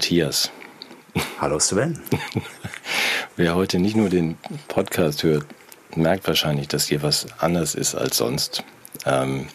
Matthias. 0.00 0.50
Hallo 1.42 1.58
Sven. 1.58 2.00
Wer 3.36 3.54
heute 3.54 3.78
nicht 3.78 3.96
nur 3.96 4.08
den 4.08 4.38
Podcast 4.66 5.24
hört, 5.24 5.44
merkt 5.94 6.26
wahrscheinlich, 6.26 6.68
dass 6.68 6.86
hier 6.86 7.02
was 7.02 7.26
anders 7.38 7.74
ist 7.74 7.94
als 7.94 8.16
sonst. 8.16 8.64
Ähm, 9.04 9.48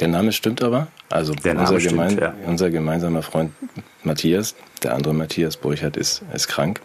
der 0.00 0.08
Name 0.08 0.32
stimmt 0.32 0.64
aber. 0.64 0.88
Also 1.10 1.32
unser, 1.32 1.78
gemein, 1.78 2.10
stimmt, 2.10 2.20
ja. 2.20 2.34
unser, 2.44 2.70
gemeinsamer 2.70 3.22
Freund 3.22 3.52
Matthias, 4.02 4.56
der 4.82 4.96
andere 4.96 5.14
Matthias 5.14 5.56
Burchardt, 5.56 5.96
ist, 5.96 6.22
ist 6.34 6.48
krank. 6.48 6.80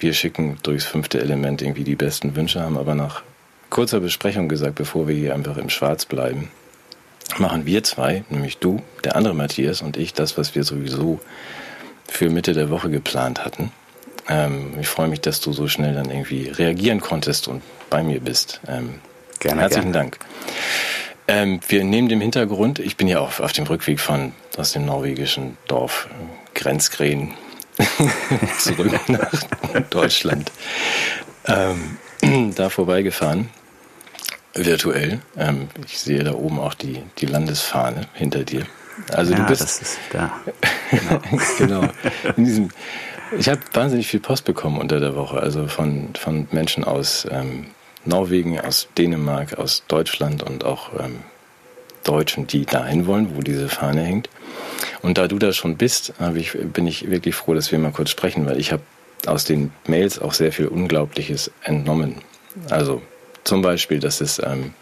Wir 0.00 0.14
schicken 0.14 0.56
durchs 0.62 0.86
fünfte 0.86 1.20
Element 1.20 1.60
irgendwie 1.60 1.84
die 1.84 1.96
besten 1.96 2.34
Wünsche, 2.36 2.62
haben 2.62 2.78
aber 2.78 2.94
nach 2.94 3.22
kurzer 3.68 4.00
Besprechung 4.00 4.48
gesagt, 4.48 4.76
bevor 4.76 5.08
wir 5.08 5.14
hier 5.14 5.34
einfach 5.34 5.58
im 5.58 5.68
Schwarz 5.68 6.06
bleiben, 6.06 6.50
machen 7.36 7.66
wir 7.66 7.82
zwei, 7.84 8.24
nämlich 8.30 8.56
du, 8.56 8.80
der 9.04 9.14
andere 9.14 9.34
Matthias 9.34 9.82
und 9.82 9.98
ich, 9.98 10.14
das, 10.14 10.38
was 10.38 10.54
wir 10.54 10.64
sowieso 10.64 11.20
für 12.12 12.28
Mitte 12.28 12.52
der 12.52 12.70
Woche 12.70 12.90
geplant 12.90 13.44
hatten. 13.44 13.72
Ähm, 14.28 14.74
ich 14.80 14.88
freue 14.88 15.08
mich, 15.08 15.20
dass 15.20 15.40
du 15.40 15.52
so 15.52 15.66
schnell 15.66 15.94
dann 15.94 16.10
irgendwie 16.10 16.48
reagieren 16.48 17.00
konntest 17.00 17.48
und 17.48 17.62
bei 17.90 18.02
mir 18.02 18.20
bist. 18.20 18.60
Ähm, 18.68 19.00
gerne. 19.40 19.62
Herzlichen 19.62 19.92
gerne. 19.92 20.10
Dank. 20.10 20.18
Ähm, 21.26 21.60
wir 21.68 21.84
nehmen 21.84 22.08
dem 22.08 22.20
Hintergrund, 22.20 22.78
ich 22.78 22.96
bin 22.96 23.08
ja 23.08 23.20
auch 23.20 23.40
auf 23.40 23.52
dem 23.52 23.64
Rückweg 23.64 24.00
von 24.00 24.32
aus 24.56 24.72
dem 24.72 24.84
norwegischen 24.84 25.56
Dorf 25.66 26.08
Grenzgren 26.54 27.32
zurück 28.58 28.92
nach 29.08 29.32
Deutschland. 29.90 30.52
Ähm, 31.46 32.52
da 32.54 32.68
vorbeigefahren 32.68 33.48
virtuell. 34.54 35.20
Ähm, 35.36 35.68
ich 35.86 35.98
sehe 35.98 36.22
da 36.22 36.34
oben 36.34 36.60
auch 36.60 36.74
die, 36.74 37.02
die 37.18 37.26
Landesfahne 37.26 38.06
hinter 38.14 38.44
dir. 38.44 38.66
Also 39.12 39.32
ja, 39.32 39.38
du 39.38 39.46
bist. 39.46 39.62
Das 39.62 39.82
ist 39.82 39.98
da. 40.12 40.32
Genau. 40.90 41.20
genau. 41.80 41.88
In 42.36 42.44
diesem, 42.44 42.68
ich 43.38 43.48
habe 43.48 43.60
wahnsinnig 43.72 44.08
viel 44.08 44.20
Post 44.20 44.44
bekommen 44.44 44.78
unter 44.78 45.00
der 45.00 45.16
Woche, 45.16 45.40
also 45.40 45.66
von, 45.66 46.10
von 46.14 46.46
Menschen 46.50 46.84
aus 46.84 47.26
ähm, 47.30 47.68
Norwegen, 48.04 48.60
aus 48.60 48.88
Dänemark, 48.98 49.58
aus 49.58 49.84
Deutschland 49.88 50.42
und 50.42 50.64
auch 50.64 50.90
ähm, 51.00 51.20
Deutschen, 52.04 52.46
die 52.46 52.66
dahin 52.66 53.06
wollen, 53.06 53.36
wo 53.36 53.40
diese 53.40 53.68
Fahne 53.70 54.02
hängt. 54.02 54.28
Und 55.00 55.18
da 55.18 55.28
du 55.28 55.38
da 55.38 55.52
schon 55.52 55.76
bist, 55.76 56.12
ich, 56.34 56.52
bin 56.52 56.86
ich 56.86 57.10
wirklich 57.10 57.34
froh, 57.34 57.54
dass 57.54 57.72
wir 57.72 57.78
mal 57.78 57.92
kurz 57.92 58.10
sprechen, 58.10 58.44
weil 58.46 58.58
ich 58.58 58.72
habe 58.72 58.82
aus 59.26 59.44
den 59.44 59.72
Mails 59.86 60.18
auch 60.18 60.34
sehr 60.34 60.52
viel 60.52 60.66
Unglaubliches 60.66 61.50
entnommen. 61.62 62.16
Also 62.70 63.02
zum 63.44 63.62
Beispiel, 63.62 63.98
dass 63.98 64.20
es 64.20 64.40
ähm, 64.44 64.74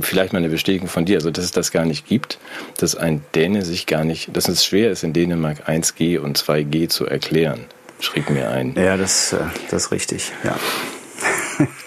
vielleicht 0.00 0.32
mal 0.32 0.38
eine 0.38 0.48
Bestätigung 0.48 0.88
von 0.88 1.04
dir, 1.04 1.16
also 1.16 1.30
dass 1.30 1.44
es 1.44 1.52
das 1.52 1.70
gar 1.70 1.84
nicht 1.84 2.06
gibt, 2.06 2.38
dass 2.78 2.94
ein 2.94 3.24
Däne 3.34 3.64
sich 3.64 3.86
gar 3.86 4.04
nicht, 4.04 4.36
dass 4.36 4.48
es 4.48 4.64
schwer 4.64 4.90
ist, 4.90 5.02
in 5.02 5.12
Dänemark 5.12 5.68
1G 5.68 6.18
und 6.18 6.38
2G 6.38 6.88
zu 6.88 7.06
erklären, 7.06 7.64
schrieb 8.00 8.30
mir 8.30 8.50
ein. 8.50 8.74
Ja, 8.76 8.96
das, 8.96 9.32
äh, 9.32 9.38
das 9.70 9.84
ist 9.84 9.92
richtig, 9.92 10.32
ja. 10.44 10.56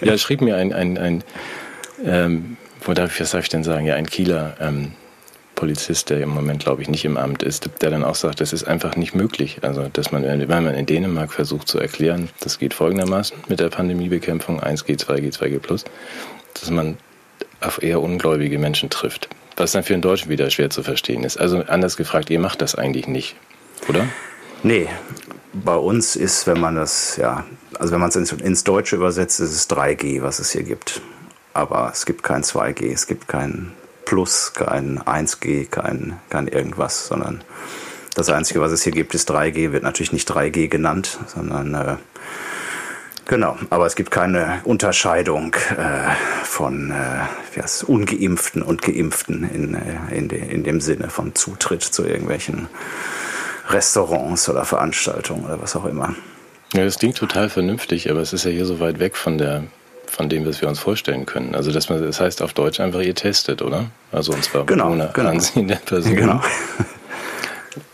ja, 0.00 0.18
schrieb 0.18 0.40
mir 0.40 0.56
ein, 0.56 0.72
ein, 0.72 0.98
ein 0.98 1.24
ähm, 2.04 2.56
wo 2.82 2.92
darf 2.92 3.14
ich, 3.14 3.20
was 3.20 3.30
darf 3.30 3.44
ich 3.44 3.48
denn 3.48 3.64
sagen, 3.64 3.86
ja, 3.86 3.94
ein 3.94 4.06
Kieler 4.06 4.56
ähm, 4.60 4.92
Polizist, 5.54 6.10
der 6.10 6.20
im 6.20 6.30
Moment, 6.30 6.62
glaube 6.62 6.82
ich, 6.82 6.88
nicht 6.88 7.04
im 7.04 7.16
Amt 7.16 7.42
ist, 7.42 7.70
der 7.80 7.90
dann 7.90 8.04
auch 8.04 8.14
sagt, 8.14 8.40
das 8.40 8.52
ist 8.52 8.64
einfach 8.64 8.96
nicht 8.96 9.14
möglich. 9.14 9.58
Also, 9.62 9.88
dass 9.92 10.12
man, 10.12 10.24
wenn 10.24 10.48
man 10.48 10.74
in 10.74 10.86
Dänemark 10.86 11.32
versucht 11.32 11.68
zu 11.68 11.78
erklären, 11.78 12.28
das 12.40 12.58
geht 12.58 12.74
folgendermaßen 12.74 13.36
mit 13.48 13.60
der 13.60 13.68
Pandemiebekämpfung 13.68 14.60
1G, 14.60 14.98
2G, 14.98 15.32
2G+, 15.32 15.84
dass 16.60 16.70
man 16.70 16.98
auf 17.64 17.82
eher 17.82 18.00
ungläubige 18.00 18.58
Menschen 18.58 18.90
trifft. 18.90 19.28
Was 19.56 19.72
dann 19.72 19.84
für 19.84 19.92
einen 19.92 20.02
Deutschen 20.02 20.30
wieder 20.30 20.50
schwer 20.50 20.70
zu 20.70 20.82
verstehen 20.82 21.24
ist. 21.24 21.36
Also 21.36 21.62
anders 21.62 21.96
gefragt, 21.96 22.30
ihr 22.30 22.40
macht 22.40 22.60
das 22.60 22.74
eigentlich 22.74 23.06
nicht, 23.06 23.36
oder? 23.88 24.06
Nee, 24.62 24.88
bei 25.52 25.76
uns 25.76 26.16
ist, 26.16 26.46
wenn 26.46 26.58
man 26.58 26.74
das, 26.74 27.16
ja, 27.16 27.44
also 27.78 27.92
wenn 27.92 28.00
man 28.00 28.08
es 28.08 28.16
ins, 28.16 28.64
Deutsche 28.64 28.96
übersetzt, 28.96 29.40
ist 29.40 29.52
es 29.52 29.70
3G, 29.70 30.22
was 30.22 30.38
es 30.38 30.50
hier 30.50 30.64
gibt. 30.64 31.00
Aber 31.52 31.90
es 31.92 32.06
gibt 32.06 32.24
kein 32.24 32.42
2G, 32.42 32.92
es 32.92 33.06
gibt 33.06 33.28
kein 33.28 33.72
Plus, 34.04 34.52
kein 34.52 34.98
1G, 35.00 35.68
kein, 35.68 36.18
kein 36.28 36.48
irgendwas, 36.48 37.06
sondern 37.06 37.42
das 38.14 38.28
Einzige, 38.28 38.60
was 38.60 38.72
es 38.72 38.82
hier 38.82 38.92
gibt, 38.92 39.14
ist 39.14 39.30
3G, 39.30 39.72
wird 39.72 39.82
natürlich 39.82 40.12
nicht 40.12 40.30
3G 40.30 40.68
genannt, 40.68 41.18
sondern 41.26 41.74
äh, 41.74 41.96
genau, 43.26 43.56
aber 43.70 43.86
es 43.86 43.96
gibt 43.96 44.10
keine 44.10 44.60
Unterscheidung 44.64 45.54
äh, 45.76 46.10
von 46.44 46.90
äh, 46.90 46.94
ja, 47.56 47.64
Ungeimpften 47.86 48.62
und 48.62 48.82
Geimpften 48.82 49.48
in, 49.48 49.74
äh, 49.74 50.16
in, 50.16 50.28
de, 50.28 50.40
in 50.40 50.64
dem 50.64 50.80
Sinne 50.80 51.10
von 51.10 51.34
Zutritt 51.34 51.82
zu 51.82 52.04
irgendwelchen 52.04 52.68
Restaurants 53.68 54.48
oder 54.48 54.64
Veranstaltungen 54.64 55.44
oder 55.44 55.60
was 55.60 55.74
auch 55.76 55.84
immer. 55.84 56.14
Ja, 56.74 56.84
das 56.84 56.98
klingt 56.98 57.16
total 57.16 57.48
vernünftig, 57.48 58.10
aber 58.10 58.20
es 58.20 58.32
ist 58.32 58.44
ja 58.44 58.50
hier 58.50 58.66
so 58.66 58.80
weit 58.80 58.98
weg 58.98 59.16
von 59.16 59.38
der 59.38 59.64
von 60.06 60.28
dem, 60.28 60.46
was 60.46 60.60
wir 60.60 60.68
uns 60.68 60.78
vorstellen 60.78 61.26
können. 61.26 61.54
Also 61.54 61.72
dass 61.72 61.88
man, 61.88 62.00
das 62.02 62.20
heißt 62.20 62.42
auf 62.42 62.52
Deutsch 62.52 62.78
einfach, 62.80 63.00
ihr 63.00 63.14
testet, 63.14 63.62
oder? 63.62 63.86
Also 64.12 64.32
und 64.32 64.44
zwar 64.44 64.64
genau, 64.64 64.92
ohne 64.92 65.10
genau. 65.12 65.30
Ansehen 65.30 65.68
der 65.68 65.76
Person. 65.84 66.14
Genau. 66.14 66.40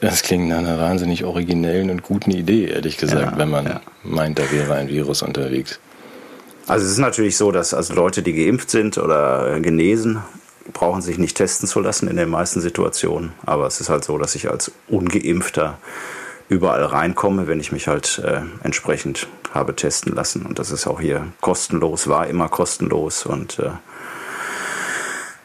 Das 0.01 0.23
klingt 0.23 0.49
nach 0.49 0.59
einer 0.59 0.79
wahnsinnig 0.79 1.25
originellen 1.25 1.91
und 1.91 2.03
guten 2.03 2.31
Idee, 2.31 2.67
ehrlich 2.67 2.97
gesagt, 2.97 3.33
ja, 3.33 3.39
wenn 3.39 3.51
man 3.51 3.67
ja. 3.67 3.81
meint, 4.03 4.39
da 4.39 4.51
wäre 4.51 4.75
ein 4.75 4.89
Virus 4.89 5.23
unterwegs. 5.23 5.81
Also 6.67 6.87
es 6.87 6.93
ist 6.93 6.99
natürlich 6.99 7.37
so, 7.37 7.51
dass 7.51 7.75
also 7.75 7.95
Leute, 7.95 8.23
die 8.23 8.33
geimpft 8.33 8.71
sind 8.71 8.99
oder 8.99 9.59
genesen, 9.61 10.23
brauchen 10.73 11.03
sich 11.03 11.19
nicht 11.19 11.37
testen 11.37 11.69
zu 11.69 11.81
lassen 11.81 12.09
in 12.09 12.17
den 12.17 12.29
meisten 12.29 12.61
Situationen. 12.61 13.33
Aber 13.45 13.67
es 13.67 13.81
ist 13.81 13.89
halt 13.89 14.05
so, 14.05 14.19
dass 14.19 14.35
ich 14.35 14.51
als 14.51 14.71
ungeimpfter 14.89 15.79
überall 16.49 16.85
reinkomme, 16.85 17.47
wenn 17.47 17.61
ich 17.61 17.73
mich 17.73 17.89
halt 17.89 18.21
äh, 18.25 18.41
entsprechend 18.63 19.29
habe 19.53 19.75
testen 19.75 20.15
lassen. 20.15 20.45
Und 20.47 20.59
das 20.59 20.71
ist 20.71 20.87
auch 20.87 21.01
hier 21.01 21.27
kostenlos, 21.41 22.09
war 22.09 22.27
immer 22.27 22.49
kostenlos 22.49 23.25
und 23.25 23.59
äh, 23.59 23.71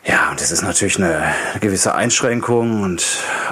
ja, 0.05 0.29
und 0.29 0.39
das 0.39 0.51
ist 0.51 0.61
natürlich 0.61 0.97
eine 0.97 1.33
gewisse 1.61 1.95
Einschränkung 1.95 2.83
und 2.83 3.05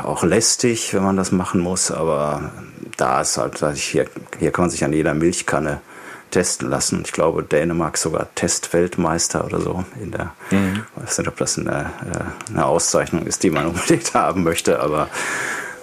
auch 0.03 0.23
lästig, 0.23 0.93
wenn 0.93 1.03
man 1.03 1.17
das 1.17 1.31
machen 1.31 1.59
muss, 1.59 1.91
aber 1.91 2.51
da 2.97 3.21
ist 3.21 3.37
halt, 3.37 3.59
hier, 3.75 4.05
hier 4.39 4.51
kann 4.51 4.63
man 4.63 4.69
sich 4.69 4.83
an 4.83 4.93
jeder 4.93 5.13
Milchkanne 5.13 5.81
testen 6.29 6.69
lassen. 6.69 7.01
Ich 7.05 7.11
glaube, 7.11 7.43
Dänemark 7.43 7.97
sogar 7.97 8.27
Testweltmeister 8.35 9.45
oder 9.45 9.61
so 9.61 9.83
in 10.01 10.11
der, 10.11 10.33
mhm. 10.51 10.83
ich 10.95 11.03
weiß 11.03 11.17
nicht, 11.19 11.27
ob 11.27 11.37
das 11.37 11.57
eine, 11.57 11.91
äh, 12.11 12.51
eine 12.51 12.65
Auszeichnung 12.65 13.25
ist, 13.25 13.43
die 13.43 13.49
man 13.49 13.65
unbedingt 13.67 14.13
haben 14.13 14.43
möchte, 14.43 14.79
aber 14.79 15.09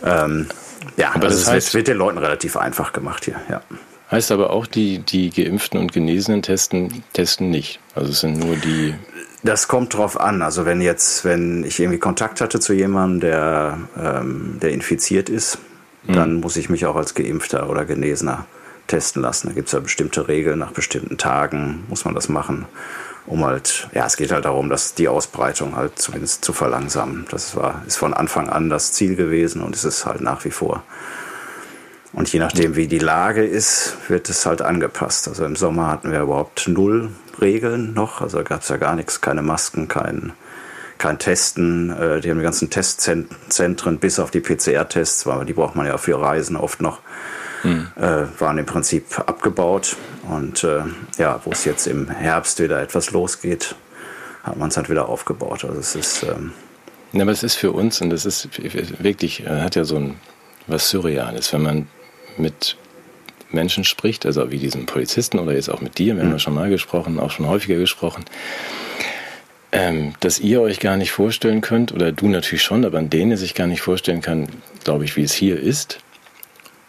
ähm, 0.05 0.49
ja, 0.97 1.13
aber 1.15 1.27
also 1.27 1.39
das 1.39 1.49
heißt, 1.49 1.75
wird 1.75 1.89
den 1.89 1.97
Leuten 1.97 2.19
relativ 2.19 2.57
einfach 2.57 2.93
gemacht 2.93 3.25
hier, 3.25 3.41
ja. 3.49 3.61
Heißt 4.11 4.33
aber 4.33 4.51
auch, 4.51 4.67
die, 4.67 4.99
die 4.99 5.31
Geimpften 5.31 5.79
und 5.79 5.93
Genesenen 5.93 6.43
testen, 6.43 7.05
testen 7.13 7.49
nicht. 7.51 7.79
Also 7.95 8.11
es 8.11 8.21
sind 8.21 8.39
nur 8.39 8.57
die. 8.57 8.95
Das 9.43 9.69
kommt 9.69 9.95
drauf 9.95 10.21
an. 10.21 10.43
Also 10.43 10.67
wenn 10.67 10.81
jetzt, 10.81 11.25
wenn 11.25 11.65
ich 11.65 11.81
irgendwie 11.81 11.99
Kontakt 11.99 12.41
hatte 12.41 12.61
zu 12.61 12.75
jemandem, 12.75 13.21
der, 13.21 13.79
ähm, 13.99 14.59
der 14.61 14.71
infiziert 14.71 15.29
ist, 15.29 15.59
mhm. 16.07 16.13
dann 16.13 16.35
muss 16.35 16.57
ich 16.57 16.69
mich 16.69 16.85
auch 16.87 16.97
als 16.97 17.15
Geimpfter 17.15 17.71
oder 17.71 17.85
Genesener 17.85 18.47
testen 18.87 19.23
lassen. 19.23 19.49
Da 19.49 19.55
gibt 19.55 19.69
es 19.69 19.73
ja 19.73 19.81
bestimmte 19.81 20.29
Regeln, 20.29 20.59
nach 20.59 20.73
bestimmten 20.73 21.17
Tagen 21.17 21.85
muss 21.89 22.05
man 22.05 22.15
das 22.15 22.29
machen, 22.29 22.67
um 23.27 23.45
halt, 23.45 23.89
ja, 23.95 24.05
es 24.05 24.17
geht 24.17 24.33
halt 24.33 24.45
darum, 24.45 24.69
dass 24.69 24.95
die 24.95 25.09
Ausbreitung 25.09 25.77
halt 25.77 25.99
zumindest 25.99 26.45
zu 26.45 26.53
verlangsamen. 26.53 27.27
Das 27.31 27.57
war, 27.57 27.83
ist 27.87 27.97
von 27.97 28.13
Anfang 28.13 28.49
an 28.51 28.69
das 28.69 28.93
Ziel 28.93 29.17
gewesen 29.17 29.63
und 29.63 29.75
es 29.75 29.85
ist 29.85 30.05
halt 30.05 30.21
nach 30.21 30.45
wie 30.45 30.51
vor. 30.51 30.83
Und 32.13 32.33
je 32.33 32.41
nachdem, 32.41 32.75
wie 32.75 32.89
die 32.89 32.99
Lage 32.99 33.45
ist, 33.45 33.97
wird 34.09 34.29
es 34.29 34.45
halt 34.45 34.63
angepasst. 34.63 35.29
Also 35.29 35.45
im 35.45 35.55
Sommer 35.55 35.87
hatten 35.87 36.11
wir 36.11 36.21
überhaupt 36.21 36.67
null 36.67 37.11
Regeln 37.41 37.95
noch. 37.95 38.21
Also 38.21 38.43
gab 38.43 38.63
es 38.63 38.69
ja 38.69 38.77
gar 38.77 38.95
nichts, 38.95 39.21
keine 39.21 39.43
Masken, 39.43 39.89
kein, 39.89 40.33
kein 40.99 41.19
Testen. 41.19 41.91
Äh, 41.91 42.21
die 42.21 42.31
haben 42.31 42.39
die 42.39 42.45
ganzen 42.45 42.71
Testzentren 42.71 43.99
bis 43.99 44.19
auf 44.19 44.31
die 44.31 44.41
PCR-Tests, 44.41 45.27
weil 45.27 45.45
die 45.45 45.53
braucht 45.53 45.77
man 45.77 45.87
ja 45.87 45.99
für 45.99 46.21
Reisen 46.21 46.57
oft 46.57 46.81
noch, 46.81 47.01
hm. 47.63 47.89
äh, 47.97 48.41
waren 48.41 48.59
im 48.59 48.67
Prinzip 48.67 49.19
abgebaut. 49.19 49.97
Und 50.29 50.65
äh, 50.65 50.83
ja, 51.19 51.41
wo 51.45 51.51
es 51.53 51.65
jetzt 51.65 51.87
im 51.87 52.09
Herbst 52.09 52.61
wieder 52.61 52.81
etwas 52.81 53.11
losgeht, 53.11 53.75
hat 54.43 54.57
man 54.57 54.69
es 54.69 54.77
halt 54.77 54.89
wieder 54.89 55.09
aufgebaut. 55.09 55.65
Also 55.65 55.79
es 55.79 55.95
ist. 55.95 56.23
Ähm 56.23 56.53
ja, 57.13 57.23
aber 57.23 57.33
es 57.33 57.43
ist 57.43 57.57
für 57.57 57.73
uns, 57.73 58.01
und 58.01 58.11
das 58.11 58.25
ist 58.25 58.49
wirklich, 59.03 59.45
hat 59.45 59.75
ja 59.75 59.83
so 59.83 59.97
ein 59.97 60.15
was 60.69 60.89
Surreales, 60.89 61.53
wenn 61.53 61.63
man 61.63 61.89
mit 62.37 62.77
Menschen 63.53 63.85
spricht, 63.85 64.27
also 64.27 64.51
wie 64.51 64.59
diesen 64.59 64.87
Polizisten 64.87 65.39
oder 65.39 65.53
jetzt 65.53 65.69
auch 65.69 65.81
mit 65.81 65.99
dir, 65.99 66.17
wir 66.17 66.23
haben 66.23 66.33
ja 66.33 66.39
schon 66.39 66.55
mal 66.55 66.71
gesprochen, 66.71 67.19
auch 67.19 67.31
schon 67.31 67.47
häufiger 67.47 67.77
gesprochen, 67.77 68.25
ähm, 69.73 70.15
dass 70.21 70.41
ihr 70.41 70.61
euch 70.61 70.81
gar 70.81 70.97
nicht 70.97 71.13
vorstellen 71.13 71.61
könnt, 71.61 71.93
oder 71.93 72.13
du 72.13 72.29
natürlich 72.29 72.63
schon, 72.63 72.85
aber 72.85 72.99
an 72.99 73.11
denen 73.11 73.37
sich 73.37 73.55
gar 73.55 73.67
nicht 73.67 73.83
vorstellen 73.83 74.21
kann, 74.21 74.49
glaube 74.85 75.05
ich, 75.05 75.17
wie 75.17 75.23
es 75.23 75.33
hier 75.33 75.61
ist. 75.61 75.99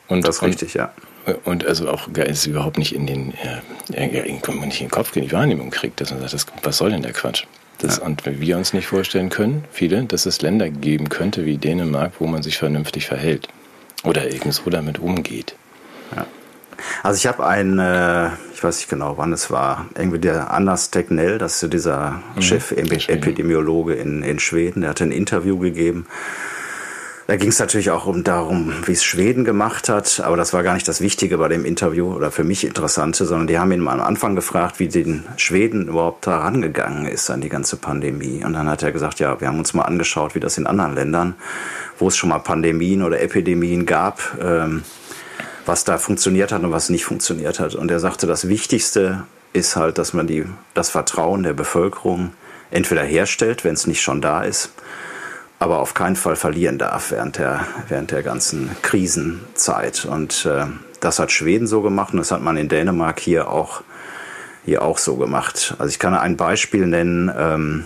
Und, 0.08 0.28
das 0.28 0.38
ist 0.38 0.44
richtig, 0.44 0.74
ja. 0.74 0.92
Und 1.46 1.66
also 1.66 1.88
auch 1.90 2.08
es 2.16 2.48
überhaupt 2.48 2.80
nicht 2.80 2.96
in 2.96 3.06
den, 3.06 3.34
äh, 3.34 3.62
nicht 3.90 4.82
in 4.82 4.88
den 4.88 4.90
Kopf, 4.90 5.16
in 5.16 5.24
die 5.24 5.32
Wahrnehmung 5.32 5.70
kriegt, 5.70 6.02
dass 6.02 6.10
man 6.12 6.20
sagt, 6.22 6.34
das, 6.34 6.46
was 6.64 6.78
soll 6.78 6.90
denn 6.90 7.04
der 7.04 7.14
Quatsch? 7.14 7.46
Das, 7.78 7.98
ja. 7.98 8.04
Und 8.04 8.24
wir 8.26 8.58
uns 8.58 8.74
nicht 8.74 8.88
vorstellen 8.88 9.30
können, 9.30 9.66
viele, 9.72 10.04
dass 10.04 10.26
es 10.26 10.42
Länder 10.42 10.70
geben 10.70 11.10
könnte 11.10 11.46
wie 11.46 11.58
Dänemark, 11.58 12.14
wo 12.20 12.28
man 12.28 12.42
sich 12.42 12.58
vernünftig 12.58 13.06
verhält. 13.06 13.48
Oder 14.04 14.32
irgendwo 14.32 14.70
damit 14.72 14.98
umgeht. 14.98 15.56
Ja. 16.16 16.26
Also 17.04 17.18
ich 17.18 17.28
habe 17.28 17.46
einen, 17.46 17.80
äh, 17.80 18.30
ich 18.54 18.64
weiß 18.64 18.78
nicht 18.78 18.90
genau, 18.90 19.18
wann 19.18 19.34
es 19.34 19.52
war, 19.52 19.88
irgendwie 19.96 20.20
der 20.20 20.52
Anders 20.52 20.92
Tegnell, 20.92 21.38
das 21.38 21.62
ist 21.62 21.74
dieser 21.74 22.22
mhm. 22.36 22.42
Chef-Epidemiologe 22.42 23.94
in, 23.94 24.24
in 24.24 24.40
Schweden, 24.40 24.82
der 24.82 24.92
hat 24.92 25.02
ein 25.02 25.12
Interview 25.12 25.58
gegeben 25.58 26.08
da 27.32 27.38
ging 27.38 27.48
es 27.48 27.60
natürlich 27.60 27.92
auch 27.92 28.08
um 28.08 28.26
darum, 28.26 28.74
wie 28.86 28.92
es 28.92 29.06
Schweden 29.06 29.46
gemacht 29.46 29.88
hat, 29.88 30.20
aber 30.20 30.36
das 30.36 30.52
war 30.52 30.64
gar 30.64 30.74
nicht 30.74 30.86
das 30.86 31.00
Wichtige 31.00 31.38
bei 31.38 31.48
dem 31.48 31.64
Interview 31.64 32.14
oder 32.14 32.30
für 32.30 32.44
mich 32.44 32.66
Interessante, 32.66 33.24
sondern 33.24 33.48
die 33.48 33.58
haben 33.58 33.72
ihn 33.72 33.80
mal 33.80 33.94
am 33.94 34.06
Anfang 34.06 34.36
gefragt, 34.36 34.80
wie 34.80 34.90
den 34.90 35.24
Schweden 35.38 35.88
überhaupt 35.88 36.28
da 36.28 36.40
rangegangen 36.40 37.06
ist 37.06 37.30
an 37.30 37.40
die 37.40 37.48
ganze 37.48 37.78
Pandemie. 37.78 38.44
Und 38.44 38.52
dann 38.52 38.68
hat 38.68 38.84
er 38.84 38.92
gesagt, 38.92 39.22
ja, 39.22 39.40
wir 39.40 39.48
haben 39.48 39.60
uns 39.60 39.74
mal 39.74 39.84
angeschaut, 39.84 40.36
wie 40.36 40.42
das 40.42 40.58
in 40.58 40.68
anderen 40.68 40.94
Ländern, 40.94 41.36
wo 41.98 42.10
es 42.10 42.18
schon 42.18 42.28
mal 42.28 42.40
Pandemien 42.40 43.02
oder 43.02 43.22
Epidemien 43.22 43.86
gab, 43.86 44.20
ähm, 44.44 44.84
was 45.66 45.84
da 45.84 45.98
funktioniert 45.98 46.52
hat 46.52 46.64
und 46.64 46.72
was 46.72 46.90
nicht 46.90 47.06
funktioniert 47.06 47.60
hat. 47.60 47.76
Und 47.76 47.92
er 47.92 48.00
sagte, 48.00 48.28
das 48.28 48.48
Wichtigste 48.48 49.24
ist 49.54 49.76
halt, 49.76 49.98
dass 49.98 50.14
man 50.14 50.28
die, 50.28 50.46
das 50.74 50.90
Vertrauen 50.90 51.44
der 51.44 51.54
Bevölkerung 51.54 52.34
entweder 52.72 53.04
herstellt, 53.04 53.64
wenn 53.64 53.74
es 53.74 53.88
nicht 53.88 54.02
schon 54.02 54.22
da 54.22 54.44
ist, 54.44 54.72
aber 55.60 55.80
auf 55.80 55.94
keinen 55.94 56.16
Fall 56.16 56.36
verlieren 56.36 56.78
darf 56.78 57.12
während 57.12 57.38
der, 57.38 57.68
während 57.88 58.12
der 58.12 58.24
ganzen 58.24 58.72
Krisenzeit. 58.82 60.06
Und 60.06 60.46
äh, 60.46 60.66
das 61.00 61.20
hat 61.20 61.32
Schweden 61.32 61.68
so 61.68 61.82
gemacht 61.82 62.14
und 62.14 62.20
das 62.20 62.32
hat 62.32 62.42
man 62.42 62.58
in 62.58 62.70
Dänemark 62.70 63.20
hier 63.20 63.50
auch, 63.50 63.82
hier 64.66 64.82
auch 64.82 64.98
so 64.98 65.18
gemacht. 65.18 65.76
Also 65.78 65.92
ich 65.92 66.00
kann 66.00 66.14
ein 66.14 66.38
Beispiel 66.38 66.88
nennen. 66.88 67.32
Ähm, 67.38 67.86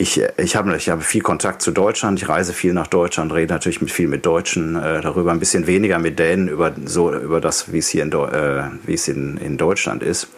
ich, 0.00 0.22
ich, 0.38 0.56
habe, 0.56 0.74
ich 0.76 0.88
habe 0.88 1.02
viel 1.02 1.20
Kontakt 1.20 1.60
zu 1.62 1.70
Deutschland, 1.70 2.20
ich 2.20 2.28
reise 2.28 2.52
viel 2.52 2.72
nach 2.72 2.86
Deutschland, 2.86 3.32
rede 3.32 3.52
natürlich 3.52 3.80
mit 3.80 3.90
viel 3.90 4.08
mit 4.08 4.24
Deutschen 4.24 4.76
äh, 4.76 5.00
darüber, 5.00 5.30
ein 5.30 5.38
bisschen 5.38 5.66
weniger 5.66 5.98
mit 5.98 6.18
Dänen 6.18 6.48
über, 6.48 6.72
so, 6.84 7.12
über 7.14 7.40
das, 7.40 7.72
wie 7.72 7.78
es 7.78 7.88
hier 7.88 8.02
in, 8.02 8.12
äh, 8.12 8.62
wie 8.84 8.94
es 8.94 9.08
in, 9.08 9.36
in 9.36 9.58
Deutschland 9.58 10.02
ist. 10.02 10.28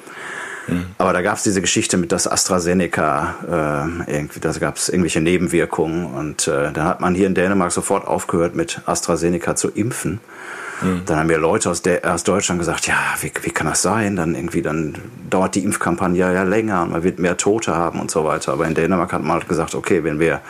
Aber 0.99 1.13
da 1.13 1.23
gab 1.23 1.37
es 1.37 1.43
diese 1.43 1.61
Geschichte 1.61 1.97
mit 1.97 2.13
das 2.13 2.29
AstraZeneca, 2.29 3.97
äh, 4.07 4.13
irgendwie, 4.13 4.41
da 4.41 4.53
gab 4.53 4.77
es 4.77 4.89
irgendwelche 4.89 5.21
Nebenwirkungen 5.21 6.07
und 6.07 6.47
äh, 6.47 6.73
dann 6.73 6.85
hat 6.85 7.01
man 7.01 7.15
hier 7.15 7.27
in 7.27 7.35
Dänemark 7.35 7.73
sofort 7.73 8.07
aufgehört, 8.07 8.55
mit 8.55 8.81
AstraZeneca 8.87 9.57
zu 9.57 9.71
impfen. 9.71 10.21
Mhm. 10.83 11.03
Dann 11.07 11.19
haben 11.19 11.27
mir 11.27 11.39
Leute 11.39 11.71
aus, 11.71 11.83
der, 11.83 12.13
aus 12.13 12.25
Deutschland 12.25 12.59
gesagt, 12.59 12.87
ja, 12.87 12.97
wie, 13.21 13.33
wie 13.43 13.51
kann 13.51 13.67
das 13.67 13.83
sein? 13.83 14.17
Dann 14.17 14.35
irgendwie, 14.35 14.63
dann 14.63 14.97
dauert 15.31 15.55
die 15.55 15.65
Impfkampagne 15.65 16.19
ja 16.19 16.43
länger 16.43 16.83
und 16.83 16.93
man 16.93 17.03
wird 17.03 17.19
mehr 17.19 17.37
Tote 17.37 17.75
haben 17.75 18.01
und 18.01 18.11
so 18.11 18.25
weiter. 18.25 18.53
Aber 18.53 18.67
in 18.67 18.75
Dänemark 18.75 19.13
hat 19.13 19.23
man 19.23 19.33
halt 19.33 19.49
gesagt, 19.49 19.75
okay, 19.75 20.05
wenn 20.05 20.19
wir, 20.19 20.41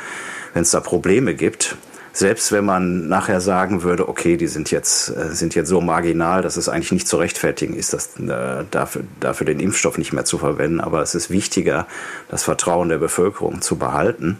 wenn 0.54 0.62
es 0.62 0.70
da 0.70 0.80
Probleme 0.80 1.34
gibt, 1.34 1.76
selbst 2.14 2.52
wenn 2.52 2.66
man 2.66 3.08
nachher 3.08 3.40
sagen 3.40 3.82
würde, 3.82 4.06
okay, 4.08 4.36
die 4.36 4.46
sind 4.46 4.70
jetzt, 4.70 5.08
äh, 5.08 5.30
sind 5.30 5.54
jetzt 5.54 5.68
so 5.68 5.80
marginal, 5.80 6.42
dass 6.42 6.58
es 6.58 6.68
eigentlich 6.68 6.92
nicht 6.92 7.08
zu 7.08 7.16
rechtfertigen 7.16 7.74
ist, 7.74 7.94
das, 7.94 8.18
äh, 8.18 8.64
dafür, 8.70 9.02
dafür 9.20 9.46
den 9.46 9.60
Impfstoff 9.60 9.96
nicht 9.96 10.12
mehr 10.12 10.26
zu 10.26 10.36
verwenden. 10.36 10.80
Aber 10.80 11.00
es 11.00 11.14
ist 11.14 11.30
wichtiger, 11.30 11.86
das 12.28 12.42
Vertrauen 12.42 12.90
der 12.90 12.98
Bevölkerung 12.98 13.62
zu 13.62 13.76
behalten 13.76 14.38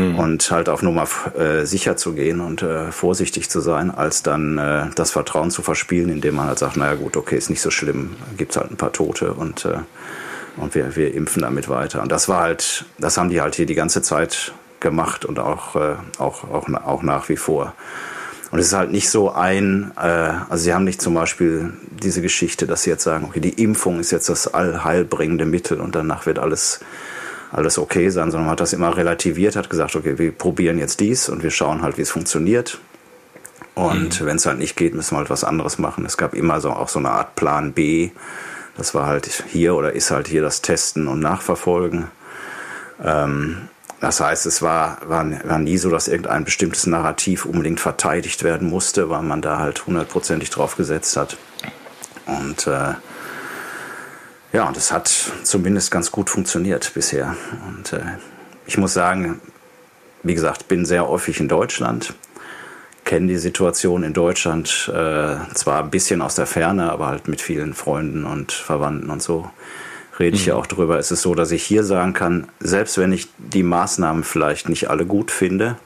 mhm. 0.00 0.18
und 0.18 0.50
halt 0.50 0.68
auf 0.68 0.82
Nummer 0.82 1.06
äh, 1.38 1.64
sicher 1.64 1.96
zu 1.96 2.12
gehen 2.14 2.40
und 2.40 2.62
äh, 2.62 2.90
vorsichtig 2.92 3.50
zu 3.50 3.60
sein, 3.60 3.90
als 3.90 4.22
dann 4.22 4.58
äh, 4.58 4.86
das 4.94 5.10
Vertrauen 5.10 5.50
zu 5.50 5.62
verspielen, 5.62 6.10
indem 6.10 6.36
man 6.36 6.46
halt 6.46 6.58
sagt, 6.58 6.76
naja 6.76 6.94
gut, 6.94 7.16
okay, 7.16 7.36
ist 7.36 7.50
nicht 7.50 7.62
so 7.62 7.70
schlimm, 7.70 8.16
gibt's 8.36 8.56
halt 8.56 8.70
ein 8.70 8.76
paar 8.76 8.92
Tote 8.92 9.32
und, 9.34 9.64
äh, 9.64 9.78
und 10.56 10.74
wir, 10.74 10.96
wir 10.96 11.14
impfen 11.14 11.42
damit 11.42 11.68
weiter. 11.68 12.02
Und 12.02 12.10
das 12.10 12.28
war 12.28 12.40
halt, 12.40 12.84
das 12.98 13.16
haben 13.16 13.30
die 13.30 13.40
halt 13.40 13.54
hier 13.54 13.66
die 13.66 13.74
ganze 13.74 14.02
Zeit 14.02 14.52
gemacht 14.80 15.24
und 15.24 15.38
auch, 15.38 15.76
äh, 15.76 15.96
auch, 16.18 16.44
auch, 16.44 16.68
auch 16.68 17.02
nach 17.02 17.28
wie 17.28 17.36
vor. 17.36 17.74
Und 18.50 18.58
es 18.58 18.66
ist 18.66 18.72
halt 18.72 18.90
nicht 18.90 19.10
so 19.10 19.32
ein, 19.32 19.92
äh, 19.96 20.00
also 20.48 20.64
sie 20.64 20.74
haben 20.74 20.84
nicht 20.84 21.00
zum 21.00 21.14
Beispiel 21.14 21.72
diese 21.90 22.20
Geschichte, 22.20 22.66
dass 22.66 22.82
sie 22.82 22.90
jetzt 22.90 23.04
sagen, 23.04 23.26
okay, 23.28 23.40
die 23.40 23.62
Impfung 23.62 24.00
ist 24.00 24.10
jetzt 24.10 24.28
das 24.28 24.52
allheilbringende 24.52 25.44
Mittel 25.44 25.80
und 25.80 25.94
danach 25.94 26.26
wird 26.26 26.38
alles, 26.38 26.80
alles 27.52 27.78
okay 27.78 28.08
sein, 28.10 28.30
sondern 28.30 28.46
man 28.46 28.52
hat 28.52 28.60
das 28.60 28.72
immer 28.72 28.96
relativiert, 28.96 29.56
hat 29.56 29.70
gesagt, 29.70 29.96
okay, 29.96 30.18
wir 30.18 30.32
probieren 30.32 30.78
jetzt 30.78 31.00
dies 31.00 31.28
und 31.28 31.42
wir 31.42 31.50
schauen 31.50 31.82
halt, 31.82 31.98
wie 31.98 32.02
es 32.02 32.10
funktioniert. 32.10 32.78
Und 33.74 34.20
mhm. 34.20 34.26
wenn 34.26 34.36
es 34.36 34.46
halt 34.46 34.58
nicht 34.58 34.76
geht, 34.76 34.94
müssen 34.94 35.14
wir 35.14 35.18
halt 35.18 35.30
was 35.30 35.44
anderes 35.44 35.78
machen. 35.78 36.04
Es 36.04 36.16
gab 36.16 36.34
immer 36.34 36.60
so 36.60 36.70
auch 36.70 36.88
so 36.88 36.98
eine 36.98 37.10
Art 37.10 37.34
Plan 37.34 37.72
B. 37.72 38.10
Das 38.76 38.94
war 38.94 39.06
halt 39.06 39.44
hier 39.48 39.74
oder 39.74 39.92
ist 39.92 40.10
halt 40.10 40.28
hier 40.28 40.42
das 40.42 40.62
Testen 40.62 41.08
und 41.08 41.20
Nachverfolgen. 41.20 42.08
Ähm, 43.02 43.68
das 44.00 44.20
heißt, 44.20 44.46
es 44.46 44.62
war, 44.62 44.98
war, 45.04 45.26
war 45.44 45.58
nie 45.58 45.76
so, 45.76 45.90
dass 45.90 46.08
irgendein 46.08 46.44
bestimmtes 46.44 46.86
Narrativ 46.86 47.44
unbedingt 47.44 47.80
verteidigt 47.80 48.42
werden 48.42 48.68
musste, 48.68 49.10
weil 49.10 49.22
man 49.22 49.42
da 49.42 49.58
halt 49.58 49.86
hundertprozentig 49.86 50.50
drauf 50.50 50.76
gesetzt 50.76 51.16
hat. 51.16 51.36
Und 52.26 52.66
äh, 52.66 52.94
ja, 54.52 54.66
und 54.66 54.76
es 54.76 54.92
hat 54.92 55.08
zumindest 55.42 55.90
ganz 55.90 56.10
gut 56.10 56.30
funktioniert 56.30 56.92
bisher. 56.94 57.36
Und 57.68 57.92
äh, 57.92 58.02
ich 58.66 58.78
muss 58.78 58.92
sagen, 58.92 59.40
wie 60.22 60.34
gesagt, 60.34 60.68
bin 60.68 60.84
sehr 60.84 61.06
häufig 61.08 61.40
in 61.40 61.48
Deutschland, 61.48 62.14
kenne 63.04 63.28
die 63.28 63.38
Situation 63.38 64.02
in 64.02 64.12
Deutschland 64.12 64.90
äh, 64.92 65.36
zwar 65.54 65.82
ein 65.82 65.90
bisschen 65.90 66.22
aus 66.22 66.34
der 66.34 66.46
Ferne, 66.46 66.92
aber 66.92 67.06
halt 67.06 67.28
mit 67.28 67.40
vielen 67.40 67.74
Freunden 67.74 68.24
und 68.24 68.52
Verwandten 68.52 69.10
und 69.10 69.22
so 69.22 69.50
rede 70.18 70.36
ich 70.36 70.42
mhm. 70.42 70.50
ja 70.50 70.54
auch 70.56 70.66
drüber, 70.66 70.98
ist 70.98 71.10
es 71.10 71.22
so, 71.22 71.34
dass 71.34 71.50
ich 71.50 71.62
hier 71.62 71.82
sagen 71.82 72.12
kann, 72.12 72.48
selbst 72.60 72.98
wenn 72.98 73.12
ich 73.12 73.28
die 73.38 73.62
Maßnahmen 73.62 74.22
vielleicht 74.22 74.68
nicht 74.68 74.90
alle 74.90 75.06
gut 75.06 75.30
finde 75.30 75.76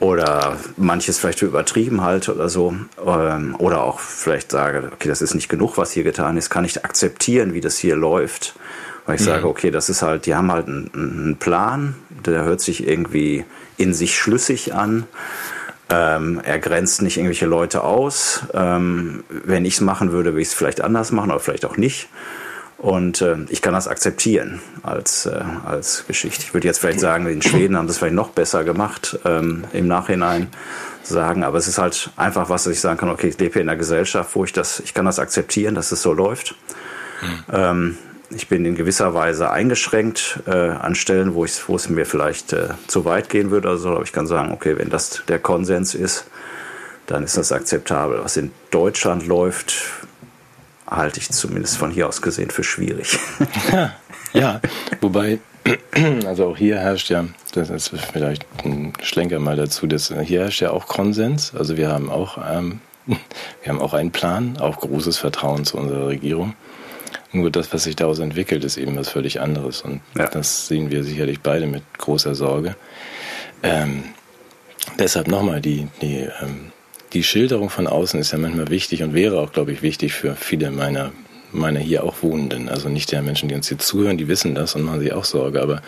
oder 0.00 0.56
manches 0.76 1.18
vielleicht 1.18 1.40
für 1.40 1.46
übertrieben 1.46 2.02
halte 2.02 2.34
oder 2.34 2.48
so, 2.48 2.74
ähm, 3.06 3.54
oder 3.58 3.82
auch 3.82 4.00
vielleicht 4.00 4.50
sage, 4.50 4.90
okay, 4.92 5.08
das 5.08 5.22
ist 5.22 5.34
nicht 5.34 5.48
genug, 5.48 5.78
was 5.78 5.92
hier 5.92 6.04
getan 6.04 6.36
ist, 6.36 6.50
kann 6.50 6.64
ich 6.64 6.84
akzeptieren, 6.84 7.54
wie 7.54 7.60
das 7.60 7.78
hier 7.78 7.96
läuft. 7.96 8.54
Weil 9.06 9.16
ich 9.16 9.22
mhm. 9.22 9.26
sage, 9.26 9.48
okay, 9.48 9.70
das 9.70 9.88
ist 9.88 10.02
halt, 10.02 10.26
die 10.26 10.34
haben 10.34 10.52
halt 10.52 10.68
einen, 10.68 10.90
einen 10.94 11.36
Plan, 11.36 11.94
der 12.24 12.44
hört 12.44 12.60
sich 12.60 12.86
irgendwie 12.86 13.44
in 13.76 13.94
sich 13.94 14.16
schlüssig 14.16 14.74
an. 14.74 15.06
Ähm, 15.90 16.40
er 16.44 16.58
grenzt 16.58 17.02
nicht 17.02 17.16
irgendwelche 17.16 17.46
Leute 17.46 17.82
aus. 17.82 18.42
Ähm, 18.54 19.24
wenn 19.28 19.64
ich 19.64 19.74
es 19.74 19.80
machen 19.80 20.12
würde, 20.12 20.32
würde 20.32 20.42
ich 20.42 20.48
es 20.48 20.54
vielleicht 20.54 20.80
anders 20.80 21.12
machen, 21.12 21.30
aber 21.30 21.40
vielleicht 21.40 21.64
auch 21.64 21.76
nicht. 21.76 22.08
Und 22.82 23.20
äh, 23.20 23.36
ich 23.48 23.62
kann 23.62 23.74
das 23.74 23.86
akzeptieren 23.86 24.60
als, 24.82 25.26
äh, 25.26 25.40
als 25.64 26.04
Geschichte. 26.08 26.42
Ich 26.42 26.52
würde 26.52 26.66
jetzt 26.66 26.80
vielleicht 26.80 26.98
sagen, 26.98 27.26
in 27.28 27.40
Schweden 27.40 27.76
haben 27.76 27.86
das 27.86 27.98
vielleicht 27.98 28.16
noch 28.16 28.30
besser 28.30 28.64
gemacht 28.64 29.20
ähm, 29.24 29.62
im 29.72 29.86
Nachhinein 29.86 30.48
sagen, 31.04 31.44
aber 31.44 31.58
es 31.58 31.68
ist 31.68 31.78
halt 31.78 32.10
einfach 32.16 32.48
was, 32.48 32.64
dass 32.64 32.72
ich 32.72 32.80
sagen 32.80 32.98
kann, 32.98 33.08
okay, 33.08 33.28
ich 33.28 33.38
lebe 33.38 33.52
hier 33.52 33.62
in 33.62 33.68
einer 33.68 33.78
Gesellschaft, 33.78 34.34
wo 34.34 34.44
ich 34.44 34.52
das, 34.52 34.80
ich 34.80 34.94
kann 34.94 35.04
das 35.04 35.20
akzeptieren, 35.20 35.76
dass 35.76 35.92
es 35.92 36.02
so 36.02 36.12
läuft. 36.12 36.56
Mhm. 37.22 37.44
Ähm, 37.52 37.98
ich 38.30 38.48
bin 38.48 38.64
in 38.64 38.74
gewisser 38.74 39.14
Weise 39.14 39.52
eingeschränkt 39.52 40.40
äh, 40.46 40.50
an 40.50 40.96
Stellen, 40.96 41.34
wo, 41.34 41.44
ich, 41.44 41.68
wo 41.68 41.76
es 41.76 41.88
mir 41.88 42.04
vielleicht 42.04 42.52
äh, 42.52 42.70
zu 42.88 43.04
weit 43.04 43.28
gehen 43.28 43.52
würde 43.52 43.68
oder 43.68 43.78
so, 43.78 43.90
aber 43.90 44.02
ich 44.02 44.12
kann 44.12 44.26
sagen, 44.26 44.50
okay, 44.50 44.76
wenn 44.76 44.90
das 44.90 45.22
der 45.28 45.38
Konsens 45.38 45.94
ist, 45.94 46.26
dann 47.06 47.22
ist 47.22 47.36
das 47.36 47.52
akzeptabel. 47.52 48.18
Was 48.24 48.36
in 48.36 48.50
Deutschland 48.72 49.28
läuft, 49.28 49.84
halte 50.96 51.20
ich 51.20 51.30
zumindest 51.30 51.76
von 51.76 51.90
hier 51.90 52.08
aus 52.08 52.22
gesehen 52.22 52.50
für 52.50 52.64
schwierig. 52.64 53.18
Ja, 53.72 53.94
ja. 54.32 54.60
wobei, 55.00 55.38
also 56.26 56.48
auch 56.48 56.56
hier 56.56 56.78
herrscht 56.78 57.10
ja, 57.10 57.24
das 57.54 57.70
ist 57.70 57.88
vielleicht 58.12 58.46
ein 58.64 58.92
Schlenker 59.02 59.38
mal 59.38 59.56
dazu, 59.56 59.86
dass 59.86 60.12
hier 60.24 60.42
herrscht 60.42 60.62
ja 60.62 60.70
auch 60.70 60.86
Konsens. 60.86 61.54
Also 61.54 61.76
wir 61.76 61.88
haben 61.90 62.10
auch, 62.10 62.38
ähm, 62.50 62.80
wir 63.06 63.18
haben 63.68 63.80
auch 63.80 63.94
einen 63.94 64.10
Plan, 64.10 64.56
auch 64.58 64.80
großes 64.80 65.18
Vertrauen 65.18 65.64
zu 65.64 65.76
unserer 65.76 66.08
Regierung. 66.08 66.54
Nur 67.32 67.50
das, 67.50 67.72
was 67.72 67.84
sich 67.84 67.96
daraus 67.96 68.18
entwickelt, 68.18 68.62
ist 68.64 68.76
eben 68.76 68.96
was 68.96 69.08
völlig 69.08 69.40
anderes. 69.40 69.82
Und 69.82 70.00
ja. 70.16 70.28
das 70.28 70.66
sehen 70.66 70.90
wir 70.90 71.02
sicherlich 71.02 71.40
beide 71.40 71.66
mit 71.66 71.82
großer 71.96 72.34
Sorge. 72.34 72.76
Ähm, 73.62 74.04
deshalb 74.98 75.28
nochmal 75.28 75.60
die, 75.60 75.88
die 76.02 76.28
ähm, 76.42 76.71
die 77.12 77.22
Schilderung 77.22 77.70
von 77.70 77.86
außen 77.86 78.18
ist 78.20 78.32
ja 78.32 78.38
manchmal 78.38 78.68
wichtig 78.68 79.02
und 79.02 79.14
wäre 79.14 79.38
auch, 79.40 79.52
glaube 79.52 79.72
ich, 79.72 79.82
wichtig 79.82 80.14
für 80.14 80.34
viele 80.34 80.70
meiner, 80.70 81.12
meiner 81.52 81.80
hier 81.80 82.04
auch 82.04 82.22
Wohnenden. 82.22 82.68
Also 82.68 82.88
nicht 82.88 83.12
der 83.12 83.22
Menschen, 83.22 83.48
die 83.48 83.54
uns 83.54 83.68
hier 83.68 83.78
zuhören, 83.78 84.16
die 84.16 84.28
wissen 84.28 84.54
das 84.54 84.74
und 84.74 84.82
machen 84.82 85.00
sich 85.00 85.12
auch 85.12 85.24
Sorge, 85.24 85.62
aber 85.62 85.82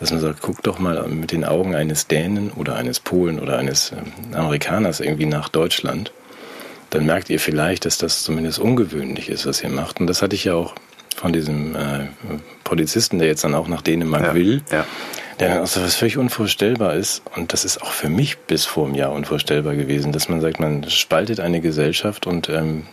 dass 0.00 0.10
man 0.10 0.20
sagt, 0.20 0.40
guck 0.40 0.62
doch 0.62 0.78
mal 0.78 1.06
mit 1.08 1.32
den 1.32 1.44
Augen 1.44 1.74
eines 1.74 2.06
Dänen 2.06 2.50
oder 2.52 2.76
eines 2.76 3.00
Polen 3.00 3.38
oder 3.38 3.58
eines 3.58 3.92
ähm, 3.92 4.34
Amerikaners 4.34 5.00
irgendwie 5.00 5.26
nach 5.26 5.48
Deutschland, 5.48 6.12
dann 6.90 7.06
merkt 7.06 7.30
ihr 7.30 7.40
vielleicht, 7.40 7.84
dass 7.84 7.98
das 7.98 8.22
zumindest 8.22 8.58
ungewöhnlich 8.58 9.28
ist, 9.28 9.46
was 9.46 9.62
ihr 9.62 9.70
macht. 9.70 10.00
Und 10.00 10.06
das 10.06 10.22
hatte 10.22 10.36
ich 10.36 10.44
ja 10.44 10.54
auch 10.54 10.74
von 11.16 11.32
diesem 11.32 11.76
äh, 11.76 12.08
Polizisten, 12.64 13.18
der 13.18 13.28
jetzt 13.28 13.44
dann 13.44 13.54
auch 13.54 13.68
nach 13.68 13.82
Dänemark 13.82 14.22
ja, 14.22 14.34
will. 14.34 14.62
Ja 14.70 14.86
der 15.40 15.60
also 15.60 15.82
was 15.82 15.94
völlig 15.94 16.18
unvorstellbar 16.18 16.94
ist, 16.94 17.22
und 17.36 17.52
das 17.52 17.64
ist 17.64 17.82
auch 17.82 17.92
für 17.92 18.08
mich 18.08 18.38
bis 18.38 18.64
vor 18.64 18.86
einem 18.86 18.94
Jahr 18.94 19.12
unvorstellbar 19.12 19.74
gewesen, 19.74 20.12
dass 20.12 20.28
man 20.28 20.40
sagt, 20.40 20.60
man 20.60 20.88
spaltet 20.90 21.40
eine 21.40 21.60
Gesellschaft 21.60 22.26
und 22.26 22.48
ähm, 22.48 22.86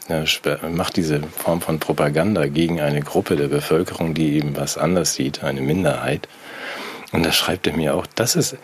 macht 0.72 0.98
diese 0.98 1.22
Form 1.22 1.62
von 1.62 1.80
Propaganda 1.80 2.48
gegen 2.48 2.80
eine 2.80 3.02
Gruppe 3.02 3.36
der 3.36 3.48
Bevölkerung, 3.48 4.14
die 4.14 4.36
eben 4.36 4.56
was 4.56 4.78
anders 4.78 5.14
sieht, 5.14 5.44
eine 5.44 5.62
Minderheit. 5.62 6.28
Und 7.12 7.26
da 7.26 7.32
schreibt 7.32 7.68
er 7.68 7.76
mir 7.76 7.96
auch, 7.96 8.06
das 8.16 8.36
ist, 8.36 8.58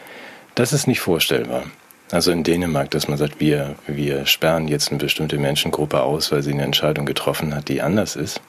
das 0.56 0.74
ist 0.74 0.88
nicht 0.88 1.00
vorstellbar. 1.00 1.64
Also 2.12 2.32
in 2.32 2.44
Dänemark, 2.44 2.92
dass 2.92 3.08
man 3.08 3.18
sagt, 3.18 3.40
wir, 3.40 3.76
wir 3.88 4.26
sperren 4.28 4.68
jetzt 4.68 4.90
eine 4.90 5.00
bestimmte 5.00 5.40
Menschengruppe 5.40 6.02
aus, 6.04 6.32
weil 6.32 6.44
sie 6.44 6.52
eine 6.52 6.64
Entscheidung 6.64 7.06
getroffen 7.06 7.56
hat, 7.56 7.68
die 7.68 7.82
anders 7.82 8.16
ist. 8.16 8.42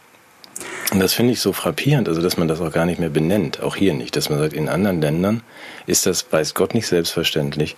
Und 0.93 1.01
das 1.01 1.13
finde 1.13 1.33
ich 1.33 1.41
so 1.41 1.53
frappierend, 1.53 2.09
also 2.09 2.23
dass 2.23 2.37
man 2.37 2.49
das 2.49 2.61
auch 2.61 2.73
gar 2.73 2.87
nicht 2.87 3.01
mehr 3.01 3.09
benennt, 3.09 3.61
auch 3.61 3.77
hier 3.77 3.93
nicht, 3.93 4.17
dass 4.17 4.31
man 4.31 4.39
sagt, 4.39 4.53
in 4.53 4.69
anderen 4.69 5.01
Ländern 5.01 5.43
ist 5.87 6.07
das, 6.07 6.27
weiß 6.31 6.55
Gott, 6.55 6.75
nicht 6.75 6.87
selbstverständlich, 6.87 7.77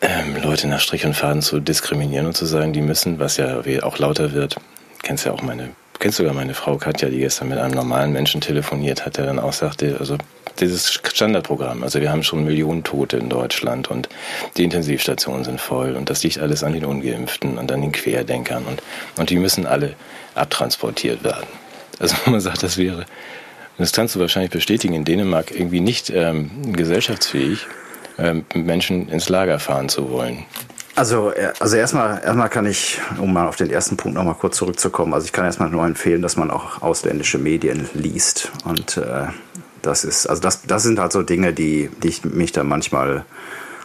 ähm, 0.00 0.36
Leute 0.42 0.66
nach 0.66 0.80
Strich 0.80 1.06
und 1.06 1.14
Faden 1.14 1.42
zu 1.42 1.60
diskriminieren 1.60 2.26
und 2.26 2.36
zu 2.36 2.46
sagen, 2.46 2.72
die 2.72 2.82
müssen, 2.82 3.18
was 3.18 3.36
ja 3.36 3.62
auch 3.82 3.98
lauter 3.98 4.32
wird, 4.32 4.56
kennst 5.02 5.24
ja 5.24 5.32
auch 5.32 5.42
meine, 5.42 5.70
kennst 5.98 6.18
sogar 6.18 6.34
meine 6.34 6.54
Frau 6.54 6.76
Katja, 6.76 7.08
die 7.08 7.18
gestern 7.18 7.48
mit 7.48 7.58
einem 7.58 7.74
normalen 7.74 8.12
Menschen 8.12 8.40
telefoniert 8.40 9.06
hat, 9.06 9.16
der 9.16 9.26
dann 9.26 9.38
auch 9.38 9.52
sagte, 9.52 9.96
also 10.00 10.16
dieses 10.60 10.92
Standardprogramm, 10.92 11.82
also 11.82 12.00
wir 12.00 12.10
haben 12.10 12.22
schon 12.22 12.44
Millionen 12.44 12.84
Tote 12.84 13.16
in 13.16 13.28
Deutschland 13.28 13.90
und 13.90 14.08
die 14.56 14.64
Intensivstationen 14.64 15.44
sind 15.44 15.60
voll 15.60 15.96
und 15.96 16.10
das 16.10 16.22
liegt 16.22 16.38
alles 16.38 16.62
an 16.62 16.72
den 16.72 16.84
Ungeimpften 16.84 17.58
und 17.58 17.72
an 17.72 17.80
den 17.80 17.92
Querdenkern 17.92 18.64
und, 18.64 18.82
und 19.16 19.30
die 19.30 19.36
müssen 19.36 19.66
alle 19.66 19.94
abtransportiert 20.34 21.24
werden. 21.24 21.46
Also 21.98 22.16
man 22.30 22.40
sagt, 22.40 22.62
das 22.62 22.76
wäre, 22.76 23.06
das 23.78 23.92
kannst 23.92 24.14
du 24.14 24.20
wahrscheinlich 24.20 24.50
bestätigen, 24.50 24.94
in 24.94 25.04
Dänemark 25.04 25.50
irgendwie 25.50 25.80
nicht 25.80 26.10
ähm, 26.10 26.72
gesellschaftsfähig, 26.72 27.66
ähm, 28.18 28.44
Menschen 28.54 29.08
ins 29.08 29.28
Lager 29.28 29.58
fahren 29.58 29.88
zu 29.88 30.10
wollen. 30.10 30.44
Also, 30.96 31.32
äh, 31.32 31.52
also 31.58 31.76
erstmal, 31.76 32.22
erstmal 32.22 32.48
kann 32.48 32.66
ich, 32.66 33.00
um 33.18 33.32
mal 33.32 33.48
auf 33.48 33.56
den 33.56 33.70
ersten 33.70 33.96
Punkt 33.96 34.16
nochmal 34.16 34.34
kurz 34.34 34.56
zurückzukommen, 34.56 35.12
also 35.12 35.24
ich 35.24 35.32
kann 35.32 35.44
erstmal 35.44 35.70
nur 35.70 35.84
empfehlen, 35.84 36.22
dass 36.22 36.36
man 36.36 36.50
auch 36.50 36.82
ausländische 36.82 37.38
Medien 37.38 37.88
liest. 37.94 38.52
Und 38.64 38.96
äh, 38.96 39.26
das 39.82 40.04
ist, 40.04 40.26
also 40.26 40.40
das, 40.40 40.62
das 40.62 40.82
sind 40.82 40.98
halt 40.98 41.12
so 41.12 41.22
Dinge, 41.22 41.52
die, 41.52 41.90
die 42.02 42.08
ich 42.08 42.24
mich 42.24 42.52
da 42.52 42.62
manchmal 42.64 43.24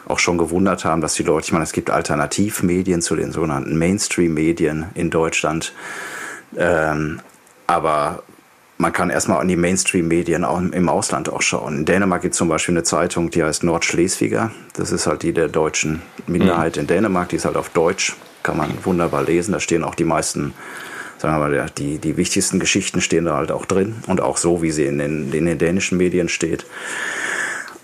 auch 0.07 0.19
schon 0.19 0.37
gewundert 0.37 0.85
haben, 0.85 1.01
dass 1.01 1.13
die 1.13 1.23
Leute, 1.23 1.45
ich 1.45 1.51
meine, 1.51 1.63
es 1.63 1.71
gibt 1.71 1.89
Alternativmedien 1.89 3.01
zu 3.01 3.15
den 3.15 3.31
sogenannten 3.31 3.77
Mainstream-Medien 3.77 4.85
in 4.95 5.09
Deutschland. 5.09 5.73
Ähm, 6.57 7.19
aber 7.67 8.23
man 8.77 8.93
kann 8.93 9.09
erstmal 9.09 9.41
an 9.41 9.47
die 9.49 9.57
Mainstream-Medien 9.57 10.45
auch 10.45 10.59
im 10.59 10.89
Ausland 10.89 11.29
auch 11.29 11.41
schauen. 11.41 11.79
In 11.79 11.85
Dänemark 11.85 12.21
gibt 12.21 12.33
es 12.33 12.37
zum 12.37 12.47
Beispiel 12.47 12.73
eine 12.73 12.83
Zeitung, 12.83 13.29
die 13.29 13.43
heißt 13.43 13.63
Nordschleswiger. 13.63 14.51
Das 14.73 14.93
ist 14.93 15.05
halt 15.05 15.21
die 15.23 15.33
der 15.33 15.49
deutschen 15.49 16.01
Minderheit 16.27 16.77
mhm. 16.77 16.81
in 16.81 16.87
Dänemark. 16.87 17.29
Die 17.29 17.35
ist 17.35 17.45
halt 17.45 17.57
auf 17.57 17.69
Deutsch, 17.69 18.15
kann 18.41 18.55
man 18.55 18.73
wunderbar 18.83 19.23
lesen. 19.23 19.51
Da 19.51 19.59
stehen 19.59 19.83
auch 19.83 19.95
die 19.95 20.05
meisten, 20.05 20.53
sagen 21.17 21.35
wir 21.35 21.49
mal, 21.49 21.69
die, 21.77 21.97
die 21.97 22.15
wichtigsten 22.15 22.59
Geschichten 22.59 23.01
stehen 23.01 23.25
da 23.25 23.35
halt 23.35 23.51
auch 23.51 23.65
drin. 23.65 23.95
Und 24.07 24.21
auch 24.21 24.37
so, 24.37 24.61
wie 24.61 24.71
sie 24.71 24.85
in 24.85 24.97
den, 24.97 25.33
in 25.33 25.45
den 25.45 25.57
dänischen 25.57 25.97
Medien 25.97 26.29
steht. 26.29 26.65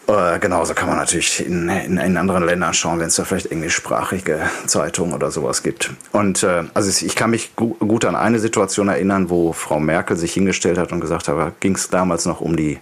Äh, 0.07 0.39
genauso 0.39 0.75
kann 0.75 0.87
man 0.87 0.97
natürlich 0.97 1.43
in, 1.45 1.67
in, 1.67 1.97
in 1.97 2.17
anderen 2.17 2.45
Ländern 2.45 2.73
schauen, 2.73 2.99
wenn 2.99 3.07
es 3.07 3.15
da 3.15 3.25
vielleicht 3.25 3.51
englischsprachige 3.51 4.39
Zeitungen 4.67 5.13
oder 5.13 5.31
sowas 5.31 5.63
gibt. 5.63 5.91
Und 6.11 6.43
äh, 6.43 6.63
also 6.73 7.05
ich 7.05 7.15
kann 7.15 7.31
mich 7.31 7.55
gu 7.55 7.73
gut 7.75 8.05
an 8.05 8.15
eine 8.15 8.39
Situation 8.39 8.87
erinnern, 8.87 9.29
wo 9.29 9.51
Frau 9.51 9.79
Merkel 9.79 10.15
sich 10.15 10.33
hingestellt 10.33 10.77
hat 10.77 10.91
und 10.91 10.99
gesagt 10.99 11.27
hat, 11.27 11.59
ging 11.59 11.75
es 11.75 11.89
damals 11.89 12.25
noch 12.25 12.39
um 12.39 12.55
die, 12.55 12.77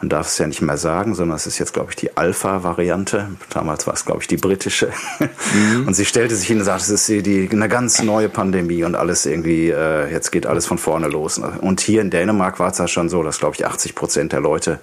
man 0.00 0.08
darf 0.08 0.28
es 0.28 0.38
ja 0.38 0.46
nicht 0.46 0.62
mehr 0.62 0.76
sagen, 0.76 1.16
sondern 1.16 1.36
es 1.36 1.48
ist 1.48 1.58
jetzt, 1.58 1.72
glaube 1.72 1.90
ich, 1.90 1.96
die 1.96 2.16
Alpha-Variante. 2.16 3.30
Damals 3.50 3.88
war 3.88 3.94
es, 3.94 4.04
glaube 4.04 4.20
ich, 4.20 4.28
die 4.28 4.36
britische. 4.36 4.92
Mhm. 5.18 5.88
Und 5.88 5.94
sie 5.94 6.04
stellte 6.04 6.36
sich 6.36 6.46
hin 6.46 6.58
und 6.58 6.64
sagte, 6.64 6.84
es 6.84 7.08
ist 7.08 7.26
die, 7.26 7.48
eine 7.50 7.68
ganz 7.68 8.02
neue 8.02 8.28
Pandemie 8.28 8.84
und 8.84 8.94
alles 8.94 9.26
irgendwie, 9.26 9.70
äh, 9.70 10.12
jetzt 10.12 10.30
geht 10.30 10.46
alles 10.46 10.66
von 10.66 10.78
vorne 10.78 11.08
los. 11.08 11.38
Und 11.38 11.80
hier 11.80 12.02
in 12.02 12.10
Dänemark 12.10 12.60
war 12.60 12.70
es 12.70 12.78
ja 12.78 12.86
schon 12.86 13.08
so, 13.08 13.24
dass, 13.24 13.40
glaube 13.40 13.56
ich, 13.56 13.66
80 13.66 13.96
Prozent 13.96 14.32
der 14.32 14.40
Leute 14.40 14.78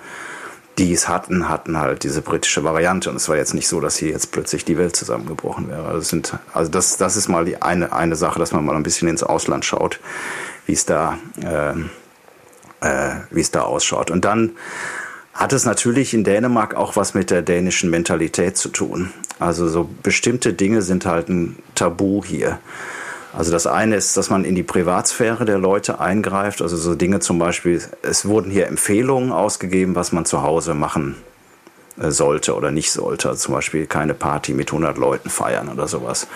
die 0.78 0.92
es 0.92 1.08
hatten, 1.08 1.50
hatten 1.50 1.80
halt 1.80 2.04
diese 2.04 2.22
britische 2.22 2.64
Variante. 2.64 3.10
Und 3.10 3.16
es 3.16 3.30
war 3.30 3.38
jetzt 3.38 3.54
nicht 3.54 3.68
so, 3.68 3.80
dass 3.80 3.98
hier 3.98 4.10
jetzt 4.10 4.32
plötzlich 4.32 4.66
die 4.66 4.78
Welt 4.78 4.96
zusammengebrochen 4.96 5.70
wäre. 5.70 5.86
Also, 5.86 6.02
sind, 6.02 6.34
also 6.54 6.70
das, 6.70 6.98
das 6.98 7.16
ist 7.16 7.30
mal 7.30 7.46
die 7.46 7.62
eine, 7.62 7.94
eine 7.94 8.16
Sache, 8.16 8.40
dass 8.40 8.52
man 8.52 8.66
mal 8.66 8.76
ein 8.76 8.84
bisschen 8.84 9.08
ins 9.08 9.24
Ausland 9.24 9.64
schaut, 9.66 10.00
wie 10.66 10.74
es 10.74 10.86
da, 10.86 11.18
äh, 11.42 11.72
äh, 12.86 13.16
wie 13.32 13.42
es 13.42 13.52
da 13.52 13.62
ausschaut. 13.62 14.12
Und 14.12 14.26
dann 14.26 14.52
hat 15.34 15.54
es 15.54 15.66
natürlich 15.66 16.14
in 16.14 16.24
Dänemark 16.24 16.76
auch 16.76 16.96
was 16.96 17.14
mit 17.14 17.30
der 17.30 17.42
dänischen 17.42 17.90
Mentalität 17.90 18.58
zu 18.58 18.70
tun. 18.70 19.12
Also 19.38 19.68
so 19.68 19.90
bestimmte 20.02 20.54
Dinge 20.54 20.82
sind 20.82 21.06
halt 21.06 21.30
ein 21.30 21.58
Tabu 21.76 22.24
hier. 22.24 22.60
Also 23.38 23.52
das 23.52 23.68
eine 23.68 23.98
ist, 23.98 24.16
dass 24.16 24.30
man 24.30 24.46
in 24.46 24.56
die 24.56 24.64
Privatsphäre 24.64 25.44
der 25.44 25.58
Leute 25.58 26.00
eingreift. 26.00 26.62
Also 26.62 26.78
so 26.78 26.96
Dinge 26.96 27.20
zum 27.20 27.38
Beispiel, 27.38 27.82
es 28.02 28.26
wurden 28.26 28.50
hier 28.50 28.68
Empfehlungen 28.68 29.34
ausgegeben, 29.34 29.94
was 29.94 30.14
man 30.14 30.26
zu 30.26 30.42
Hause 30.42 30.74
machen 30.74 31.18
äh, 32.00 32.12
sollte 32.12 32.56
oder 32.56 32.72
nicht 32.72 32.92
sollte. 32.92 33.28
Also 33.28 33.42
zum 33.42 33.54
Beispiel 33.54 33.88
keine 33.88 34.14
Party 34.14 34.54
mit 34.54 34.70
100 34.70 34.98
Leuten 34.98 35.30
feiern 35.30 35.68
oder 35.68 35.90
sowas. 35.90 36.28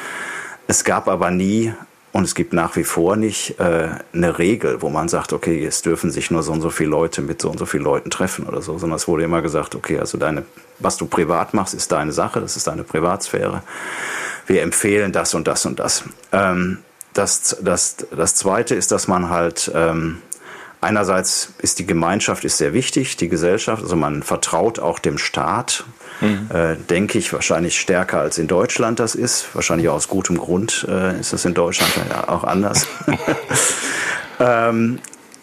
Es 0.68 0.84
gab 0.84 1.08
aber 1.08 1.32
nie 1.32 1.74
und 2.12 2.26
es 2.26 2.36
gibt 2.36 2.52
nach 2.52 2.76
wie 2.76 2.84
vor 2.84 3.16
nicht 3.16 3.58
äh, 3.62 3.88
eine 4.14 4.38
Regel, 4.38 4.82
wo 4.82 4.90
man 4.90 5.08
sagt, 5.08 5.32
okay, 5.32 5.66
es 5.66 5.82
dürfen 5.82 6.12
sich 6.12 6.32
nur 6.32 6.44
so 6.44 6.52
und 6.52 6.60
so 6.60 6.70
viele 6.70 6.90
Leute 6.90 7.22
mit 7.22 7.42
so 7.42 7.50
und 7.50 7.60
so 7.60 7.66
vielen 7.66 7.84
Leuten 7.84 8.10
treffen 8.10 8.46
oder 8.46 8.62
so, 8.62 8.78
sondern 8.78 8.98
es 8.98 9.08
wurde 9.08 9.24
immer 9.24 9.42
gesagt, 9.42 9.74
okay, 9.74 10.00
also 10.00 10.18
deine, 10.18 10.44
was 10.80 10.98
du 10.98 11.06
privat 11.06 11.54
machst, 11.54 11.74
ist 11.74 11.94
deine 11.94 12.12
Sache, 12.12 12.42
das 12.42 12.58
ist 12.58 12.68
deine 12.68 12.84
Privatsphäre. 12.84 13.64
Wir 14.48 14.64
empfehlen 14.64 15.14
das 15.14 15.34
und 15.34 15.48
das 15.48 15.66
und 15.66 15.80
das. 15.80 16.04
Ähm, 16.34 16.80
das, 17.20 17.58
das, 17.62 17.98
das 18.16 18.36
Zweite 18.36 18.76
ist, 18.76 18.92
dass 18.92 19.08
man 19.08 19.30
halt 19.30 19.72
ähm, 19.76 20.22
einerseits 20.82 21.54
ist 21.60 21.80
die 21.80 21.86
Gemeinschaft 21.86 22.46
ist 22.46 22.58
sehr 22.58 22.74
wichtig, 22.74 23.18
die 23.18 23.30
Gesellschaft, 23.30 23.84
also 23.84 23.96
man 23.96 24.24
vertraut 24.24 24.80
auch 24.80 25.00
dem 25.00 25.18
Staat, 25.18 25.84
mhm. 26.22 26.50
äh, 26.54 26.76
denke 26.76 27.18
ich 27.18 27.34
wahrscheinlich 27.34 27.80
stärker 27.80 28.20
als 28.20 28.38
in 28.38 28.48
Deutschland 28.48 29.00
das 29.00 29.16
ist. 29.16 29.54
Wahrscheinlich 29.54 29.90
aus 29.90 30.08
gutem 30.08 30.38
Grund 30.38 30.88
äh, 30.90 31.20
ist 31.20 31.34
das 31.34 31.46
in 31.46 31.54
Deutschland 31.54 31.92
auch 32.28 32.44
anders. 32.44 32.88
ähm, 34.40 35.00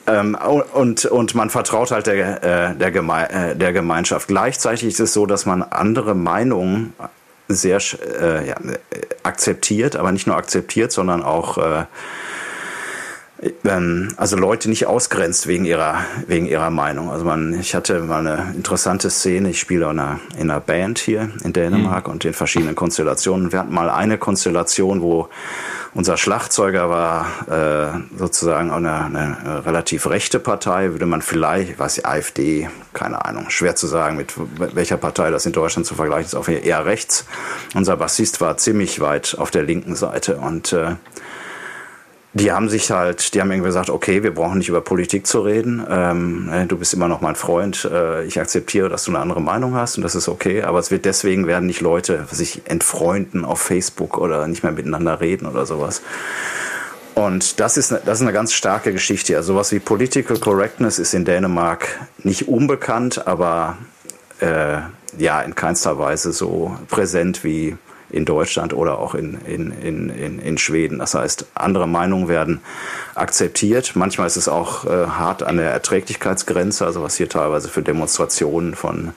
ähm, 0.06 0.38
und, 0.72 1.04
und 1.04 1.34
man 1.34 1.50
vertraut 1.50 1.90
halt 1.90 2.06
der, 2.06 2.42
äh, 2.42 2.74
der, 2.76 2.92
Geme 2.92 3.28
äh, 3.28 3.56
der 3.56 3.72
Gemeinschaft. 3.72 4.28
Gleichzeitig 4.28 4.88
ist 4.88 5.00
es 5.00 5.12
so, 5.12 5.26
dass 5.26 5.46
man 5.46 5.62
andere 5.62 6.14
Meinungen 6.14 6.94
sehr 7.48 7.80
äh, 8.20 8.48
ja, 8.48 8.56
akzeptiert, 9.22 9.96
aber 9.96 10.12
nicht 10.12 10.26
nur 10.26 10.36
akzeptiert, 10.36 10.92
sondern 10.92 11.22
auch 11.22 11.58
äh, 11.58 11.84
ähm, 13.64 14.08
also 14.16 14.36
Leute 14.36 14.68
nicht 14.68 14.86
ausgrenzt 14.86 15.46
wegen 15.46 15.64
ihrer 15.64 15.98
wegen 16.26 16.46
ihrer 16.46 16.70
Meinung. 16.70 17.10
Also 17.10 17.24
man, 17.24 17.58
ich 17.60 17.74
hatte 17.74 18.00
mal 18.00 18.26
eine 18.26 18.54
interessante 18.54 19.10
Szene. 19.10 19.50
Ich 19.50 19.60
spiele 19.60 19.84
in 19.90 19.98
einer, 19.98 20.20
in 20.38 20.50
einer 20.50 20.60
Band 20.60 20.98
hier 20.98 21.30
in 21.44 21.52
Dänemark 21.52 22.06
mhm. 22.06 22.14
und 22.14 22.24
in 22.24 22.32
verschiedenen 22.32 22.74
Konstellationen. 22.74 23.52
Wir 23.52 23.60
hatten 23.60 23.74
mal 23.74 23.90
eine 23.90 24.18
Konstellation, 24.18 25.02
wo 25.02 25.28
unser 25.96 26.18
Schlagzeuger 26.18 26.90
war 26.90 27.26
äh, 27.48 28.18
sozusagen 28.18 28.70
eine, 28.70 29.04
eine 29.06 29.64
relativ 29.64 30.08
rechte 30.08 30.38
Partei, 30.38 30.90
würde 30.92 31.06
man 31.06 31.22
vielleicht, 31.22 31.78
was 31.78 32.04
AfD, 32.04 32.68
keine 32.92 33.24
Ahnung, 33.24 33.48
schwer 33.48 33.76
zu 33.76 33.86
sagen, 33.86 34.18
mit 34.18 34.34
welcher 34.74 34.98
Partei 34.98 35.30
das 35.30 35.46
in 35.46 35.52
Deutschland 35.52 35.86
zu 35.86 35.94
vergleichen 35.94 36.26
ist, 36.26 36.34
auch 36.34 36.48
eher 36.48 36.84
rechts. 36.84 37.24
Unser 37.74 37.96
Bassist 37.96 38.42
war 38.42 38.58
ziemlich 38.58 39.00
weit 39.00 39.36
auf 39.38 39.50
der 39.50 39.62
linken 39.62 39.94
Seite 39.94 40.36
und 40.36 40.74
äh, 40.74 40.96
die 42.36 42.52
haben 42.52 42.68
sich 42.68 42.90
halt, 42.90 43.32
die 43.32 43.40
haben 43.40 43.50
irgendwie 43.50 43.68
gesagt, 43.68 43.88
okay, 43.88 44.22
wir 44.22 44.34
brauchen 44.34 44.58
nicht 44.58 44.68
über 44.68 44.82
Politik 44.82 45.26
zu 45.26 45.40
reden. 45.40 45.84
Ähm, 45.88 46.46
ne, 46.46 46.66
du 46.66 46.76
bist 46.76 46.92
immer 46.92 47.08
noch 47.08 47.22
mein 47.22 47.34
Freund. 47.34 47.88
Äh, 47.90 48.24
ich 48.26 48.38
akzeptiere, 48.38 48.90
dass 48.90 49.04
du 49.04 49.10
eine 49.10 49.20
andere 49.20 49.40
Meinung 49.40 49.74
hast 49.74 49.96
und 49.96 50.02
das 50.02 50.14
ist 50.14 50.28
okay. 50.28 50.62
Aber 50.62 50.78
es 50.78 50.90
wird 50.90 51.06
deswegen 51.06 51.46
werden 51.46 51.66
nicht 51.66 51.80
Leute 51.80 52.26
sich 52.30 52.60
entfreunden 52.66 53.46
auf 53.46 53.60
Facebook 53.60 54.18
oder 54.18 54.46
nicht 54.48 54.62
mehr 54.62 54.72
miteinander 54.72 55.20
reden 55.20 55.46
oder 55.46 55.64
sowas. 55.64 56.02
Und 57.14 57.58
das 57.58 57.78
ist, 57.78 57.90
das 57.90 58.18
ist 58.18 58.22
eine 58.22 58.34
ganz 58.34 58.52
starke 58.52 58.92
Geschichte. 58.92 59.34
Also 59.34 59.54
sowas 59.54 59.72
wie 59.72 59.78
Political 59.78 60.38
Correctness 60.38 60.98
ist 60.98 61.14
in 61.14 61.24
Dänemark 61.24 61.88
nicht 62.18 62.48
unbekannt, 62.48 63.26
aber 63.26 63.78
äh, 64.40 64.80
ja, 65.16 65.40
in 65.40 65.54
keinster 65.54 65.98
Weise 65.98 66.34
so 66.34 66.76
präsent 66.90 67.44
wie 67.44 67.78
in 68.16 68.24
Deutschland 68.24 68.72
oder 68.72 68.98
auch 68.98 69.14
in, 69.14 69.38
in, 69.46 69.70
in, 69.70 70.08
in, 70.10 70.38
in 70.38 70.58
Schweden. 70.58 70.98
Das 70.98 71.14
heißt, 71.14 71.46
andere 71.54 71.86
Meinungen 71.86 72.28
werden 72.28 72.60
akzeptiert. 73.14 73.92
Manchmal 73.94 74.26
ist 74.26 74.36
es 74.36 74.48
auch 74.48 74.84
äh, 74.84 75.06
hart 75.06 75.42
an 75.42 75.58
der 75.58 75.70
Erträglichkeitsgrenze, 75.70 76.84
also 76.84 77.02
was 77.02 77.16
hier 77.16 77.28
teilweise 77.28 77.68
für 77.68 77.82
Demonstrationen 77.82 78.74
von 78.74 79.12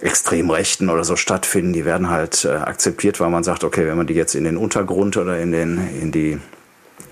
Extremrechten 0.00 0.90
oder 0.90 1.02
so 1.02 1.16
stattfinden, 1.16 1.72
die 1.72 1.86
werden 1.86 2.10
halt 2.10 2.44
äh, 2.44 2.50
akzeptiert, 2.50 3.20
weil 3.20 3.30
man 3.30 3.42
sagt, 3.42 3.64
okay, 3.64 3.86
wenn 3.86 3.96
man 3.96 4.06
die 4.06 4.14
jetzt 4.14 4.34
in 4.34 4.44
den 4.44 4.58
Untergrund 4.58 5.16
oder 5.16 5.38
in 5.38 5.50
den 5.50 5.88
in 6.00 6.12
die 6.12 6.38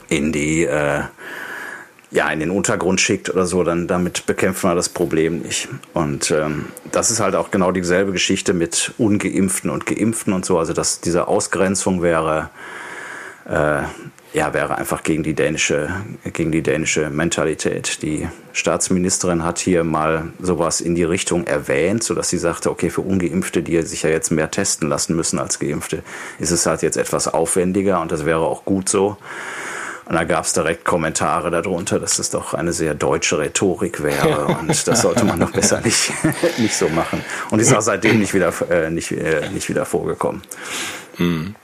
in 0.08 0.30
die 0.30 0.64
äh, 0.64 1.00
ja, 2.12 2.28
in 2.30 2.40
den 2.40 2.50
Untergrund 2.50 3.00
schickt 3.00 3.30
oder 3.30 3.46
so, 3.46 3.64
dann 3.64 3.86
damit 3.86 4.26
bekämpfen 4.26 4.70
wir 4.70 4.74
das 4.74 4.88
Problem 4.88 5.40
nicht. 5.40 5.68
Und 5.94 6.30
ähm, 6.30 6.66
das 6.92 7.10
ist 7.10 7.20
halt 7.20 7.34
auch 7.34 7.50
genau 7.50 7.72
dieselbe 7.72 8.12
Geschichte 8.12 8.52
mit 8.52 8.92
Ungeimpften 8.98 9.70
und 9.70 9.86
Geimpften 9.86 10.32
und 10.32 10.44
so. 10.44 10.58
Also 10.58 10.74
dass 10.74 11.00
diese 11.00 11.26
Ausgrenzung 11.26 12.02
wäre 12.02 12.50
äh, 13.48 13.82
ja, 14.34 14.54
wäre 14.54 14.78
einfach 14.78 15.02
gegen 15.02 15.22
die 15.22 15.34
dänische, 15.34 15.90
gegen 16.32 16.52
die 16.52 16.62
dänische 16.62 17.10
Mentalität. 17.10 18.00
Die 18.02 18.28
Staatsministerin 18.52 19.44
hat 19.44 19.58
hier 19.58 19.84
mal 19.84 20.32
sowas 20.40 20.80
in 20.80 20.94
die 20.94 21.04
Richtung 21.04 21.46
erwähnt, 21.46 22.02
sodass 22.02 22.30
sie 22.30 22.38
sagte, 22.38 22.70
okay, 22.70 22.88
für 22.88 23.02
Ungeimpfte, 23.02 23.62
die 23.62 23.80
sich 23.82 24.04
ja 24.04 24.10
jetzt 24.10 24.30
mehr 24.30 24.50
testen 24.50 24.88
lassen 24.88 25.14
müssen 25.16 25.38
als 25.38 25.58
Geimpfte, 25.58 26.02
ist 26.38 26.50
es 26.50 26.64
halt 26.64 26.82
jetzt 26.82 26.96
etwas 26.96 27.28
aufwendiger 27.28 28.00
und 28.00 28.10
das 28.10 28.24
wäre 28.24 28.40
auch 28.40 28.64
gut 28.64 28.88
so. 28.88 29.18
Und 30.04 30.14
da 30.14 30.24
gab 30.24 30.44
es 30.44 30.52
direkt 30.52 30.84
Kommentare 30.84 31.50
darunter, 31.50 32.00
dass 32.00 32.18
es 32.18 32.30
doch 32.30 32.54
eine 32.54 32.72
sehr 32.72 32.94
deutsche 32.94 33.38
Rhetorik 33.38 34.02
wäre 34.02 34.46
und 34.46 34.86
das 34.88 35.02
sollte 35.02 35.24
man 35.24 35.38
doch 35.40 35.52
besser 35.52 35.80
nicht, 35.80 36.12
nicht 36.58 36.74
so 36.74 36.88
machen. 36.88 37.24
Und 37.50 37.60
ist 37.60 37.72
auch 37.72 37.80
seitdem 37.80 38.18
nicht 38.18 38.34
wieder, 38.34 38.52
äh, 38.68 38.90
nicht, 38.90 39.12
äh, 39.12 39.48
nicht 39.50 39.68
wieder 39.68 39.84
vorgekommen. 39.84 40.42
Mhm. 41.18 41.54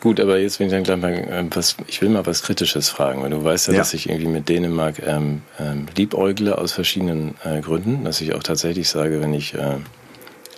Gut, 0.00 0.18
aber 0.18 0.38
jetzt 0.38 0.58
will 0.58 0.66
ich 0.66 0.72
dann 0.72 0.82
gleich 0.82 1.00
mal 1.00 1.12
äh, 1.12 1.44
was, 1.50 1.76
ich 1.86 2.00
will 2.02 2.08
mal 2.08 2.26
was 2.26 2.42
Kritisches 2.42 2.88
fragen, 2.88 3.22
weil 3.22 3.30
du 3.30 3.44
weißt 3.44 3.68
ja, 3.68 3.74
ja. 3.74 3.78
dass 3.78 3.94
ich 3.94 4.08
irgendwie 4.08 4.28
mit 4.28 4.48
Dänemark 4.48 5.00
ähm, 5.06 5.42
ähm, 5.58 5.86
liebäugle 5.94 6.58
aus 6.58 6.72
verschiedenen 6.72 7.34
äh, 7.44 7.60
Gründen, 7.60 8.04
dass 8.04 8.20
ich 8.20 8.34
auch 8.34 8.42
tatsächlich 8.42 8.88
sage, 8.88 9.20
wenn 9.20 9.34
ich 9.34 9.54
äh, 9.54 9.76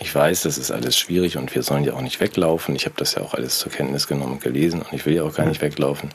ich 0.02 0.12
weiß, 0.12 0.42
das 0.42 0.59
ist 0.59 0.73
alles 0.73 0.99
schwierig 0.99 1.37
und 1.37 1.54
wir 1.54 1.62
sollen 1.62 1.85
ja 1.85 1.94
auch 1.94 2.00
nicht 2.00 2.18
weglaufen. 2.18 2.75
Ich 2.75 2.87
habe 2.87 2.97
das 2.99 3.14
ja 3.14 3.23
auch 3.23 3.35
alles 3.35 3.59
zur 3.61 3.71
Kenntnis 3.71 4.09
genommen 4.09 4.32
und 4.32 4.42
gelesen 4.42 4.82
und 4.82 4.92
ich 4.92 5.06
will 5.06 5.14
ja 5.14 5.23
auch 5.23 5.32
gar 5.32 5.47
nicht 5.47 5.62
weglaufen. 5.62 6.11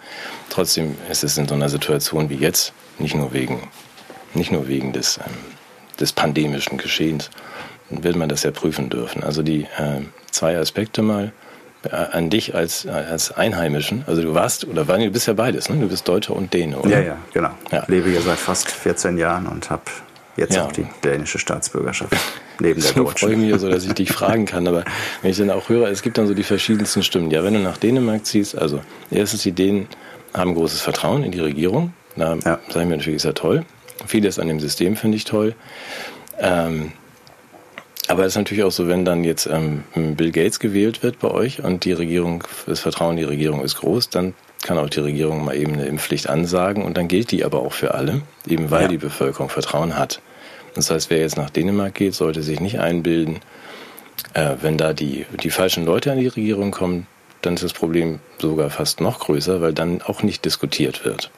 Trotzdem 0.49 0.97
ist 1.09 1.23
es 1.23 1.37
in 1.37 1.47
so 1.47 1.55
einer 1.55 1.69
Situation 1.69 2.29
wie 2.29 2.35
jetzt, 2.35 2.73
nicht 2.99 3.15
nur 3.15 3.31
wegen, 3.31 3.69
nicht 4.33 4.51
nur 4.51 4.67
wegen 4.67 4.91
des, 4.91 5.17
ähm, 5.17 5.33
des 5.99 6.11
pandemischen 6.11 6.77
Geschehens, 6.77 7.29
wird 7.89 8.17
man 8.17 8.27
das 8.27 8.43
ja 8.43 8.51
prüfen 8.51 8.89
dürfen. 8.89 9.23
Also 9.23 9.41
die 9.41 9.61
äh, 9.61 10.01
zwei 10.31 10.57
Aspekte 10.57 11.01
mal 11.01 11.31
äh, 11.83 11.95
an 11.95 12.29
dich 12.29 12.55
als, 12.55 12.85
als 12.87 13.31
Einheimischen. 13.31 14.03
Also 14.05 14.21
du 14.21 14.33
warst, 14.33 14.65
oder 14.65 14.89
war, 14.89 14.97
du 14.97 15.09
bist 15.09 15.27
ja 15.27 15.33
beides, 15.33 15.69
ne? 15.69 15.77
Du 15.79 15.87
bist 15.87 16.05
Deutscher 16.07 16.35
und 16.35 16.53
Däne, 16.53 16.77
oder? 16.77 16.89
Ja, 16.89 16.99
ja, 16.99 17.17
genau. 17.33 17.51
Ja. 17.71 17.85
Lebe 17.87 18.09
hier 18.09 18.21
seit 18.21 18.37
fast 18.37 18.69
14 18.69 19.17
Jahren 19.17 19.47
und 19.47 19.69
habe 19.69 19.83
jetzt 20.37 20.55
ja. 20.55 20.65
auch 20.65 20.71
die 20.71 20.85
dänische 21.03 21.39
Staatsbürgerschaft 21.39 22.15
neben 22.59 22.81
der 22.81 22.91
deutschen. 22.93 23.11
Ich 23.13 23.19
freue 23.19 23.37
mich 23.37 23.59
so, 23.59 23.69
dass 23.69 23.85
ich 23.85 23.93
dich 23.93 24.11
fragen 24.13 24.45
kann, 24.45 24.67
aber 24.67 24.85
wenn 25.21 25.31
ich 25.31 25.37
dann 25.37 25.51
auch 25.51 25.69
höre, 25.69 25.89
es 25.89 26.01
gibt 26.01 26.17
dann 26.17 26.27
so 26.27 26.33
die 26.33 26.43
verschiedensten 26.43 27.03
Stimmen. 27.03 27.31
Ja, 27.31 27.43
wenn 27.43 27.53
du 27.53 27.59
nach 27.59 27.77
Dänemark 27.77 28.25
ziehst, 28.25 28.57
also 28.57 28.81
erstens, 29.11 29.43
die 29.43 29.51
Dänen 29.51 29.87
haben 30.33 30.55
großes 30.55 30.81
Vertrauen 30.81 31.23
in 31.23 31.31
die 31.31 31.39
Regierung. 31.39 31.93
Da 32.15 32.35
ja. 32.35 32.39
sage 32.41 32.61
ich 32.67 32.75
mir 32.75 32.97
natürlich, 32.97 33.17
ist 33.17 33.25
ja 33.25 33.33
toll. 33.33 33.65
Vieles 34.05 34.39
an 34.39 34.47
dem 34.47 34.59
System 34.59 34.95
finde 34.95 35.17
ich 35.17 35.25
toll. 35.25 35.55
Ähm, 36.39 36.91
aber 38.07 38.23
es 38.23 38.33
ist 38.33 38.37
natürlich 38.37 38.63
auch 38.63 38.71
so, 38.71 38.87
wenn 38.87 39.03
dann 39.03 39.23
jetzt 39.23 39.47
ähm, 39.47 39.83
Bill 39.93 40.31
Gates 40.31 40.59
gewählt 40.59 41.03
wird 41.03 41.19
bei 41.19 41.29
euch 41.29 41.63
und 41.63 41.83
die 41.83 41.91
Regierung, 41.91 42.43
das 42.65 42.79
Vertrauen 42.79 43.11
in 43.11 43.17
die 43.17 43.23
Regierung 43.23 43.63
ist 43.63 43.75
groß, 43.75 44.09
dann 44.09 44.33
kann 44.63 44.77
auch 44.77 44.89
die 44.89 44.99
Regierung 44.99 45.45
mal 45.45 45.55
eben 45.55 45.73
eine 45.73 45.85
Impfpflicht 45.85 46.29
ansagen 46.29 46.83
und 46.83 46.97
dann 46.97 47.07
gilt 47.07 47.31
die 47.31 47.45
aber 47.45 47.61
auch 47.61 47.73
für 47.73 47.93
alle, 47.93 48.21
eben 48.47 48.71
weil 48.71 48.83
ja. 48.83 48.87
die 48.87 48.97
Bevölkerung 48.97 49.49
Vertrauen 49.49 49.97
hat. 49.97 50.21
Das 50.75 50.91
heißt, 50.91 51.09
wer 51.09 51.19
jetzt 51.19 51.37
nach 51.37 51.49
Dänemark 51.49 51.95
geht, 51.95 52.13
sollte 52.13 52.43
sich 52.43 52.59
nicht 52.59 52.79
einbilden, 52.79 53.39
äh, 54.33 54.55
wenn 54.61 54.77
da 54.77 54.93
die, 54.93 55.25
die 55.41 55.49
falschen 55.49 55.85
Leute 55.85 56.11
an 56.11 56.19
die 56.19 56.27
Regierung 56.27 56.71
kommen, 56.71 57.07
dann 57.41 57.55
ist 57.55 57.63
das 57.63 57.73
Problem 57.73 58.19
sogar 58.39 58.69
fast 58.69 59.01
noch 59.01 59.19
größer, 59.19 59.61
weil 59.61 59.73
dann 59.73 60.01
auch 60.01 60.23
nicht 60.23 60.45
diskutiert 60.45 61.05
wird. 61.05 61.31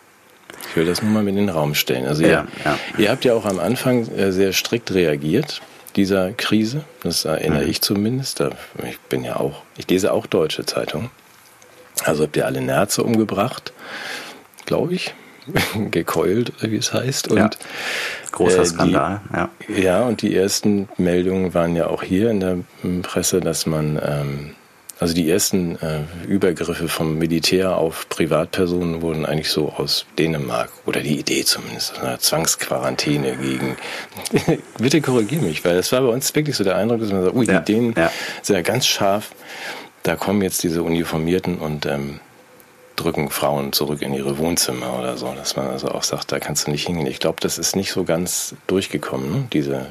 Ich 0.69 0.75
will 0.75 0.85
das 0.85 1.01
nur 1.01 1.11
mal 1.11 1.23
mit 1.23 1.35
in 1.35 1.47
den 1.47 1.49
Raum 1.49 1.75
stellen. 1.75 2.05
Also 2.05 2.23
ja, 2.23 2.29
ihr, 2.29 2.47
ja. 2.65 2.79
ihr 2.97 3.11
habt 3.11 3.25
ja 3.25 3.33
auch 3.33 3.45
am 3.45 3.59
Anfang 3.59 4.07
äh, 4.15 4.31
sehr 4.31 4.53
strikt 4.53 4.93
reagiert 4.93 5.61
dieser 5.95 6.31
Krise. 6.33 6.83
Das 7.01 7.25
erinnere 7.25 7.63
mhm. 7.63 7.69
ich 7.69 7.81
zumindest. 7.81 8.41
Ich 8.87 8.99
bin 9.09 9.23
ja 9.23 9.37
auch, 9.37 9.63
ich 9.77 9.89
lese 9.89 10.13
auch 10.13 10.25
deutsche 10.27 10.65
Zeitungen. 10.65 11.09
Also 12.05 12.23
habt 12.23 12.37
ihr 12.37 12.45
alle 12.45 12.61
Nerze 12.61 13.03
umgebracht, 13.03 13.73
glaube 14.65 14.93
ich, 14.93 15.13
gekeult, 15.91 16.53
wie 16.61 16.77
es 16.77 16.93
heißt. 16.93 17.29
Und 17.29 17.37
ja. 17.37 17.49
Großer 18.31 18.61
äh, 18.61 18.65
Skandal, 18.65 19.21
ja. 19.33 19.49
Ja, 19.67 20.03
und 20.03 20.21
die 20.21 20.35
ersten 20.35 20.87
Meldungen 20.97 21.53
waren 21.53 21.75
ja 21.75 21.87
auch 21.87 22.03
hier 22.03 22.29
in 22.29 22.39
der 22.39 22.57
Presse, 23.01 23.41
dass 23.41 23.65
man, 23.65 23.99
ähm, 24.03 24.55
also 24.99 25.13
die 25.13 25.29
ersten 25.29 25.77
äh, 25.77 26.01
Übergriffe 26.27 26.87
vom 26.87 27.17
Militär 27.17 27.77
auf 27.77 28.07
Privatpersonen 28.09 29.01
wurden 29.01 29.25
eigentlich 29.25 29.49
so 29.49 29.69
aus 29.69 30.05
Dänemark, 30.17 30.69
oder 30.85 31.01
die 31.01 31.17
Idee 31.17 31.43
zumindest, 31.43 31.99
einer 31.99 32.19
Zwangsquarantäne 32.19 33.37
gegen. 33.37 33.77
Bitte 34.77 35.01
korrigiere 35.01 35.43
mich, 35.43 35.65
weil 35.65 35.75
das 35.75 35.91
war 35.91 36.01
bei 36.01 36.09
uns 36.09 36.33
wirklich 36.35 36.55
so 36.55 36.63
der 36.63 36.75
Eindruck, 36.75 36.99
dass 36.99 37.11
man 37.11 37.23
sagt, 37.23 37.35
ui, 37.35 37.45
ja. 37.45 37.59
die 37.59 37.73
Dänen 37.73 37.93
ja. 37.97 38.11
sind 38.41 38.55
ja 38.55 38.61
ganz 38.61 38.85
scharf 38.85 39.31
da 40.03 40.15
kommen 40.15 40.41
jetzt 40.41 40.63
diese 40.63 40.83
Uniformierten 40.83 41.57
und 41.57 41.85
ähm, 41.85 42.19
drücken 42.95 43.29
Frauen 43.29 43.71
zurück 43.73 44.01
in 44.01 44.13
ihre 44.13 44.37
Wohnzimmer 44.37 44.97
oder 44.99 45.17
so, 45.17 45.33
dass 45.33 45.55
man 45.55 45.67
also 45.67 45.89
auch 45.89 46.03
sagt, 46.03 46.31
da 46.31 46.39
kannst 46.39 46.67
du 46.67 46.71
nicht 46.71 46.85
hingehen. 46.85 47.07
Ich 47.07 47.19
glaube, 47.19 47.37
das 47.41 47.57
ist 47.57 47.75
nicht 47.75 47.91
so 47.91 48.03
ganz 48.03 48.55
durchgekommen, 48.67 49.31
ne? 49.31 49.47
diese 49.53 49.87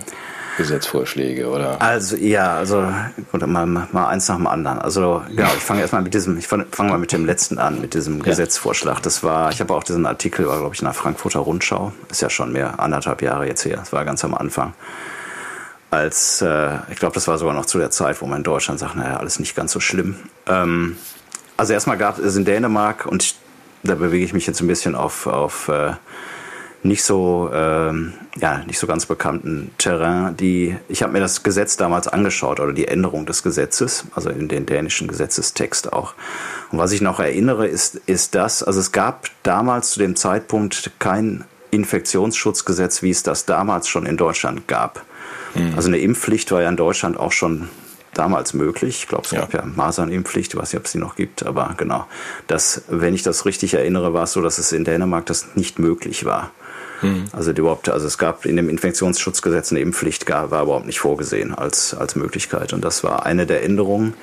Gesetzvorschläge, 0.59 1.49
oder? 1.49 1.81
Also 1.81 2.17
ja, 2.17 2.57
also 2.57 2.85
gut, 3.31 3.47
mal, 3.47 3.65
mal 3.65 4.09
eins 4.09 4.29
nach 4.29 4.37
dem 4.37 4.47
anderen. 4.47 4.79
Also 4.79 5.23
genau, 5.29 5.49
ich 5.57 5.63
fange 5.63 5.81
erstmal 5.81 6.03
mit 6.03 6.13
diesem, 6.15 6.37
ich 6.37 6.49
fange 6.49 6.67
fang 6.71 6.89
mal 6.89 6.99
mit 6.99 7.13
dem 7.13 7.25
letzten 7.25 7.59
an, 7.59 7.81
mit 7.81 7.95
diesem 7.95 8.19
ja. 8.19 8.25
Gesetzvorschlag. 8.25 9.01
Das 9.03 9.23
war, 9.23 9.51
ich 9.53 9.61
habe 9.61 9.73
auch 9.75 9.85
diesen 9.85 10.05
Artikel, 10.05 10.47
war 10.49 10.59
glaube 10.59 10.75
ich 10.75 10.81
in 10.81 10.87
der 10.87 10.95
Frankfurter 10.95 11.41
Rundschau, 11.41 11.93
ist 12.11 12.23
ja 12.23 12.29
schon 12.29 12.53
mehr 12.53 12.81
anderthalb 12.81 13.23
Jahre 13.23 13.47
jetzt 13.47 13.65
her, 13.65 13.77
das 13.77 13.93
war 13.93 14.05
ganz 14.05 14.25
am 14.25 14.35
Anfang 14.35 14.75
als, 15.91 16.43
äh, 16.43 16.77
ich 16.91 16.99
glaube, 16.99 17.15
das 17.15 17.29
war 17.29 17.39
sogar 17.39 17.55
noch 17.55 17.67
zu 17.67 17.79
der 17.79 17.91
Zeit, 17.91 18.21
wo 18.21 18.27
man 18.27 18.39
in 18.39 18.45
Deutschland 18.45 18.79
sagt, 18.79 18.97
naja, 18.97 19.17
alles 19.17 19.39
nicht 19.39 19.57
ganz 19.57 19.73
so 19.73 19.81
schlimm. 19.81 20.17
Ähm, 20.47 20.97
also 21.57 21.73
erstmal 21.73 21.99
gab 21.99 22.19
es 22.19 22.37
in 22.37 22.45
Dänemark, 22.45 23.07
und 23.07 23.35
da 23.83 23.95
bewege 23.95 24.25
ich 24.25 24.33
mich 24.33 24.47
jetzt 24.47 24.61
ein 24.61 24.67
bisschen 24.67 24.95
auf, 24.95 25.27
auf 25.27 25.69
äh, 25.69 25.93
nicht 26.83 27.03
so 27.03 27.51
ähm, 27.53 28.15
ja 28.37 28.59
nicht 28.65 28.79
so 28.79 28.87
ganz 28.87 29.07
bekannten 29.07 29.73
Terrain. 29.79 30.37
Die 30.37 30.77
ich 30.89 31.03
habe 31.03 31.13
mir 31.13 31.21
das 31.21 31.43
Gesetz 31.43 31.77
damals 31.77 32.07
angeschaut 32.09 32.61
oder 32.61 32.73
die 32.73 32.87
Änderung 32.87 33.27
des 33.27 33.43
Gesetzes, 33.43 34.05
also 34.15 34.31
in 34.31 34.49
den 34.49 34.67
dänischen 34.67 35.09
Gesetzestext 35.09 35.93
auch. 35.93 36.15
Und 36.71 36.79
was 36.79 36.93
ich 36.93 37.01
noch 37.01 37.19
erinnere, 37.21 37.67
ist 37.67 37.97
ist 38.07 38.35
das, 38.35 38.63
also 38.63 38.79
es 38.81 38.93
gab 38.93 39.29
damals 39.43 39.91
zu 39.91 39.99
dem 39.99 40.17
Zeitpunkt 40.17 40.93
kein 40.99 41.45
Infektionsschutzgesetz, 41.71 43.03
wie 43.03 43.11
es 43.11 43.23
das 43.23 43.45
damals 43.45 43.89
schon 43.89 44.07
in 44.07 44.17
Deutschland 44.17 44.69
gab. 44.69 45.05
Mhm. 45.55 45.75
Also 45.77 45.89
eine 45.89 45.99
Impfpflicht 45.99 46.51
war 46.53 46.63
ja 46.63 46.69
in 46.69 46.77
Deutschland 46.77 47.19
auch 47.19 47.33
schon 47.33 47.69
damals 48.15 48.55
möglich. 48.55 49.01
Ich 49.03 49.09
glaube, 49.09 49.25
es 49.25 49.31
gab 49.31 49.53
ja 49.55 49.65
Masernimpfpflicht, 49.65 50.55
ich 50.55 50.61
weiß 50.61 50.73
nicht, 50.73 50.81
ob 50.81 50.87
es 50.87 50.93
die 50.93 50.99
noch 50.99 51.15
gibt, 51.15 51.47
aber 51.47 51.75
genau. 51.77 52.07
Das, 52.47 52.83
wenn 52.89 53.15
ich 53.15 53.23
das 53.23 53.47
richtig 53.47 53.75
erinnere, 53.75 54.13
war 54.13 54.25
es 54.25 54.33
so, 54.33 54.43
dass 54.43 54.59
es 54.59 54.73
in 54.73 54.85
Dänemark 54.85 55.27
das 55.27 55.55
nicht 55.55 55.79
möglich 55.79 56.25
war. 56.25 56.51
Mhm. 57.03 57.27
Also 57.33 57.53
überhaupt, 57.53 57.89
also 57.89 58.07
es 58.07 58.19
gab 58.19 58.45
in 58.45 58.57
dem 58.57 58.69
Infektionsschutzgesetz 58.69 59.71
eine 59.71 59.81
Impfpflicht, 59.81 60.29
war 60.29 60.47
überhaupt 60.47 60.87
nicht 60.87 61.01
vorgesehen 61.01 61.55
als, 61.55 61.95
als 61.95 62.17
Möglichkeit. 62.17 62.73
Und 62.73 62.85
das 62.85 63.05
war 63.05 63.25
eine 63.25 63.47
der 63.47 63.63
Änderungen. 63.63 64.15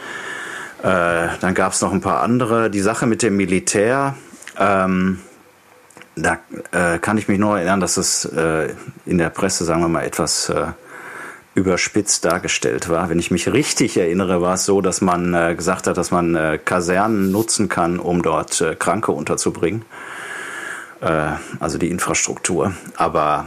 Äh, 0.84 1.28
dann 1.40 1.54
gab 1.54 1.74
es 1.74 1.82
noch 1.82 1.94
ein 1.94 2.02
paar 2.02 2.22
andere. 2.22 2.70
Die 2.70 2.82
Sache 2.82 3.06
mit 3.06 3.22
dem 3.22 3.38
Militär, 3.38 4.16
ähm, 4.60 5.20
da 6.16 6.40
äh, 6.72 7.00
kann 7.00 7.18
ich 7.18 7.28
mich 7.28 7.40
nur 7.40 7.58
erinnern, 7.58 7.80
dass 7.80 7.98
es 7.98 8.26
äh, 8.26 8.74
in 9.06 9.18
der 9.18 9.30
Presse, 9.30 9.64
sagen 9.64 9.82
wir 9.82 9.88
mal, 9.88 10.04
etwas 10.04 10.50
äh, 10.50 10.68
überspitzt 11.56 12.26
dargestellt 12.26 12.90
war. 12.90 13.10
Wenn 13.10 13.18
ich 13.18 13.32
mich 13.32 13.52
richtig 13.52 13.98
erinnere, 13.98 14.42
war 14.42 14.56
es 14.56 14.66
so, 14.66 14.82
dass 14.82 15.02
man 15.02 15.34
äh, 15.34 15.56
gesagt 15.56 15.88
hat, 15.88 15.98
dass 15.98 16.12
man 16.12 16.36
äh, 16.36 16.60
Kasernen 16.64 17.32
nutzen 17.32 17.70
kann, 17.70 17.98
um 17.98 18.22
dort 18.22 18.60
äh, 18.62 18.76
Kranke 18.76 19.14
unterzubringen. 19.14 19.86
Äh, 21.02 21.32
also 21.60 21.78
die 21.78 21.90
Infrastruktur. 21.90 22.74
Aber 22.98 23.46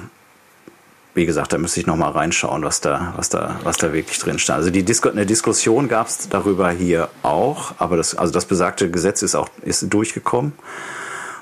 wie 1.14 1.26
gesagt, 1.26 1.52
da 1.52 1.58
müsste 1.58 1.80
ich 1.80 1.86
noch 1.86 1.96
mal 1.96 2.10
reinschauen, 2.10 2.64
was 2.64 2.80
da, 2.80 3.12
was 3.16 3.28
da, 3.28 3.60
was 3.62 3.76
da 3.76 3.92
wirklich 3.92 4.18
drin 4.18 4.38
stand. 4.38 4.58
Also 4.58 4.70
die 4.70 4.84
Disku 4.84 5.10
eine 5.10 5.26
Diskussion 5.26 5.88
gab 5.88 6.06
es 6.06 6.28
darüber 6.28 6.70
hier 6.70 7.08
auch, 7.22 7.74
aber 7.78 7.96
das, 7.96 8.14
also 8.14 8.32
das 8.32 8.46
besagte 8.46 8.90
Gesetz 8.90 9.22
ist 9.22 9.34
auch 9.34 9.48
ist 9.62 9.92
durchgekommen. 9.92 10.52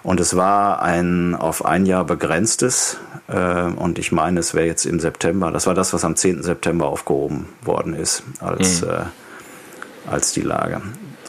Und 0.02 0.20
es 0.20 0.36
war 0.36 0.82
ein 0.82 1.34
auf 1.34 1.64
ein 1.64 1.84
Jahr 1.84 2.04
begrenztes. 2.04 2.96
Äh, 3.28 3.62
und 3.62 3.98
ich 3.98 4.12
meine, 4.12 4.40
es 4.40 4.54
wäre 4.54 4.66
jetzt 4.66 4.86
im 4.86 5.00
September. 5.00 5.50
Das 5.50 5.66
war 5.66 5.74
das, 5.74 5.92
was 5.92 6.04
am 6.04 6.16
10. 6.16 6.42
September 6.42 6.86
aufgehoben 6.86 7.48
worden 7.62 7.94
ist 7.94 8.22
als, 8.40 8.82
mhm. 8.82 8.88
äh, 8.88 10.10
als 10.10 10.32
die 10.32 10.42
Lage. 10.42 10.82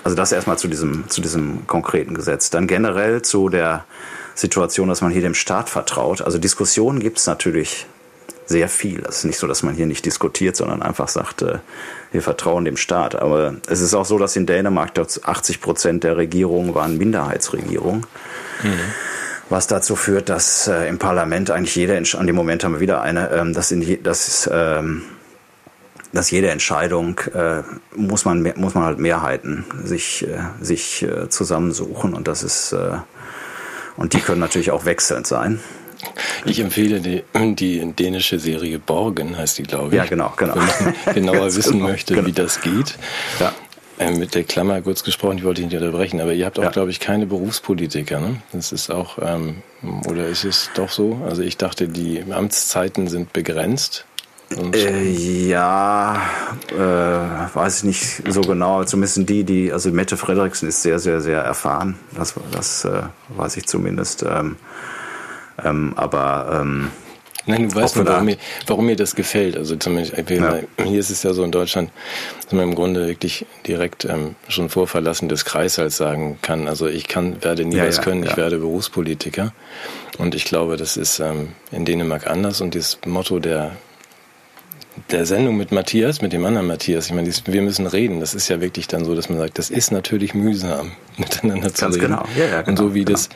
Also 0.04 0.16
das 0.16 0.32
erstmal 0.32 0.58
zu 0.58 0.68
diesem, 0.68 1.10
zu 1.10 1.22
diesem 1.22 1.68
konkreten 1.68 2.14
Gesetz. 2.14 2.50
Dann 2.50 2.68
generell 2.68 3.22
zu 3.24 3.50
der 3.50 3.86
Situation, 4.36 4.88
dass 4.88 5.02
man 5.02 5.12
hier 5.12 5.22
dem 5.22 5.34
Staat 5.34 5.70
vertraut. 5.70 6.22
Also 6.22 6.38
Diskussionen 6.38 7.00
gibt 7.00 7.18
es 7.18 7.28
natürlich 7.28 7.88
sehr 8.46 8.70
viel. 8.70 9.04
Es 9.08 9.18
ist 9.18 9.24
nicht 9.26 9.38
so, 9.38 9.48
dass 9.48 9.64
man 9.64 9.76
hier 9.76 9.88
nicht 9.88 10.06
diskutiert, 10.06 10.56
sondern 10.56 10.82
einfach 10.82 11.10
sagt, 11.10 11.42
äh, 11.42 11.60
wir 12.12 12.22
vertrauen 12.22 12.64
dem 12.64 12.78
Staat. 12.78 13.16
Aber 13.16 13.56
es 13.68 13.82
ist 13.82 13.94
auch 13.94 14.06
so, 14.06 14.18
dass 14.18 14.36
in 14.36 14.46
Dänemark 14.46 14.92
80 14.98 15.60
Prozent 15.60 16.04
der 16.04 16.16
Regierungen 16.16 16.74
waren 16.74 16.98
Minderheitsregierungen. 16.98 18.06
Mhm. 18.64 18.80
Was 19.50 19.68
dazu 19.68 19.96
führt, 19.96 20.30
dass 20.30 20.68
äh, 20.68 20.88
im 20.88 21.00
Parlament 21.00 21.52
eigentlich 21.52 21.76
jeder, 21.76 21.96
an 21.98 22.28
dem 22.28 22.36
Moment 22.36 22.64
haben 22.64 22.74
wir 22.74 22.80
wieder 22.82 23.02
eine, 23.02 23.30
ähm, 23.32 23.54
dass, 23.54 23.72
in, 23.72 24.04
dass 24.04 24.50
ähm, 24.52 25.04
dass 26.14 26.32
jede 26.32 26.50
Entscheidung 26.50 27.20
äh, 27.34 27.64
muss 27.96 28.26
man 28.26 28.42
muss 28.56 28.74
man 28.74 28.86
halt 28.86 28.98
Mehrheiten 28.98 29.66
sich 29.84 30.26
äh, 30.28 30.40
sich 30.62 31.04
äh, 31.04 31.30
zusammensuchen 31.30 32.14
und 32.14 32.28
das 32.28 32.44
ist 32.44 32.72
äh, 32.74 32.98
und 33.98 34.14
die 34.14 34.20
können 34.20 34.40
natürlich 34.40 34.72
auch 34.72 34.86
wechselnd 34.86 35.28
sein. 35.28 35.60
Ich 36.46 36.60
empfehle 36.60 37.02
die, 37.02 37.24
die 37.34 37.94
dänische 37.94 38.38
Serie 38.40 38.78
Borgen, 38.78 39.36
heißt 39.36 39.58
die, 39.58 39.64
glaube 39.64 39.88
ich. 39.90 39.94
Ja, 39.96 40.06
genau, 40.06 40.32
genau. 40.38 40.56
Wenn 40.56 40.86
man 40.86 40.96
genauer 41.16 41.56
wissen 41.56 41.74
genau, 41.74 41.88
möchte, 41.88 42.14
genau. 42.14 42.28
wie 42.28 42.32
das 42.32 42.62
geht. 42.62 42.98
Ja. 43.40 43.54
Ähm, 44.00 44.20
mit 44.20 44.36
der 44.36 44.44
Klammer 44.44 44.82
kurz 44.82 45.04
gesprochen, 45.04 45.40
ich 45.40 45.44
wollte 45.44 45.62
nicht 45.64 45.74
unterbrechen, 45.74 46.22
aber 46.22 46.34
ihr 46.34 46.46
habt 46.46 46.60
auch, 46.60 46.64
ja. 46.64 46.70
glaube 46.70 46.92
ich, 46.92 47.00
keine 47.00 47.26
Berufspolitiker, 47.26 48.20
ne? 48.20 48.42
Das 48.52 48.72
ist 48.72 48.92
auch, 48.92 49.18
ähm, 49.20 49.64
oder 50.08 50.28
ist 50.28 50.44
es 50.44 50.70
doch 50.76 50.90
so? 50.90 51.22
Also 51.28 51.42
ich 51.42 51.58
dachte, 51.58 51.88
die 51.88 52.24
Amtszeiten 52.30 53.08
sind 53.08 53.34
begrenzt. 53.34 54.06
Äh, 54.74 55.10
ja, 55.48 56.22
äh, 56.72 56.76
weiß 56.78 57.80
ich 57.80 57.84
nicht 57.84 58.34
so 58.34 58.42
genau. 58.42 58.84
Zumindest 58.84 59.28
die, 59.28 59.44
die, 59.44 59.74
also 59.74 59.92
Mette 59.92 60.16
Frederiksen 60.16 60.70
ist 60.70 60.84
sehr, 60.84 61.00
sehr, 61.00 61.20
sehr 61.20 61.42
erfahren. 61.42 61.98
Das, 62.16 62.36
das 62.52 62.86
äh, 62.86 63.02
weiß 63.30 63.58
ich 63.58 63.68
zumindest. 63.68 64.24
Ähm, 64.24 64.56
ähm, 65.64 65.94
aber 65.98 66.62
ähm, 66.62 66.92
Nein, 67.48 67.70
du 67.70 67.76
weißt 67.76 67.96
nur, 67.96 68.06
warum 68.06 68.26
mir, 68.26 68.38
warum 68.68 68.86
mir 68.86 68.96
das 68.96 69.16
gefällt. 69.16 69.58
Also 69.58 69.76
zumindest, 69.78 70.16
ja. 70.30 70.60
hier 70.84 71.00
ist 71.00 71.10
es 71.10 71.24
ja 71.24 71.34
so 71.34 71.44
in 71.44 71.52
Deutschland, 71.52 71.92
dass 72.44 72.52
man 72.52 72.64
im 72.66 72.76
Grunde 72.76 73.08
wirklich 73.08 73.46
direkt 73.66 74.06
ähm, 74.06 74.36
schon 74.50 74.70
vor 74.70 74.88
Verlassen 74.88 75.30
des 75.30 75.46
Kreises 75.46 75.98
sagen 75.98 76.38
kann, 76.42 76.68
also 76.68 76.88
ich 76.88 77.08
kann, 77.08 77.44
werde 77.44 77.66
nie 77.66 77.78
ja, 77.78 77.88
was 77.88 77.98
ja, 77.98 78.04
können, 78.04 78.24
ich 78.24 78.38
werde 78.38 78.58
Berufspolitiker. 78.60 79.54
Und 80.18 80.36
ich 80.36 80.46
glaube, 80.46 80.78
das 80.78 80.98
ist 80.98 81.20
ähm, 81.20 81.50
in 81.72 81.86
Dänemark 81.86 82.28
anders 82.28 82.62
und 82.62 82.76
das 82.76 83.00
Motto 83.06 83.40
der 83.40 83.78
der 85.12 85.26
Sendung 85.26 85.58
mit 85.58 85.72
Matthias, 85.72 86.22
mit 86.22 86.34
dem 86.34 86.46
anderen 86.46 86.68
Matthias, 86.68 87.08
ich 87.08 87.14
meine, 87.14 87.30
wir 87.46 87.62
müssen 87.62 87.88
reden. 87.88 88.20
Das 88.20 88.34
ist 88.34 88.48
ja 88.48 88.62
wirklich 88.62 88.88
dann 88.88 89.06
so, 89.06 89.16
dass 89.16 89.30
man 89.30 89.38
sagt, 89.38 89.58
das 89.58 89.70
ist 89.70 89.92
natürlich 89.92 90.34
mühsam, 90.34 90.92
miteinander 91.18 91.74
zu 91.74 91.86
Ganz 91.86 91.96
reden. 91.96 92.08
Genau. 92.08 92.26
Ja, 92.38 92.46
ja, 92.46 92.62
genau. 92.62 92.70
Und 92.70 92.78
so 92.78 92.94
wie 92.94 93.06
genau. 93.06 93.12
das 93.12 93.30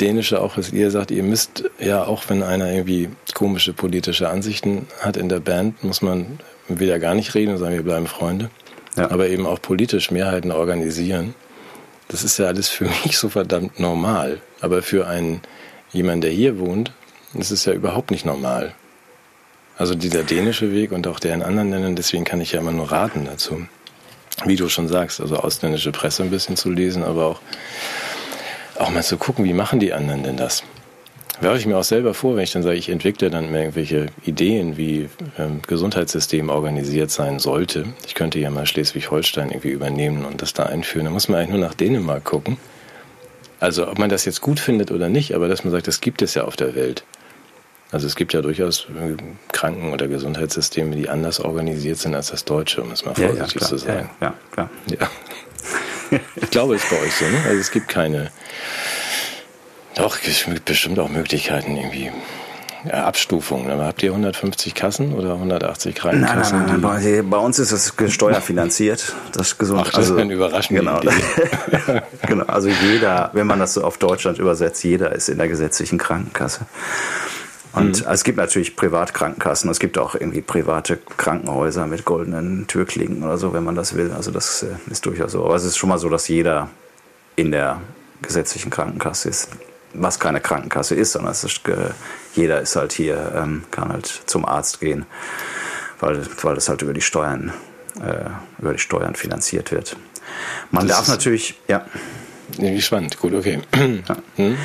Dänische 0.00 0.40
auch, 0.40 0.56
was 0.56 0.72
ihr 0.72 0.90
sagt, 0.90 1.10
ihr 1.10 1.22
müsst 1.22 1.64
ja 1.78 2.04
auch, 2.04 2.24
wenn 2.28 2.42
einer 2.42 2.72
irgendwie 2.72 3.08
komische 3.34 3.72
politische 3.72 4.28
Ansichten 4.28 4.86
hat 5.00 5.16
in 5.16 5.28
der 5.28 5.40
Band, 5.40 5.84
muss 5.84 6.00
man 6.00 6.38
wieder 6.68 6.98
gar 6.98 7.14
nicht 7.14 7.34
reden 7.34 7.52
und 7.52 7.58
sagen, 7.58 7.74
wir 7.74 7.82
bleiben 7.82 8.06
Freunde. 8.06 8.50
Ja. 8.96 9.10
Aber 9.10 9.28
eben 9.28 9.46
auch 9.46 9.60
politisch 9.60 10.10
Mehrheiten 10.10 10.52
organisieren. 10.52 11.34
Das 12.08 12.24
ist 12.24 12.38
ja 12.38 12.46
alles 12.46 12.68
für 12.68 12.84
mich 13.04 13.18
so 13.18 13.28
verdammt 13.28 13.78
normal. 13.78 14.40
Aber 14.60 14.82
für 14.82 15.06
einen 15.06 15.42
jemand, 15.92 16.24
der 16.24 16.30
hier 16.30 16.58
wohnt, 16.58 16.92
ist 17.34 17.50
es 17.50 17.64
ja 17.64 17.72
überhaupt 17.72 18.10
nicht 18.10 18.24
normal. 18.24 18.74
Also 19.80 19.94
dieser 19.94 20.24
dänische 20.24 20.72
Weg 20.72 20.92
und 20.92 21.06
auch 21.06 21.18
der 21.18 21.32
in 21.32 21.42
anderen 21.42 21.70
Ländern, 21.70 21.96
deswegen 21.96 22.26
kann 22.26 22.42
ich 22.42 22.52
ja 22.52 22.60
immer 22.60 22.70
nur 22.70 22.92
raten 22.92 23.24
dazu. 23.24 23.66
Wie 24.44 24.56
du 24.56 24.68
schon 24.68 24.88
sagst, 24.88 25.22
also 25.22 25.36
ausländische 25.36 25.90
Presse 25.90 26.22
ein 26.22 26.28
bisschen 26.28 26.54
zu 26.54 26.70
lesen, 26.70 27.02
aber 27.02 27.24
auch 27.24 27.40
auch 28.78 28.90
mal 28.90 29.02
zu 29.02 29.16
gucken, 29.16 29.46
wie 29.46 29.54
machen 29.54 29.80
die 29.80 29.94
anderen 29.94 30.22
denn 30.22 30.36
das? 30.36 30.64
Werfe 31.40 31.56
ich 31.56 31.64
mir 31.64 31.78
auch 31.78 31.84
selber 31.84 32.12
vor, 32.12 32.36
wenn 32.36 32.44
ich 32.44 32.52
dann 32.52 32.62
sage, 32.62 32.76
ich 32.76 32.90
entwickle 32.90 33.30
dann 33.30 33.54
irgendwelche 33.54 34.08
Ideen, 34.26 34.76
wie 34.76 35.08
ähm, 35.38 35.62
Gesundheitssystem 35.66 36.50
organisiert 36.50 37.10
sein 37.10 37.38
sollte. 37.38 37.86
Ich 38.06 38.14
könnte 38.14 38.38
ja 38.38 38.50
mal 38.50 38.66
Schleswig-Holstein 38.66 39.48
irgendwie 39.48 39.70
übernehmen 39.70 40.26
und 40.26 40.42
das 40.42 40.52
da 40.52 40.64
einführen. 40.64 41.06
Da 41.06 41.10
muss 41.10 41.28
man 41.28 41.38
eigentlich 41.38 41.56
nur 41.56 41.66
nach 41.66 41.74
Dänemark 41.74 42.24
gucken. 42.24 42.58
Also 43.60 43.88
ob 43.88 43.98
man 43.98 44.10
das 44.10 44.26
jetzt 44.26 44.42
gut 44.42 44.60
findet 44.60 44.90
oder 44.90 45.08
nicht, 45.08 45.34
aber 45.34 45.48
dass 45.48 45.64
man 45.64 45.70
sagt, 45.70 45.88
das 45.88 46.02
gibt 46.02 46.20
es 46.20 46.34
ja 46.34 46.44
auf 46.44 46.56
der 46.56 46.74
Welt. 46.74 47.02
Also 47.92 48.06
es 48.06 48.14
gibt 48.14 48.32
ja 48.32 48.40
durchaus 48.40 48.86
Kranken- 49.52 49.92
oder 49.92 50.06
Gesundheitssysteme, 50.06 50.94
die 50.94 51.08
anders 51.08 51.40
organisiert 51.40 51.98
sind 51.98 52.14
als 52.14 52.30
das 52.30 52.44
deutsche, 52.44 52.82
um 52.82 52.92
es 52.92 53.04
mal 53.04 53.14
vorsichtig 53.14 53.54
ja, 53.54 53.60
ja, 53.60 53.66
zu 53.66 53.78
sagen. 53.78 54.10
Ja, 54.20 54.26
ja, 54.26 54.34
klar. 54.52 54.70
Ja. 54.86 56.18
ich 56.36 56.50
glaube, 56.50 56.76
es 56.76 56.84
ist 56.84 56.90
bei 56.90 57.00
euch 57.00 57.14
so. 57.14 57.24
Ne? 57.24 57.38
Also 57.46 57.58
es 57.58 57.70
gibt 57.70 57.88
keine. 57.88 58.30
Doch, 59.96 60.18
es 60.24 60.44
gibt 60.44 60.64
bestimmt 60.66 60.98
auch 61.00 61.08
Möglichkeiten 61.08 61.76
irgendwie. 61.76 62.12
Ja, 62.84 63.04
Abstufungen. 63.04 63.70
Aber 63.70 63.84
habt 63.84 64.02
ihr 64.02 64.10
150 64.10 64.74
Kassen 64.74 65.12
oder 65.12 65.34
180 65.34 65.94
Krankenkassen? 65.94 66.58
Nein, 66.58 66.66
nein, 66.66 66.80
nein, 66.80 67.02
nein. 67.02 67.28
Bei 67.30 67.36
uns 67.36 67.58
ist 67.58 67.72
es 67.72 67.92
steuerfinanziert. 68.14 69.14
Das 69.32 69.58
gesund. 69.58 69.80
Ach, 69.82 69.86
das 69.86 69.96
also, 69.96 70.14
ist 70.14 70.20
eine 70.20 70.32
überraschende 70.32 70.80
genau, 70.80 71.00
Idee. 71.00 72.02
genau. 72.26 72.44
Also 72.44 72.68
jeder, 72.68 73.30
wenn 73.34 73.46
man 73.46 73.58
das 73.58 73.74
so 73.74 73.84
auf 73.84 73.98
Deutschland 73.98 74.38
übersetzt, 74.38 74.82
jeder 74.82 75.12
ist 75.12 75.28
in 75.28 75.36
der 75.36 75.48
gesetzlichen 75.48 75.98
Krankenkasse. 75.98 76.60
Und 77.72 78.04
mhm. 78.04 78.10
es 78.10 78.24
gibt 78.24 78.38
natürlich 78.38 78.74
Privatkrankenkassen, 78.76 79.70
es 79.70 79.78
gibt 79.78 79.96
auch 79.98 80.14
irgendwie 80.14 80.40
private 80.40 80.98
Krankenhäuser 81.16 81.86
mit 81.86 82.04
goldenen 82.04 82.66
Türklinken 82.66 83.22
oder 83.22 83.38
so, 83.38 83.52
wenn 83.52 83.64
man 83.64 83.76
das 83.76 83.94
will. 83.94 84.12
Also 84.12 84.30
das 84.30 84.62
äh, 84.62 84.68
ist 84.90 85.06
durchaus 85.06 85.32
so. 85.32 85.44
Aber 85.44 85.54
es 85.54 85.64
ist 85.64 85.76
schon 85.76 85.88
mal 85.88 85.98
so, 85.98 86.08
dass 86.08 86.28
jeder 86.28 86.68
in 87.36 87.52
der 87.52 87.80
gesetzlichen 88.22 88.70
Krankenkasse 88.70 89.28
ist. 89.28 89.48
Was 89.92 90.20
keine 90.20 90.40
Krankenkasse 90.40 90.94
ist, 90.94 91.12
sondern 91.12 91.32
es 91.32 91.42
ist, 91.42 91.62
jeder 92.34 92.60
ist 92.60 92.76
halt 92.76 92.92
hier, 92.92 93.32
ähm, 93.34 93.64
kann 93.70 93.88
halt 93.88 94.06
zum 94.26 94.44
Arzt 94.44 94.80
gehen, 94.80 95.06
weil, 95.98 96.24
weil 96.42 96.54
das 96.54 96.68
halt 96.68 96.82
über 96.82 96.92
die 96.92 97.00
Steuern, 97.00 97.52
äh, 98.00 98.30
über 98.60 98.72
die 98.72 98.78
Steuern 98.78 99.16
finanziert 99.16 99.72
wird. 99.72 99.96
Man 100.70 100.86
das 100.86 100.98
darf 100.98 101.08
natürlich, 101.08 101.60
ja. 101.66 101.84
Wie 102.60 102.80
spannend, 102.82 103.18
gut, 103.18 103.32
okay. 103.34 103.60
Ja. 103.74 104.16
Hm? 104.36 104.56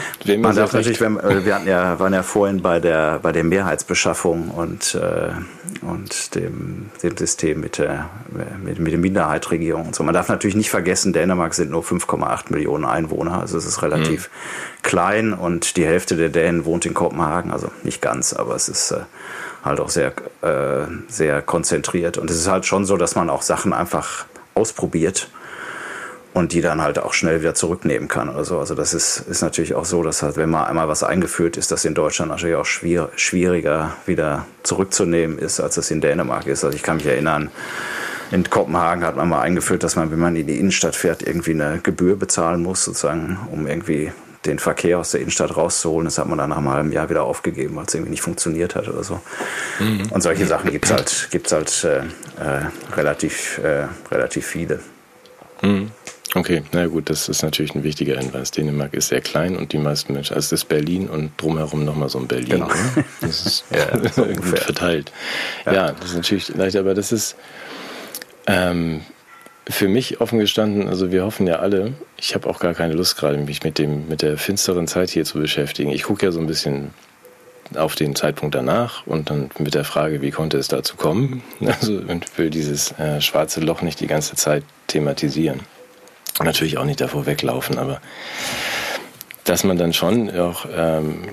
Man 0.41 0.55
darf 0.55 0.73
natürlich, 0.73 1.01
wenn, 1.01 1.19
äh, 1.19 1.45
wir 1.45 1.55
hatten 1.55 1.67
ja, 1.67 1.99
waren 1.99 2.13
ja 2.13 2.23
vorhin 2.23 2.61
bei 2.61 2.79
der, 2.79 3.19
bei 3.19 3.31
der 3.31 3.43
Mehrheitsbeschaffung 3.43 4.49
und, 4.49 4.95
äh, 4.95 5.31
und 5.81 6.35
dem, 6.35 6.89
dem 7.03 7.17
System 7.17 7.59
mit 7.59 7.77
der, 7.77 8.09
mit, 8.63 8.79
mit 8.79 8.91
der 8.91 8.99
Minderheitsregierung 8.99 9.87
und 9.87 9.95
so. 9.95 10.03
Man 10.03 10.13
darf 10.13 10.29
natürlich 10.29 10.55
nicht 10.55 10.69
vergessen, 10.69 11.13
Dänemark 11.13 11.53
sind 11.53 11.71
nur 11.71 11.83
5,8 11.83 12.51
Millionen 12.51 12.85
Einwohner, 12.85 13.39
also 13.39 13.57
es 13.57 13.65
ist 13.65 13.81
relativ 13.81 14.29
mhm. 14.29 14.83
klein 14.83 15.33
und 15.33 15.77
die 15.77 15.85
Hälfte 15.85 16.15
der 16.15 16.29
Dänen 16.29 16.65
wohnt 16.65 16.85
in 16.85 16.93
Kopenhagen, 16.93 17.51
also 17.51 17.69
nicht 17.83 18.01
ganz, 18.01 18.33
aber 18.33 18.55
es 18.55 18.69
ist 18.69 18.91
äh, 18.91 19.01
halt 19.63 19.79
auch 19.79 19.89
sehr, 19.89 20.13
äh, 20.41 20.87
sehr 21.07 21.41
konzentriert 21.41 22.17
und 22.17 22.29
es 22.29 22.37
ist 22.37 22.49
halt 22.49 22.65
schon 22.65 22.85
so, 22.85 22.97
dass 22.97 23.15
man 23.15 23.29
auch 23.29 23.41
Sachen 23.41 23.73
einfach 23.73 24.25
ausprobiert 24.53 25.29
und 26.35 26.51
die 26.51 26.59
dann 26.59 26.81
halt 26.81 26.99
auch 26.99 27.13
schnell 27.13 27.39
wieder 27.39 27.55
zurücknehmen 27.55 28.09
kann 28.09 28.27
oder 28.27 28.43
so. 28.43 28.59
Also 28.59 28.75
das 28.75 28.93
ist, 28.93 29.19
ist 29.19 29.41
natürlich 29.41 29.73
auch 29.73 29.85
so, 29.85 30.03
dass 30.03 30.21
halt, 30.21 30.35
wenn 30.35 30.49
mal 30.49 30.65
einmal 30.65 30.89
was 30.89 31.01
eingeführt 31.01 31.55
ist, 31.55 31.71
das 31.71 31.85
in 31.85 31.93
Deutschland 31.93 32.29
natürlich 32.29 32.57
auch 32.57 32.65
schwier 32.65 33.09
schwieriger 33.15 33.95
wieder 34.05 34.45
zurückzunehmen 34.61 35.39
ist, 35.39 35.61
als 35.61 35.77
es 35.77 35.91
in 35.91 36.01
Dänemark 36.01 36.45
ist. 36.47 36.65
Also 36.65 36.75
ich 36.75 36.83
kann 36.83 36.97
mich 36.97 37.05
erinnern, 37.05 37.51
in 38.31 38.49
Kopenhagen 38.49 39.05
hat 39.05 39.15
man 39.15 39.29
mal 39.29 39.39
eingeführt, 39.39 39.83
dass 39.83 39.95
man, 39.95 40.11
wenn 40.11 40.19
man 40.19 40.35
in 40.35 40.45
die 40.45 40.59
Innenstadt 40.59 40.97
fährt, 40.97 41.23
irgendwie 41.23 41.51
eine 41.51 41.79
Gebühr 41.81 42.17
bezahlen 42.17 42.61
muss, 42.61 42.83
sozusagen, 42.83 43.39
um 43.49 43.65
irgendwie 43.65 44.11
den 44.45 44.59
Verkehr 44.59 44.99
aus 44.99 45.11
der 45.11 45.21
Innenstadt 45.21 45.55
rauszuholen. 45.55 46.03
Das 46.03 46.17
hat 46.17 46.27
man 46.27 46.37
dann 46.37 46.49
nach 46.49 46.57
einem 46.57 46.69
halben 46.69 46.91
Jahr 46.91 47.09
wieder 47.09 47.23
aufgegeben, 47.23 47.77
weil 47.77 47.85
es 47.85 47.93
irgendwie 47.93 48.11
nicht 48.11 48.21
funktioniert 48.21 48.75
hat 48.75 48.89
oder 48.89 49.05
so. 49.05 49.21
Mhm. 49.79 50.11
Und 50.11 50.21
solche 50.21 50.45
Sachen 50.45 50.69
gibt 50.69 50.83
es 50.83 50.91
halt, 50.91 51.27
gibt's 51.31 51.53
halt 51.53 51.85
äh, 51.85 51.99
äh, 51.99 52.65
relativ, 52.97 53.57
äh, 53.59 53.87
relativ 54.11 54.45
viele. 54.45 54.81
Mhm. 55.61 55.91
Okay, 56.33 56.63
na 56.71 56.87
gut, 56.87 57.09
das 57.09 57.29
ist 57.29 57.43
natürlich 57.43 57.75
ein 57.75 57.83
wichtiger 57.83 58.17
Hinweis. 58.17 58.51
Dänemark 58.51 58.93
ist 58.93 59.09
sehr 59.09 59.21
klein 59.21 59.55
und 59.55 59.71
die 59.73 59.77
meisten 59.77 60.13
Menschen, 60.13 60.35
also 60.35 60.45
es 60.45 60.51
ist 60.63 60.65
Berlin 60.65 61.07
und 61.07 61.31
drumherum 61.37 61.85
nochmal 61.85 62.09
so 62.09 62.19
ein 62.19 62.27
Berlin. 62.27 62.49
Genau. 62.49 62.67
Ne? 62.67 63.05
Das 63.21 63.45
ist 63.45 63.65
ja, 63.71 63.85
gut 64.33 64.59
verteilt. 64.59 65.11
Ja. 65.65 65.73
ja. 65.73 65.91
das 65.91 66.09
ist 66.09 66.15
natürlich 66.15 66.49
leicht, 66.49 66.75
aber 66.75 66.93
das 66.93 67.11
ist 67.11 67.35
ähm, 68.47 69.01
für 69.67 69.87
mich 69.87 70.19
offen 70.19 70.39
gestanden, 70.39 70.89
also 70.89 71.11
wir 71.11 71.23
hoffen 71.23 71.47
ja 71.47 71.59
alle, 71.59 71.93
ich 72.17 72.35
habe 72.35 72.49
auch 72.49 72.59
gar 72.59 72.73
keine 72.73 72.93
Lust 72.93 73.17
gerade, 73.17 73.37
mich 73.37 73.63
mit 73.63 73.77
dem, 73.77 74.07
mit 74.07 74.21
der 74.21 74.37
finsteren 74.37 74.87
Zeit 74.87 75.11
hier 75.11 75.25
zu 75.25 75.39
beschäftigen. 75.39 75.91
Ich 75.91 76.03
gucke 76.03 76.25
ja 76.25 76.31
so 76.31 76.39
ein 76.39 76.47
bisschen 76.47 76.91
auf 77.75 77.95
den 77.95 78.13
Zeitpunkt 78.13 78.53
danach 78.53 79.07
und 79.07 79.29
dann 79.29 79.49
mit 79.57 79.73
der 79.73 79.85
Frage, 79.85 80.21
wie 80.21 80.29
konnte 80.31 80.57
es 80.57 80.67
dazu 80.67 80.97
kommen? 80.97 81.43
Also 81.61 81.93
und 81.93 82.37
will 82.37 82.49
dieses 82.49 82.91
äh, 82.99 83.21
schwarze 83.21 83.59
Loch 83.61 83.81
nicht 83.81 83.99
die 84.01 84.07
ganze 84.07 84.35
Zeit 84.35 84.63
thematisieren 84.87 85.61
natürlich 86.43 86.77
auch 86.77 86.85
nicht 86.85 87.01
davor 87.01 87.25
weglaufen, 87.25 87.77
aber 87.77 88.01
dass 89.45 89.63
man 89.63 89.77
dann 89.77 89.93
schon 89.93 90.29
auch, 90.37 90.65
ähm, 90.75 91.29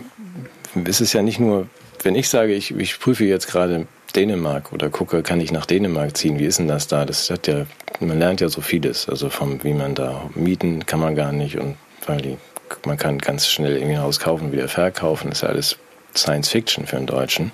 ist 0.85 1.01
es 1.01 1.13
ja 1.13 1.23
nicht 1.23 1.41
nur, 1.41 1.67
wenn 2.03 2.15
ich 2.15 2.29
sage, 2.29 2.53
ich, 2.55 2.71
ich 2.77 3.01
prüfe 3.01 3.25
jetzt 3.25 3.49
gerade 3.49 3.87
Dänemark 4.15 4.73
oder 4.73 4.91
gucke, 4.91 5.23
kann 5.23 5.41
ich 5.41 5.53
nach 5.53 5.67
Dänemark 5.67 6.17
ziehen, 6.17 6.39
wie 6.39 6.45
ist 6.45 6.59
denn 6.59 6.69
das 6.69 6.87
da? 6.87 7.05
Das 7.05 7.31
hat 7.31 7.47
ja, 7.47 7.65
man 8.01 8.19
lernt 8.19 8.41
ja 8.41 8.49
so 8.49 8.61
vieles, 8.61 9.09
also 9.09 9.31
vom, 9.31 9.65
wie 9.65 9.73
man 9.73 9.95
da 9.95 10.29
mieten 10.35 10.85
kann 10.87 11.01
man 11.01 11.17
gar 11.17 11.33
nicht 11.33 11.59
und 11.59 11.77
weil 12.07 12.21
die, 12.21 12.37
man 12.85 12.99
kann 12.99 13.19
ganz 13.19 13.49
schnell 13.49 13.77
irgendwie 13.77 13.97
ein 13.97 14.03
Haus 14.03 14.21
kaufen, 14.21 14.53
wieder 14.53 14.69
verkaufen, 14.69 15.33
ist 15.33 15.43
ja 15.43 15.49
alles 15.49 15.79
Science 16.15 16.51
Fiction 16.51 16.87
für 16.87 16.99
einen 16.99 17.07
Deutschen. 17.07 17.53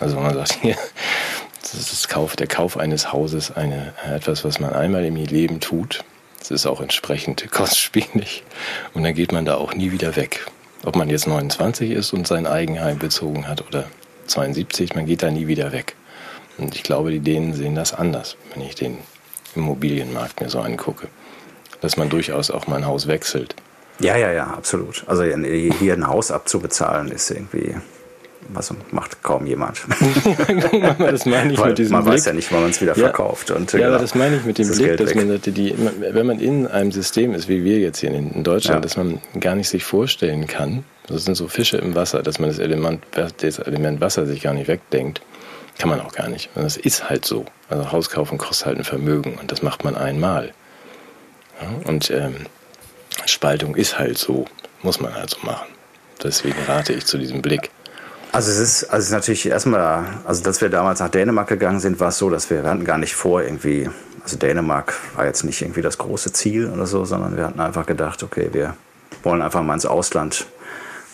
Also 0.00 0.18
man 0.18 0.34
sagt 0.34 0.52
hier, 0.62 0.76
das 1.60 1.74
ist 1.74 1.92
das 1.92 2.08
Kauf, 2.08 2.36
der 2.36 2.46
Kauf 2.46 2.78
eines 2.78 3.12
Hauses 3.12 3.54
eine, 3.54 3.92
etwas, 4.10 4.44
was 4.44 4.58
man 4.58 4.72
einmal 4.72 5.04
im 5.04 5.16
Leben 5.16 5.60
tut 5.60 6.04
es 6.40 6.50
ist 6.50 6.66
auch 6.66 6.80
entsprechend 6.80 7.50
kostspielig. 7.50 8.44
Und 8.94 9.02
dann 9.04 9.14
geht 9.14 9.32
man 9.32 9.44
da 9.44 9.56
auch 9.56 9.74
nie 9.74 9.92
wieder 9.92 10.16
weg. 10.16 10.46
Ob 10.84 10.96
man 10.96 11.10
jetzt 11.10 11.26
29 11.26 11.90
ist 11.90 12.12
und 12.12 12.26
sein 12.26 12.46
Eigenheim 12.46 12.98
bezogen 12.98 13.48
hat 13.48 13.66
oder 13.66 13.84
72, 14.26 14.94
man 14.94 15.06
geht 15.06 15.22
da 15.22 15.30
nie 15.30 15.46
wieder 15.46 15.72
weg. 15.72 15.96
Und 16.56 16.74
ich 16.74 16.82
glaube, 16.82 17.10
die 17.10 17.20
Dänen 17.20 17.54
sehen 17.54 17.74
das 17.74 17.92
anders, 17.92 18.36
wenn 18.52 18.62
ich 18.62 18.74
den 18.74 18.98
Immobilienmarkt 19.54 20.40
mir 20.40 20.50
so 20.50 20.60
angucke. 20.60 21.08
Dass 21.80 21.96
man 21.96 22.08
durchaus 22.08 22.50
auch 22.50 22.66
mal 22.66 22.76
ein 22.76 22.86
Haus 22.86 23.06
wechselt. 23.06 23.54
Ja, 24.00 24.16
ja, 24.16 24.32
ja, 24.32 24.46
absolut. 24.46 25.04
Also 25.06 25.24
hier 25.24 25.94
ein 25.94 26.06
Haus 26.06 26.30
abzubezahlen 26.30 27.10
ist 27.10 27.30
irgendwie 27.30 27.76
was 28.48 28.72
macht 28.90 29.22
kaum 29.22 29.46
jemand. 29.46 29.78
das 30.98 31.26
meine 31.26 31.52
ich 31.52 31.58
Weil 31.58 31.68
mit 31.68 31.78
diesem 31.78 31.92
man 31.92 32.04
Blick. 32.04 32.14
weiß 32.14 32.24
ja 32.26 32.32
nicht, 32.32 32.52
wann 32.52 32.62
man 32.62 32.70
es 32.70 32.80
wieder 32.80 32.96
ja, 32.96 33.04
verkauft. 33.04 33.50
Und, 33.50 33.72
ja, 33.72 33.78
genau, 33.78 33.90
aber 33.90 33.98
das 33.98 34.14
meine 34.14 34.36
ich 34.36 34.44
mit 34.44 34.58
dem 34.58 34.70
Blick, 34.70 34.96
dass 34.96 35.14
man 35.14 35.40
die, 35.40 35.74
wenn 36.00 36.26
man 36.26 36.40
in 36.40 36.66
einem 36.66 36.92
System 36.92 37.34
ist, 37.34 37.48
wie 37.48 37.64
wir 37.64 37.78
jetzt 37.78 37.98
hier 38.00 38.10
in, 38.10 38.44
Deutschland, 38.44 38.78
ja. 38.78 38.80
dass 38.80 38.96
man 38.96 39.20
gar 39.38 39.54
nicht 39.54 39.68
sich 39.68 39.84
vorstellen 39.84 40.46
kann, 40.46 40.84
das 41.06 41.24
sind 41.24 41.34
so 41.34 41.48
Fische 41.48 41.78
im 41.78 41.94
Wasser, 41.94 42.22
dass 42.22 42.38
man 42.38 42.48
das 42.48 42.58
Element, 42.58 43.02
das 43.12 43.58
Element 43.58 44.00
Wasser 44.00 44.26
sich 44.26 44.42
gar 44.42 44.54
nicht 44.54 44.68
wegdenkt, 44.68 45.22
kann 45.78 45.88
man 45.88 46.00
auch 46.00 46.12
gar 46.12 46.28
nicht. 46.28 46.50
Und 46.54 46.64
das 46.64 46.76
ist 46.76 47.08
halt 47.08 47.24
so. 47.24 47.46
Also 47.68 47.92
Haus 47.92 48.10
kaufen 48.10 48.38
kostet 48.38 48.66
halt 48.66 48.78
ein 48.78 48.84
Vermögen 48.84 49.38
und 49.40 49.52
das 49.52 49.62
macht 49.62 49.84
man 49.84 49.96
einmal. 49.96 50.52
Ja, 51.60 51.90
und 51.90 52.10
ähm, 52.10 52.46
Spaltung 53.26 53.74
ist 53.74 53.98
halt 53.98 54.18
so, 54.18 54.46
muss 54.82 55.00
man 55.00 55.14
halt 55.14 55.30
so 55.30 55.38
machen. 55.42 55.66
Deswegen 56.22 56.56
rate 56.66 56.92
ich 56.92 57.06
zu 57.06 57.18
diesem 57.18 57.42
Blick. 57.42 57.70
Also 58.30 58.50
es 58.50 58.58
ist, 58.58 58.84
also 58.84 58.98
es 58.98 59.04
ist 59.06 59.12
natürlich 59.12 59.46
erstmal, 59.46 60.04
also 60.24 60.42
dass 60.42 60.60
wir 60.60 60.68
damals 60.68 61.00
nach 61.00 61.08
Dänemark 61.08 61.48
gegangen 61.48 61.80
sind, 61.80 61.98
war 61.98 62.08
es 62.08 62.18
so, 62.18 62.28
dass 62.28 62.50
wir, 62.50 62.62
wir 62.62 62.70
hatten 62.70 62.84
gar 62.84 62.98
nicht 62.98 63.14
vor 63.14 63.42
irgendwie, 63.42 63.88
also 64.22 64.36
Dänemark 64.36 64.94
war 65.16 65.24
jetzt 65.24 65.44
nicht 65.44 65.62
irgendwie 65.62 65.80
das 65.80 65.96
große 65.96 66.32
Ziel 66.32 66.68
oder 66.68 66.86
so, 66.86 67.04
sondern 67.04 67.36
wir 67.36 67.46
hatten 67.46 67.60
einfach 67.60 67.86
gedacht, 67.86 68.22
okay, 68.22 68.50
wir 68.52 68.74
wollen 69.22 69.40
einfach 69.40 69.62
mal 69.62 69.74
ins 69.74 69.86
Ausland 69.86 70.46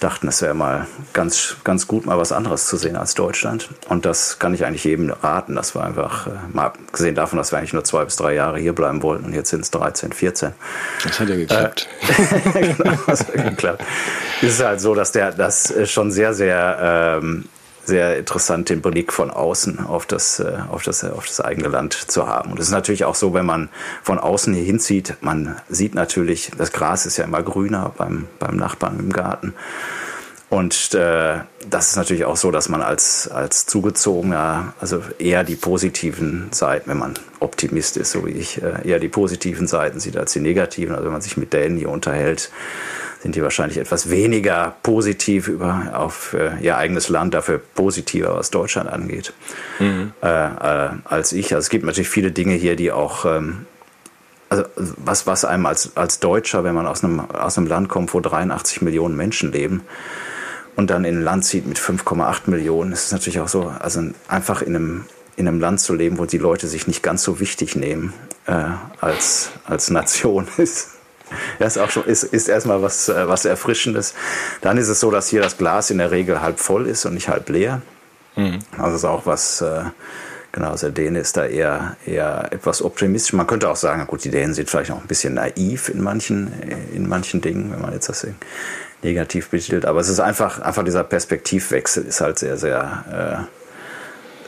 dachten, 0.05 0.29
es 0.29 0.43
wäre 0.43 0.55
mal 0.55 0.87
ganz, 1.15 1.57
ganz 1.65 1.89
gut, 1.89 2.05
mal 2.05 2.19
was 2.19 2.31
anderes 2.31 2.67
zu 2.67 2.77
sehen 2.77 2.97
als 2.97 3.15
Deutschland. 3.15 3.71
Und 3.89 4.05
das 4.05 4.39
kann 4.39 4.53
ich 4.53 4.65
eigentlich 4.67 4.85
jedem 4.85 5.11
raten. 5.11 5.55
Das 5.55 5.75
war 5.75 5.85
einfach, 5.85 6.27
äh, 6.27 6.31
mal 6.53 6.67
abgesehen 6.67 7.15
davon, 7.15 7.39
dass 7.39 7.53
wir 7.53 7.59
eigentlich 7.59 7.73
nur 7.73 7.85
zwei 7.85 8.05
bis 8.05 8.17
drei 8.17 8.35
Jahre 8.35 8.59
hier 8.59 8.75
bleiben 8.75 9.03
wollten 9.03 9.25
und 9.25 9.33
jetzt 9.33 9.51
sind 9.51 9.61
es 9.61 9.71
13, 9.71 10.13
14. 10.13 10.53
Das 11.03 11.19
hat 11.19 11.29
ja 11.29 11.37
geklappt. 11.37 11.89
Äh, 12.55 12.75
genau, 12.75 12.99
das 13.07 13.21
hat 13.21 13.33
geklappt. 13.33 13.83
Es 14.43 14.55
ist 14.55 14.65
halt 14.65 14.81
so, 14.81 14.95
dass 14.95 15.13
der 15.13 15.33
das 15.33 15.73
schon 15.87 16.13
sehr, 16.13 16.35
sehr 16.35 17.19
ähm, 17.23 17.47
sehr 17.85 18.19
interessant, 18.19 18.69
den 18.71 18.81
Blick 18.81 19.13
von 19.13 19.31
außen 19.31 19.81
auf 19.81 20.07
das, 20.07 20.41
äh, 20.41 20.59
auf 20.71 20.83
das, 20.83 21.05
auf 21.05 21.27
das 21.27 21.41
eigene 21.41 21.69
Land 21.69 21.95
zu 21.95 22.27
haben. 22.27 22.53
Und 22.53 22.59
es 22.59 22.67
ist 22.67 22.73
natürlich 22.73 23.05
auch 23.05 23.15
so, 23.15 23.35
wenn 23.35 23.47
man 23.47 23.69
von 24.03 24.19
außen 24.19 24.55
hier 24.55 24.65
hinzieht, 24.65 25.17
man 25.21 25.57
sieht 25.69 25.95
natürlich, 25.95 26.51
das 26.57 26.73
Gras 26.73 27.07
ist 27.07 27.17
ja 27.17 27.25
immer 27.25 27.43
grüner 27.43 27.93
beim, 27.97 28.27
beim 28.39 28.57
Nachbarn 28.57 28.99
im 28.99 29.13
Garten. 29.13 29.55
Und 30.51 30.95
äh, 30.95 31.39
das 31.69 31.91
ist 31.91 31.97
natürlich 31.97 32.27
auch 32.27 32.37
so, 32.37 32.53
dass 32.53 32.69
man 32.69 32.81
als, 32.81 33.29
als 33.29 33.67
Zugezogener, 33.67 34.75
also 34.81 35.03
eher 35.19 35.43
die 35.43 35.57
positiven 35.57 36.49
Seiten, 36.53 36.91
wenn 36.91 36.99
man 36.99 37.15
Optimist 37.41 37.97
ist, 37.97 38.13
so 38.13 38.25
wie 38.25 38.33
ich, 38.33 38.63
äh, 38.63 38.87
eher 38.89 39.01
die 39.01 39.09
positiven 39.09 39.67
Seiten 39.67 39.99
sieht 39.99 40.17
als 40.17 40.33
die 40.33 40.41
negativen. 40.41 40.95
Also 40.95 41.07
wenn 41.07 41.13
man 41.13 41.23
sich 41.23 41.37
mit 41.37 41.53
denen 41.53 41.77
hier 41.77 41.89
unterhält, 41.89 42.53
sind 43.25 43.37
die 43.37 43.43
wahrscheinlich 43.43 43.79
etwas 43.79 44.11
weniger 44.11 44.77
positiv 44.83 45.49
über, 45.49 45.93
auf 45.95 46.35
äh, 46.35 46.61
ihr 46.61 46.77
eigenes 46.77 47.09
Land, 47.09 47.33
dafür 47.33 47.59
positiver, 47.59 48.37
was 48.37 48.51
Deutschland 48.51 48.91
angeht, 48.91 49.33
mhm. 49.79 50.13
äh, 50.23 50.27
äh, 50.29 50.91
als 51.07 51.33
ich. 51.33 51.55
Also 51.55 51.65
es 51.65 51.71
gibt 51.71 51.87
natürlich 51.87 52.11
viele 52.11 52.33
Dinge 52.33 52.53
hier, 52.53 52.77
die 52.77 52.93
auch, 52.93 53.25
ähm, 53.25 53.65
also 54.51 54.65
was, 54.77 55.27
was 55.27 55.47
einem 55.47 55.65
als, 55.65 55.97
als 55.97 56.21
Deutscher, 56.21 56.65
wenn 56.65 56.75
man 56.75 56.87
aus 56.87 57.03
einem, 57.03 57.21
aus 57.21 57.57
einem 57.57 57.67
Land 57.67 57.89
kommt, 57.89 58.13
wo 58.13 58.21
83 58.21 58.83
Millionen 58.83 59.17
Menschen 59.17 59.53
leben, 59.53 59.85
und 60.77 60.91
dann 60.91 61.07
in 61.07 61.21
ein 61.21 61.23
Land 61.23 61.47
zieht 61.47 61.67
mit 61.67 61.79
5,8 61.79 62.51
Millionen, 62.51 62.93
ist 62.93 63.07
es 63.07 63.13
natürlich 63.13 63.41
auch 63.41 63.49
so, 63.49 63.73
also 63.79 64.03
einfach 64.29 64.61
in 64.61 64.77
einem, 64.77 65.05
in 65.37 65.49
einem 65.49 65.61
Land 65.61 65.81
zu 65.81 65.95
leben, 65.95 66.19
wo 66.19 66.27
die 66.27 66.37
Leute 66.37 66.67
sich 66.67 66.87
nicht 66.87 67.03
ganz 67.03 67.23
so 67.23 67.41
wichtig 67.41 67.75
nehmen 67.75 68.13
äh, 68.45 68.65
als, 69.01 69.49
als 69.65 69.89
Nation 69.89 70.47
ist 70.59 70.94
das 71.59 71.77
ist 71.77 71.83
auch 71.83 71.91
schon, 71.91 72.05
ist, 72.05 72.25
ist 72.25 72.49
erstmal 72.49 72.83
was, 72.83 73.09
äh, 73.09 73.29
was 73.29 73.45
Erfrischendes. 73.45 74.15
Dann 74.61 74.79
ist 74.79 74.89
es 74.89 75.01
so, 75.01 75.11
dass 75.11 75.29
hier 75.29 75.43
das 75.43 75.57
Glas 75.57 75.91
in 75.91 75.99
der 75.99 76.11
Regel 76.11 76.41
halb 76.41 76.61
voll 76.61 76.87
ist 76.87 77.05
und 77.05 77.15
nicht 77.15 77.29
halb 77.29 77.49
leer. 77.49 77.83
Mhm. 78.37 78.59
Also 78.79 78.97
ist 78.97 79.05
auch 79.05 79.27
was, 79.27 79.61
äh, 79.61 79.83
genau, 80.53 80.71
also 80.71 80.89
der 80.91 81.05
Däne 81.05 81.21
ist 81.21 81.37
da 81.37 81.47
eher, 81.47 81.97
eher 82.07 82.49
etwas 82.53 82.83
optimistisch. 82.83 83.33
Man 83.33 83.47
könnte 83.47 83.69
auch 83.69 83.77
sagen, 83.77 84.07
gut, 84.07 84.25
die 84.25 84.31
Dänen 84.31 84.55
sind 84.55 84.71
vielleicht 84.71 84.91
noch 84.91 85.01
ein 85.01 85.07
bisschen 85.07 85.35
naiv 85.35 85.89
in 85.89 86.03
manchen, 86.03 86.53
in 86.93 87.09
manchen 87.09 87.41
Dingen, 87.41 87.73
wenn 87.73 87.81
man 87.81 87.93
jetzt 87.93 88.09
das 88.09 88.27
negativ 89.03 89.51
betitelt. 89.51 89.85
Aber 89.87 90.01
es 90.01 90.09
ist 90.09 90.21
einfach, 90.21 90.61
einfach 90.61 90.85
dieser 90.85 91.05
Perspektivwechsel 91.05 92.05
ist 92.05 92.21
halt 92.21 92.39
sehr, 92.39 92.57
sehr, 92.57 93.47
äh, 93.49 93.64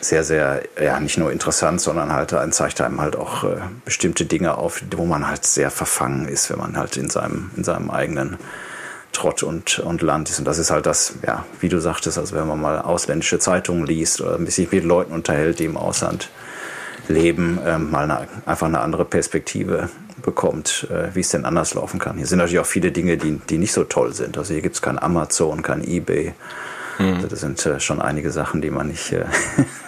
sehr, 0.09 0.25
sehr, 0.25 0.62
ja, 0.81 1.01
nicht 1.01 1.19
nur 1.19 1.33
interessant, 1.33 1.81
sondern 1.81 2.12
halt 2.12 2.33
ein 2.33 2.53
zeigt 2.53 2.81
einem 2.81 3.01
halt 3.01 3.16
auch 3.16 3.45
äh, 3.45 3.57
bestimmte 3.85 4.25
Dinge 4.25 4.57
auf, 4.57 4.81
wo 4.97 5.05
man 5.05 5.29
halt 5.29 5.45
sehr 5.45 5.71
verfangen 5.71 6.29
ist, 6.29 6.51
wenn 6.51 6.59
man 6.59 6.77
halt 6.77 6.97
in 6.97 7.11
seinem, 7.11 7.51
in 7.57 7.64
seinem 7.64 7.90
eigenen 7.90 8.38
Trott 9.12 9.42
und, 9.42 9.79
und 9.79 10.03
Land 10.03 10.29
ist. 10.29 10.38
Und 10.38 10.45
das 10.45 10.59
ist 10.59 10.71
halt 10.71 10.87
das, 10.87 11.14
ja, 11.27 11.45
wie 11.61 11.69
du 11.69 11.81
sagtest, 11.81 12.19
also 12.19 12.37
wenn 12.37 12.47
man 12.47 12.61
mal 12.61 12.81
ausländische 12.81 13.38
Zeitungen 13.38 13.87
liest 13.87 14.21
oder 14.21 14.38
sich 14.47 14.71
mit 14.71 14.85
Leuten 14.85 15.12
unterhält, 15.12 15.59
die 15.59 15.64
im 15.64 15.77
Ausland 15.77 16.29
leben, 17.09 17.59
äh, 17.64 17.79
mal 17.79 18.05
eine, 18.05 18.29
einfach 18.47 18.66
eine 18.66 18.81
andere 18.81 19.05
Perspektive 19.05 19.88
bekommt, 20.23 20.88
äh, 20.90 21.14
wie 21.14 21.21
es 21.21 21.31
denn 21.31 21.45
anders 21.45 21.75
laufen 21.75 21.99
kann. 21.99 22.16
Hier 22.16 22.27
sind 22.27 22.38
natürlich 22.38 22.59
auch 22.59 22.66
viele 22.66 22.92
Dinge, 22.92 23.16
die, 23.16 23.40
die 23.49 23.59
nicht 23.59 23.73
so 23.73 23.85
toll 23.85 24.12
sind. 24.12 24.37
Also 24.38 24.53
hier 24.53 24.62
gibt 24.62 24.75
es 24.75 24.83
kein 24.83 24.99
Amazon, 24.99 25.62
kein 25.62 25.87
Ebay. 25.87 26.35
Mhm. 26.99 27.14
Also 27.14 27.27
das 27.29 27.40
sind 27.40 27.64
äh, 27.66 27.81
schon 27.81 28.01
einige 28.01 28.31
Sachen, 28.31 28.61
die 28.61 28.71
man 28.71 28.88
nicht, 28.88 29.12
äh, 29.12 29.25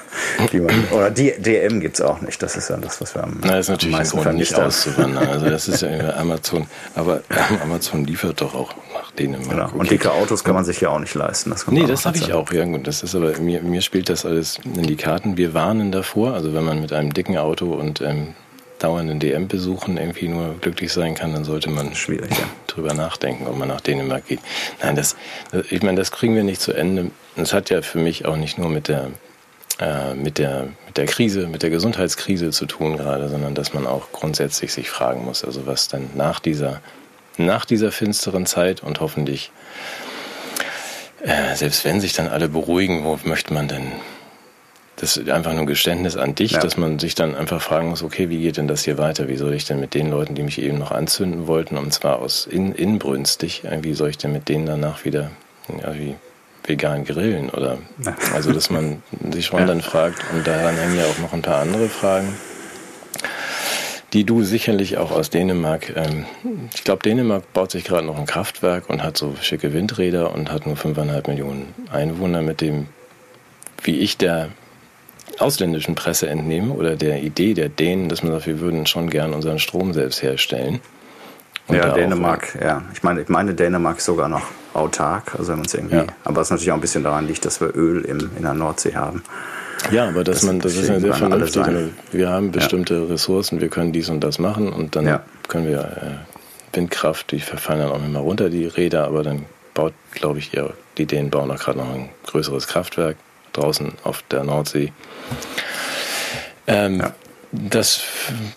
die 0.53 0.61
man, 0.61 0.85
oder 0.91 1.11
die 1.11 1.33
DM 1.39 1.81
gibt 1.81 1.97
es 1.97 2.01
auch 2.01 2.21
nicht. 2.21 2.43
Das 2.43 2.57
ist 2.57 2.71
ja 2.71 2.77
das, 2.77 3.01
was 3.01 3.15
wir 3.15 3.25
am, 3.25 3.41
Na, 3.43 3.59
ist 3.59 3.69
natürlich 3.69 3.95
am 3.95 4.01
meisten 4.01 4.19
ein 4.19 4.25
Grund, 4.25 4.39
nicht 4.39 4.55
auszuwandern. 4.55 5.29
Also 5.29 5.51
das 5.51 5.69
ist 5.69 5.83
ja 5.83 6.17
Amazon. 6.17 6.67
Aber 6.95 7.23
Amazon 7.63 8.05
liefert 8.05 8.41
doch 8.41 8.55
auch 8.55 8.75
nach 8.95 9.11
Dänemark. 9.13 9.49
Genau. 9.49 9.81
Und 9.81 9.91
dicke 9.91 10.13
Autos 10.13 10.45
kann 10.45 10.55
man 10.55 10.65
sich 10.65 10.81
ja 10.81 10.91
auch 10.91 10.99
nicht 10.99 11.15
leisten. 11.15 11.51
Das 11.51 11.67
nee, 11.67 11.87
das 11.87 12.07
habe 12.07 12.17
ich 12.17 12.33
auch. 12.33 12.51
Ja, 12.53 12.65
gut. 12.65 12.87
Das 12.87 13.03
ist 13.03 13.15
aber, 13.15 13.39
mir, 13.39 13.63
mir 13.63 13.83
spielt 13.83 14.09
das 14.09 14.25
alles 14.25 14.59
in 14.65 14.85
die 14.85 14.97
Karten. 14.97 15.37
Wir 15.37 15.55
warnen 15.55 15.93
davor. 15.93 16.35
Also 16.35 16.55
wenn 16.55 16.65
man 16.65 16.81
mit 16.81 16.93
einem 16.93 17.13
dicken 17.13 17.37
Auto 17.37 17.73
und 17.73 18.01
ähm, 18.01 18.35
dauernden 18.79 19.19
DM-Besuchen 19.19 19.97
irgendwie 19.97 20.29
nur 20.29 20.55
glücklich 20.61 20.93
sein 20.93 21.15
kann, 21.15 21.33
dann 21.33 21.45
sollte 21.45 21.71
man 21.71 21.95
schwierig 21.95 22.31
ja. 22.31 22.47
drüber 22.67 22.95
nachdenken, 22.95 23.47
ob 23.47 23.57
man 23.57 23.69
nach 23.69 23.81
Dänemark 23.81 24.27
geht. 24.27 24.41
Nein, 24.83 24.97
das, 24.97 25.17
ich 25.71 25.83
meine, 25.83 25.99
das 25.99 26.13
kriegen 26.13 26.35
wir 26.35 26.45
nicht 26.45 26.61
zu 26.61 26.73
Ende. 26.73 27.11
Das 27.37 27.53
hat 27.53 27.71
ja 27.71 27.83
für 27.83 27.99
mich 27.99 28.27
auch 28.27 28.37
nicht 28.37 28.59
nur 28.59 28.69
mit 28.69 28.89
der 28.89 29.11
äh, 29.81 30.15
mit, 30.15 30.39
der, 30.39 30.69
mit 30.87 30.97
der 30.97 31.07
Krise, 31.07 31.47
mit 31.47 31.63
der 31.63 31.71
Gesundheitskrise 31.71 32.51
zu 32.51 32.67
tun 32.67 32.97
gerade, 32.97 33.29
sondern 33.29 33.55
dass 33.55 33.75
man 33.75 33.87
auch 33.87 34.13
grundsätzlich 34.13 34.73
sich 34.73 34.91
fragen 34.91 35.25
muss, 35.25 35.45
also 35.45 35.67
was 35.67 35.89
dann 35.89 36.11
nach 36.15 36.41
dieser, 36.41 36.81
nach 37.37 37.65
dieser 37.65 37.93
finsteren 37.93 38.47
Zeit 38.47 38.83
und 38.83 39.01
hoffentlich, 39.01 39.53
äh, 41.23 41.55
selbst 41.55 41.85
wenn 41.85 42.01
sich 42.01 42.13
dann 42.13 42.29
alle 42.29 42.49
beruhigen, 42.49 43.05
wo 43.05 43.19
möchte 43.25 43.55
man 43.55 43.69
denn 43.69 43.93
das 45.01 45.17
ist 45.17 45.31
einfach 45.31 45.53
nur 45.53 45.61
ein 45.61 45.67
Geständnis 45.67 46.17
an 46.17 46.35
dich, 46.35 46.53
ja. 46.53 46.59
dass 46.59 46.77
man 46.77 46.99
sich 46.99 47.15
dann 47.15 47.37
einfach 47.37 47.63
fragen 47.63 47.89
muss, 47.89 48.03
okay, 48.03 48.31
wie 48.31 48.43
geht 48.43 48.57
denn 48.57 48.67
das 48.67 48.83
hier 48.83 48.99
weiter? 48.99 49.29
Wie 49.29 49.37
soll 49.37 49.55
ich 49.55 49.65
denn 49.65 49.79
mit 49.79 49.95
den 49.95 50.11
Leuten, 50.11 50.35
die 50.35 50.43
mich 50.43 50.61
eben 50.61 50.77
noch 50.77 50.91
anzünden 50.91 51.47
wollten, 51.47 51.77
und 51.77 51.93
zwar 51.93 52.19
aus 52.19 52.47
in, 52.47 52.73
inbrünstig, 52.73 53.63
wie 53.83 53.95
soll 53.95 54.11
ich 54.11 54.19
denn 54.19 54.33
mit 54.33 54.49
denen 54.49 54.67
danach 54.67 55.05
wieder, 55.05 55.31
ja, 55.69 55.95
wie, 55.95 56.17
vegan 56.65 57.05
grillen 57.05 57.51
oder 57.51 57.79
also 58.35 58.53
dass 58.53 58.71
man 58.71 59.03
sich 59.31 59.47
schon 59.47 59.61
ja. 59.61 59.67
dann 59.67 59.81
fragt 59.81 60.23
und 60.35 60.47
daran 60.47 60.77
hängen 60.77 60.97
ja 60.97 61.05
auch 61.05 61.19
noch 61.19 61.33
ein 61.33 61.43
paar 61.43 61.61
andere 61.61 61.89
Fragen, 61.89 62.35
die 64.13 64.25
du 64.25 64.43
sicherlich 64.43 64.99
auch 64.99 65.11
aus 65.11 65.31
Dänemark, 65.31 65.95
ähm, 65.97 66.27
ich 66.75 66.85
glaube 66.85 67.03
Dänemark 67.03 67.53
baut 67.53 67.71
sich 67.71 67.85
gerade 67.85 68.07
noch 68.07 68.19
ein 68.19 68.27
Kraftwerk 68.27 68.89
und 68.89 69.03
hat 69.03 69.17
so 69.17 69.35
schicke 69.41 69.73
Windräder 69.73 70.33
und 70.35 70.51
hat 70.51 70.67
nur 70.67 70.77
5,5 70.77 71.29
Millionen 71.29 71.75
Einwohner 71.91 72.43
mit 72.43 72.61
dem, 72.61 72.87
wie 73.83 73.99
ich 73.99 74.17
der 74.17 74.51
ausländischen 75.39 75.95
Presse 75.95 76.29
entnehme 76.29 76.73
oder 76.75 76.97
der 76.97 77.23
Idee 77.23 77.55
der 77.55 77.69
Dänen, 77.69 78.09
dass 78.09 78.23
man 78.23 78.33
sagt, 78.33 78.47
wir 78.47 78.61
würden 78.61 78.87
schon 78.87 79.11
gern 79.11 79.35
unseren 79.35 79.59
Strom 79.59 79.93
selbst 79.93 80.23
herstellen. 80.23 80.81
Und 81.69 81.77
ja, 81.77 81.91
Dänemark, 81.91 82.57
auch, 82.57 82.63
ja. 82.63 82.83
Ich 82.95 83.03
meine, 83.03 83.21
ich 83.21 83.29
meine, 83.29 83.55
Dänemark 83.55 83.99
ist 83.99 84.07
sogar 84.07 84.29
noch 84.29 84.43
autark, 84.73 85.35
also 85.37 85.49
wenn 85.49 85.59
man 85.59 85.67
es 85.67 85.75
irgendwie. 85.75 85.97
Ja. 85.97 86.07
Aber 86.25 86.41
es 86.41 86.51
natürlich 86.51 86.71
auch 86.71 86.77
ein 86.77 86.81
bisschen 86.81 87.05
daran 87.05 87.27
liegt, 87.27 87.45
dass 87.45 87.61
wir 87.61 87.75
Öl 87.77 88.05
im, 88.05 88.31
in 88.37 88.43
der 88.43 88.55
Nordsee 88.55 88.95
haben. 88.95 89.23
Ja, 89.91 90.09
aber 90.09 90.25
dass 90.25 90.37
das 90.37 90.45
man, 90.45 90.61
das 90.61 90.75
ist 90.75 90.89
ja 90.89 90.99
sehr 90.99 91.15
vernünftig. 91.15 91.63
Wir 92.11 92.31
haben 92.31 92.51
bestimmte 92.51 92.95
ja. 92.95 93.05
Ressourcen, 93.05 93.61
wir 93.61 93.69
können 93.69 93.93
dies 93.93 94.09
und 94.09 94.21
das 94.21 94.39
machen 94.39 94.73
und 94.73 94.97
dann 94.97 95.07
ja. 95.07 95.23
können 95.47 95.67
wir 95.67 95.81
äh, 95.81 96.77
Windkraft, 96.77 97.33
die 97.33 97.41
verfallen 97.41 97.81
dann 97.81 97.91
auch 97.91 98.05
immer 98.05 98.21
runter, 98.21 98.51
die 98.51 98.67
Räder, 98.67 99.05
aber 99.05 99.23
dann 99.23 99.45
baut, 99.75 99.93
glaube 100.13 100.39
ich, 100.39 100.53
ja, 100.53 100.71
die 100.97 101.07
Dänen 101.07 101.31
bauen 101.31 101.51
auch 101.51 101.59
gerade 101.59 101.79
noch 101.79 101.95
ein 101.95 102.09
größeres 102.27 102.67
Kraftwerk 102.67 103.17
draußen 103.53 103.93
auf 104.05 104.23
der 104.31 104.45
Nordsee. 104.45 104.93
Ähm, 106.67 107.01
ja. 107.01 107.13
Das 107.51 108.03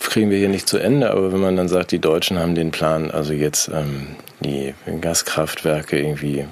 kriegen 0.01 0.29
wir 0.29 0.37
hier 0.37 0.49
nicht 0.49 0.67
zu 0.67 0.77
Ende, 0.77 1.11
aber 1.11 1.31
wenn 1.31 1.39
man 1.39 1.55
dann 1.55 1.69
sagt, 1.69 1.91
die 1.91 1.99
Deutschen 1.99 2.37
haben 2.37 2.55
den 2.55 2.71
Plan, 2.71 3.09
also 3.09 3.31
jetzt 3.31 3.69
ähm, 3.69 4.15
die 4.41 4.73
Gaskraftwerke 4.99 5.97
irgendwie 5.97 6.45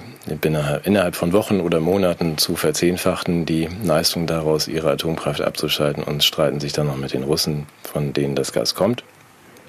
innerhalb 0.84 1.16
von 1.16 1.32
Wochen 1.32 1.60
oder 1.60 1.80
Monaten 1.80 2.38
zu 2.38 2.56
verzehnfachten, 2.56 3.44
die 3.44 3.68
Leistung 3.84 4.26
daraus, 4.26 4.68
ihre 4.68 4.90
Atomkraft 4.90 5.42
abzuschalten 5.42 6.02
und 6.02 6.24
streiten 6.24 6.60
sich 6.60 6.72
dann 6.72 6.86
noch 6.86 6.96
mit 6.96 7.12
den 7.12 7.24
Russen, 7.24 7.66
von 7.82 8.12
denen 8.14 8.36
das 8.36 8.52
Gas 8.52 8.74
kommt. 8.74 9.04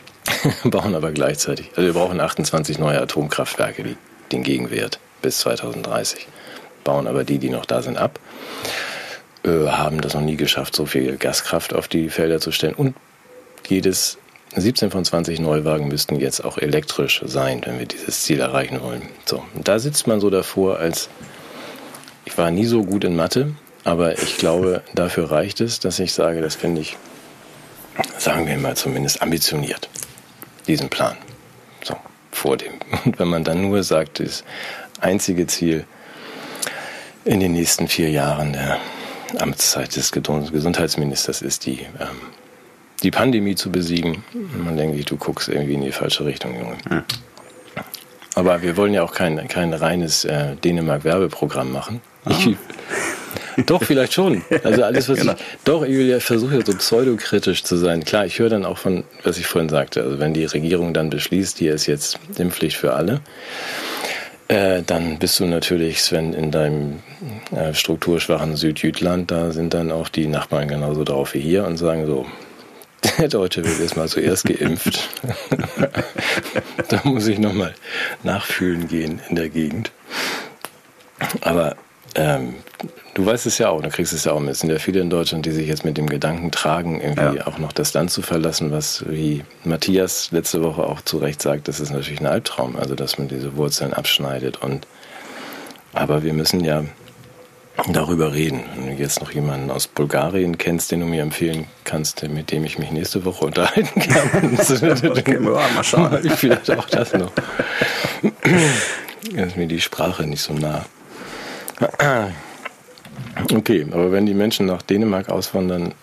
bauen 0.63 0.95
aber 0.95 1.11
gleichzeitig, 1.11 1.71
also 1.75 1.87
wir 1.87 1.93
brauchen 1.93 2.21
28 2.21 2.79
neue 2.79 3.01
Atomkraftwerke, 3.01 3.83
die 3.83 3.97
den 4.31 4.43
Gegenwert 4.43 4.99
bis 5.21 5.39
2030, 5.39 6.27
bauen 6.83 7.07
aber 7.07 7.23
die, 7.23 7.37
die 7.37 7.49
noch 7.49 7.65
da 7.65 7.81
sind, 7.81 7.97
ab, 7.97 8.19
äh, 9.43 9.67
haben 9.67 10.01
das 10.01 10.13
noch 10.13 10.21
nie 10.21 10.37
geschafft, 10.37 10.75
so 10.75 10.85
viel 10.85 11.17
Gaskraft 11.17 11.73
auf 11.73 11.87
die 11.87 12.09
Felder 12.09 12.39
zu 12.39 12.51
stellen 12.51 12.75
und 12.75 12.95
jedes 13.67 14.17
17 14.55 14.91
von 14.91 15.05
20 15.05 15.39
Neuwagen 15.39 15.87
müssten 15.87 16.19
jetzt 16.19 16.43
auch 16.43 16.57
elektrisch 16.57 17.21
sein, 17.25 17.61
wenn 17.65 17.79
wir 17.79 17.85
dieses 17.85 18.23
Ziel 18.23 18.41
erreichen 18.41 18.81
wollen. 18.81 19.03
So, 19.25 19.43
da 19.55 19.79
sitzt 19.79 20.07
man 20.07 20.19
so 20.19 20.29
davor, 20.29 20.77
als 20.77 21.09
ich 22.25 22.37
war 22.37 22.51
nie 22.51 22.65
so 22.65 22.83
gut 22.83 23.03
in 23.03 23.15
Mathe, 23.15 23.55
aber 23.83 24.21
ich 24.21 24.37
glaube, 24.37 24.83
dafür 24.93 25.31
reicht 25.31 25.61
es, 25.61 25.79
dass 25.79 25.99
ich 25.99 26.13
sage, 26.13 26.41
das 26.41 26.55
finde 26.55 26.81
ich, 26.81 26.97
sagen 28.17 28.45
wir 28.45 28.57
mal 28.57 28.75
zumindest 28.75 29.21
ambitioniert, 29.21 29.89
diesen 30.67 30.89
Plan. 30.89 31.17
So, 31.83 31.95
vor 32.31 32.57
dem. 32.57 32.73
Und 33.05 33.19
wenn 33.19 33.27
man 33.29 33.43
dann 33.43 33.61
nur 33.61 33.83
sagt, 33.83 34.19
das 34.19 34.43
einzige 34.99 35.47
Ziel 35.47 35.85
in 37.23 37.39
den 37.39 37.53
nächsten 37.53 37.87
vier 37.87 38.09
Jahren 38.09 38.53
der 38.53 38.79
Amtszeit 39.37 39.95
des 39.95 40.11
Gesundheitsministers 40.11 41.41
ist 41.41 41.65
die 41.65 41.81
ähm, 41.99 42.17
die 43.03 43.11
Pandemie 43.11 43.55
zu 43.55 43.71
besiegen. 43.71 44.23
Man 44.63 44.77
denke 44.77 45.03
du 45.03 45.17
guckst 45.17 45.49
irgendwie 45.49 45.73
in 45.73 45.81
die 45.81 45.91
falsche 45.91 46.25
Richtung, 46.25 46.55
Junge. 46.55 46.77
Ja. 46.89 47.03
Aber 48.35 48.61
wir 48.61 48.77
wollen 48.77 48.93
ja 48.93 49.03
auch 49.03 49.13
kein, 49.13 49.47
kein 49.47 49.73
reines 49.73 50.23
äh, 50.23 50.55
Dänemark-Werbeprogramm 50.55 51.71
machen. 51.71 52.01
Ah. 52.25 52.31
Ich, 52.31 52.55
doch, 53.65 53.83
vielleicht 53.83 54.13
schon. 54.13 54.41
Also 54.63 54.83
alles, 54.83 55.09
was 55.09 55.19
genau. 55.19 55.33
ich. 55.33 55.39
Doch, 55.65 55.83
ich 55.83 55.97
ja, 56.07 56.19
versuche 56.19 56.55
ja 56.59 56.65
so 56.65 56.73
pseudokritisch 56.73 57.63
zu 57.63 57.75
sein. 57.75 58.05
Klar, 58.05 58.25
ich 58.25 58.39
höre 58.39 58.49
dann 58.49 58.65
auch 58.65 58.77
von, 58.77 59.03
was 59.23 59.37
ich 59.37 59.47
vorhin 59.47 59.69
sagte. 59.69 60.01
Also 60.01 60.19
wenn 60.19 60.33
die 60.33 60.45
Regierung 60.45 60.93
dann 60.93 61.09
beschließt, 61.09 61.57
hier 61.57 61.73
ist 61.73 61.87
jetzt 61.87 62.19
Impfpflicht 62.37 62.77
für 62.77 62.93
alle, 62.93 63.19
äh, 64.51 64.83
dann 64.83 65.17
bist 65.17 65.39
du 65.39 65.45
natürlich, 65.45 66.01
Sven, 66.01 66.33
in 66.33 66.51
deinem 66.51 66.99
äh, 67.55 67.73
strukturschwachen 67.73 68.57
Südjütland, 68.57 69.31
da 69.31 69.51
sind 69.51 69.73
dann 69.73 69.91
auch 69.93 70.09
die 70.09 70.27
Nachbarn 70.27 70.67
genauso 70.67 71.05
drauf 71.05 71.33
wie 71.33 71.39
hier 71.39 71.65
und 71.65 71.77
sagen 71.77 72.05
so, 72.05 72.25
der 73.17 73.29
Deutsche 73.29 73.63
wird 73.63 73.79
jetzt 73.79 73.95
mal 73.95 74.09
zuerst 74.09 74.43
geimpft. 74.43 75.09
da 76.89 76.99
muss 77.05 77.27
ich 77.27 77.39
nochmal 77.39 77.73
nachfühlen 78.23 78.89
gehen 78.89 79.21
in 79.29 79.37
der 79.37 79.47
Gegend. 79.47 79.91
Aber 81.39 81.77
ähm, 82.15 82.55
du 83.13 83.25
weißt 83.25 83.45
es 83.45 83.57
ja 83.57 83.69
auch, 83.69 83.81
du 83.81 83.89
kriegst 83.89 84.13
es 84.13 84.25
ja 84.25 84.33
auch 84.33 84.39
mit. 84.39 84.51
Es 84.51 84.59
sind 84.59 84.69
ja 84.69 84.79
viele 84.79 85.01
in 85.01 85.09
Deutschland, 85.09 85.45
die 85.45 85.51
sich 85.51 85.67
jetzt 85.67 85.85
mit 85.85 85.97
dem 85.97 86.07
Gedanken 86.07 86.51
tragen, 86.51 87.01
irgendwie 87.01 87.37
ja. 87.37 87.47
auch 87.47 87.57
noch 87.57 87.71
das 87.71 87.93
Land 87.93 88.11
zu 88.11 88.21
verlassen, 88.21 88.71
was, 88.71 89.05
wie 89.07 89.43
Matthias 89.63 90.31
letzte 90.31 90.63
Woche 90.63 90.83
auch 90.83 91.01
zu 91.01 91.17
Recht 91.17 91.41
sagt, 91.41 91.67
das 91.67 91.79
ist 91.79 91.91
natürlich 91.91 92.19
ein 92.19 92.27
Albtraum, 92.27 92.75
also 92.75 92.95
dass 92.95 93.17
man 93.17 93.27
diese 93.27 93.55
Wurzeln 93.55 93.93
abschneidet. 93.93 94.61
Und 94.61 94.87
aber 95.93 96.23
wir 96.23 96.33
müssen 96.33 96.63
ja 96.63 96.83
darüber 97.91 98.33
reden. 98.33 98.63
Wenn 98.75 98.95
du 98.95 99.01
jetzt 99.01 99.21
noch 99.21 99.31
jemanden 99.31 99.71
aus 99.71 99.87
Bulgarien 99.87 100.57
kennst, 100.57 100.91
den 100.91 101.01
du 101.01 101.05
mir 101.05 101.21
empfehlen 101.21 101.67
kannst, 101.83 102.27
mit 102.27 102.51
dem 102.51 102.63
ich 102.63 102.77
mich 102.77 102.91
nächste 102.91 103.25
Woche 103.25 103.45
unterhalten 103.45 103.99
kann, 103.99 104.57
okay, 105.09 105.39
mal 105.39 105.83
schauen. 105.83 106.21
Vielleicht 106.35 106.69
auch 106.71 106.85
das 106.85 107.13
noch. 107.13 107.31
ist 109.35 109.57
mir 109.57 109.67
die 109.67 109.81
Sprache 109.81 110.23
nicht 110.27 110.41
so 110.41 110.53
nah. 110.53 110.85
Okay, 113.53 113.87
aber 113.91 114.11
wenn 114.11 114.25
die 114.25 114.33
Menschen 114.33 114.65
nach 114.65 114.81
Dänemark 114.81 115.29
auswandern 115.29 115.93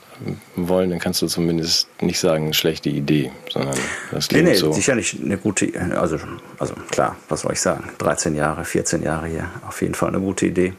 wollen, 0.56 0.90
dann 0.90 0.98
kannst 0.98 1.22
du 1.22 1.26
zumindest 1.26 1.88
nicht 2.00 2.18
sagen, 2.18 2.52
schlechte 2.52 2.88
Idee, 2.88 3.30
sondern 3.50 3.76
das 4.10 4.28
klingt 4.28 4.44
nee, 4.44 4.52
nee, 4.52 4.56
so. 4.56 4.72
sicherlich 4.72 5.16
eine 5.22 5.36
gute, 5.36 5.70
also, 5.98 6.18
also 6.58 6.74
klar, 6.90 7.16
was 7.28 7.42
soll 7.42 7.52
ich 7.52 7.60
sagen, 7.60 7.84
13 7.98 8.34
Jahre, 8.34 8.64
14 8.64 9.02
Jahre 9.02 9.28
hier, 9.28 9.50
auf 9.66 9.80
jeden 9.82 9.94
Fall 9.94 10.08
eine 10.08 10.20
gute 10.20 10.46
Idee. 10.46 10.72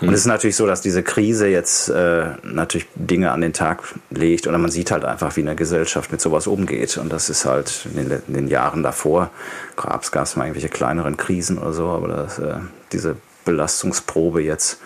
Und 0.00 0.12
es 0.12 0.20
ist 0.20 0.26
natürlich 0.26 0.54
so, 0.54 0.64
dass 0.64 0.80
diese 0.80 1.02
Krise 1.02 1.48
jetzt 1.48 1.88
äh, 1.88 2.26
natürlich 2.44 2.86
Dinge 2.94 3.32
an 3.32 3.40
den 3.40 3.52
Tag 3.52 3.82
legt 4.10 4.46
oder 4.46 4.56
man 4.56 4.70
sieht 4.70 4.92
halt 4.92 5.04
einfach, 5.04 5.34
wie 5.36 5.40
eine 5.40 5.56
Gesellschaft 5.56 6.12
mit 6.12 6.20
sowas 6.20 6.46
umgeht. 6.46 6.98
Und 6.98 7.12
das 7.12 7.28
ist 7.28 7.44
halt 7.44 7.84
in 7.92 8.08
den, 8.08 8.22
in 8.28 8.34
den 8.34 8.46
Jahren 8.46 8.84
davor, 8.84 9.30
gab 9.74 10.04
es 10.04 10.36
mal 10.36 10.44
irgendwelche 10.44 10.68
kleineren 10.68 11.16
Krisen 11.16 11.58
oder 11.58 11.72
so, 11.72 11.88
aber 11.88 12.06
das, 12.06 12.38
äh, 12.38 12.58
diese 12.92 13.16
Belastungsprobe 13.48 14.42
jetzt 14.42 14.78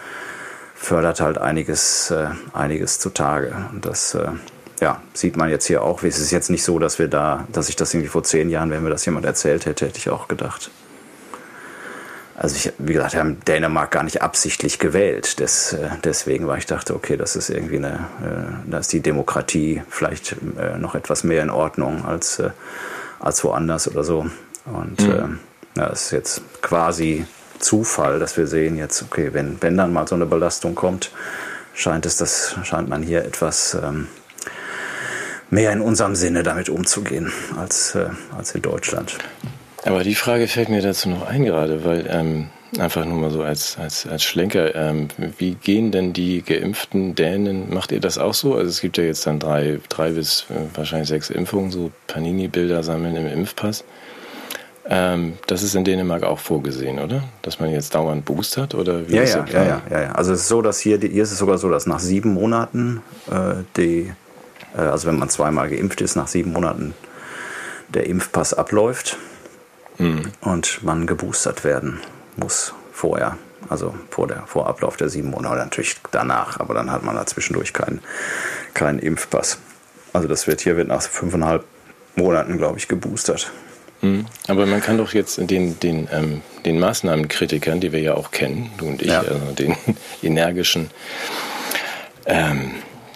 fördert 0.74 1.20
halt 1.20 1.38
einiges, 1.38 2.10
äh, 2.12 2.28
einiges 2.52 3.00
zutage. 3.00 3.54
Und 3.72 3.84
das 3.84 4.14
äh, 4.14 4.28
ja, 4.80 5.00
sieht 5.14 5.36
man 5.36 5.50
jetzt 5.50 5.66
hier 5.66 5.82
auch. 5.82 6.02
Es 6.04 6.18
ist 6.18 6.30
jetzt 6.30 6.48
nicht 6.48 6.62
so, 6.62 6.78
dass 6.78 6.98
wir 7.00 7.08
da, 7.08 7.46
dass 7.52 7.68
ich 7.68 7.76
das 7.76 7.92
irgendwie 7.92 8.08
vor 8.08 8.22
zehn 8.22 8.50
Jahren, 8.50 8.70
wenn 8.70 8.84
mir 8.84 8.90
das 8.90 9.04
jemand 9.04 9.26
erzählt 9.26 9.66
hätte, 9.66 9.86
hätte 9.86 9.98
ich 9.98 10.10
auch 10.10 10.28
gedacht. 10.28 10.70
Also 12.36 12.56
ich, 12.56 12.72
wie 12.78 12.92
gesagt, 12.92 13.12
wir 13.14 13.20
haben 13.20 13.38
Dänemark 13.46 13.90
gar 13.90 14.04
nicht 14.04 14.22
absichtlich 14.22 14.78
gewählt. 14.78 15.40
Das, 15.40 15.72
äh, 15.72 15.90
deswegen, 16.04 16.46
weil 16.46 16.58
ich 16.58 16.66
dachte, 16.66 16.94
okay, 16.94 17.16
das 17.16 17.34
ist 17.34 17.50
irgendwie 17.50 17.78
eine, 17.78 17.92
äh, 18.22 18.70
da 18.70 18.78
ist 18.78 18.92
die 18.92 19.00
Demokratie 19.00 19.82
vielleicht 19.88 20.36
äh, 20.56 20.78
noch 20.78 20.94
etwas 20.94 21.24
mehr 21.24 21.42
in 21.42 21.50
Ordnung 21.50 22.04
als, 22.04 22.40
als 23.18 23.42
woanders 23.42 23.88
oder 23.88 24.04
so. 24.04 24.26
Und 24.66 25.00
mhm. 25.00 25.40
ja, 25.76 25.88
das 25.88 26.06
ist 26.06 26.10
jetzt 26.12 26.42
quasi 26.62 27.26
Zufall, 27.62 28.18
dass 28.18 28.36
wir 28.36 28.46
sehen 28.46 28.76
jetzt, 28.76 29.02
okay, 29.02 29.30
wenn, 29.32 29.56
wenn 29.60 29.76
dann 29.76 29.92
mal 29.92 30.06
so 30.06 30.14
eine 30.14 30.26
Belastung 30.26 30.74
kommt, 30.74 31.10
scheint 31.74 32.04
es, 32.06 32.16
das 32.16 32.56
scheint 32.64 32.88
man 32.88 33.02
hier 33.02 33.24
etwas 33.24 33.74
ähm, 33.74 34.08
mehr 35.50 35.72
in 35.72 35.80
unserem 35.80 36.14
Sinne 36.14 36.42
damit 36.42 36.68
umzugehen 36.68 37.32
als, 37.56 37.94
äh, 37.94 38.08
als 38.36 38.54
in 38.54 38.62
Deutschland. 38.62 39.16
Aber 39.84 40.04
die 40.04 40.14
Frage 40.14 40.48
fällt 40.48 40.68
mir 40.68 40.82
dazu 40.82 41.08
noch 41.08 41.26
ein 41.26 41.44
gerade, 41.44 41.84
weil 41.84 42.06
ähm, 42.08 42.50
einfach 42.78 43.04
nur 43.04 43.18
mal 43.18 43.30
so 43.30 43.42
als, 43.42 43.76
als, 43.78 44.06
als 44.06 44.22
Schlenker, 44.22 44.74
ähm, 44.74 45.08
wie 45.38 45.54
gehen 45.54 45.90
denn 45.90 46.12
die 46.12 46.42
geimpften 46.42 47.14
Dänen, 47.14 47.72
macht 47.72 47.92
ihr 47.92 48.00
das 48.00 48.18
auch 48.18 48.34
so? 48.34 48.54
Also 48.54 48.68
es 48.68 48.80
gibt 48.80 48.96
ja 48.96 49.04
jetzt 49.04 49.26
dann 49.26 49.38
drei, 49.38 49.80
drei 49.88 50.10
bis 50.10 50.46
äh, 50.50 50.76
wahrscheinlich 50.76 51.08
sechs 51.08 51.30
Impfungen, 51.30 51.70
so 51.70 51.90
Panini-Bilder 52.06 52.82
sammeln 52.82 53.16
im 53.16 53.26
Impfpass. 53.26 53.84
Ähm, 54.84 55.34
das 55.46 55.62
ist 55.62 55.74
in 55.74 55.84
Dänemark 55.84 56.24
auch 56.24 56.40
vorgesehen, 56.40 56.98
oder? 56.98 57.22
Dass 57.42 57.60
man 57.60 57.70
jetzt 57.70 57.94
dauernd 57.94 58.24
boostert 58.24 58.74
oder 58.74 59.08
wie 59.08 59.14
ja, 59.14 59.22
ist 59.22 59.34
ja, 59.34 59.44
ja, 59.46 59.62
ja, 59.64 59.82
ja, 59.90 60.00
ja. 60.02 60.12
Also 60.12 60.32
es 60.32 60.40
ist 60.40 60.48
so, 60.48 60.60
dass 60.60 60.80
hier, 60.80 60.98
hier 60.98 61.22
ist 61.22 61.30
es 61.30 61.38
sogar 61.38 61.58
so, 61.58 61.68
dass 61.68 61.86
nach 61.86 62.00
sieben 62.00 62.34
Monaten 62.34 63.00
äh, 63.30 63.62
die, 63.76 64.12
äh, 64.76 64.80
also 64.80 65.06
wenn 65.06 65.18
man 65.18 65.28
zweimal 65.28 65.70
geimpft 65.70 66.00
ist, 66.00 66.16
nach 66.16 66.26
sieben 66.26 66.52
Monaten 66.52 66.94
der 67.88 68.06
Impfpass 68.06 68.54
abläuft 68.54 69.18
mhm. 69.98 70.32
und 70.40 70.82
man 70.82 71.06
geboostert 71.06 71.62
werden 71.62 72.00
muss 72.36 72.74
vorher. 72.92 73.38
Also 73.68 73.94
vor, 74.10 74.26
der, 74.26 74.42
vor 74.46 74.66
Ablauf 74.66 74.96
der 74.96 75.08
sieben 75.08 75.30
Monate, 75.30 75.56
natürlich 75.56 75.96
danach, 76.10 76.58
aber 76.58 76.74
dann 76.74 76.90
hat 76.90 77.04
man 77.04 77.14
da 77.14 77.24
zwischendurch 77.24 77.72
keinen, 77.72 78.00
keinen 78.74 78.98
Impfpass. 78.98 79.58
Also 80.12 80.26
das 80.26 80.48
wird 80.48 80.60
hier 80.60 80.76
wird 80.76 80.88
nach 80.88 81.02
fünfeinhalb 81.02 81.64
Monaten, 82.16 82.58
glaube 82.58 82.78
ich, 82.78 82.88
geboostert. 82.88 83.52
Mhm. 84.02 84.26
Aber 84.48 84.66
man 84.66 84.80
kann 84.80 84.98
doch 84.98 85.14
jetzt 85.14 85.38
den, 85.50 85.80
den, 85.80 86.08
ähm, 86.12 86.42
den 86.64 86.78
Maßnahmenkritikern, 86.78 87.80
die 87.80 87.92
wir 87.92 88.00
ja 88.00 88.14
auch 88.14 88.30
kennen, 88.30 88.70
du 88.76 88.86
und 88.86 89.00
ich, 89.00 89.08
ja. 89.08 89.20
also 89.20 89.34
den 89.58 89.76
energischen, 90.22 90.90
ähm, 92.26 92.72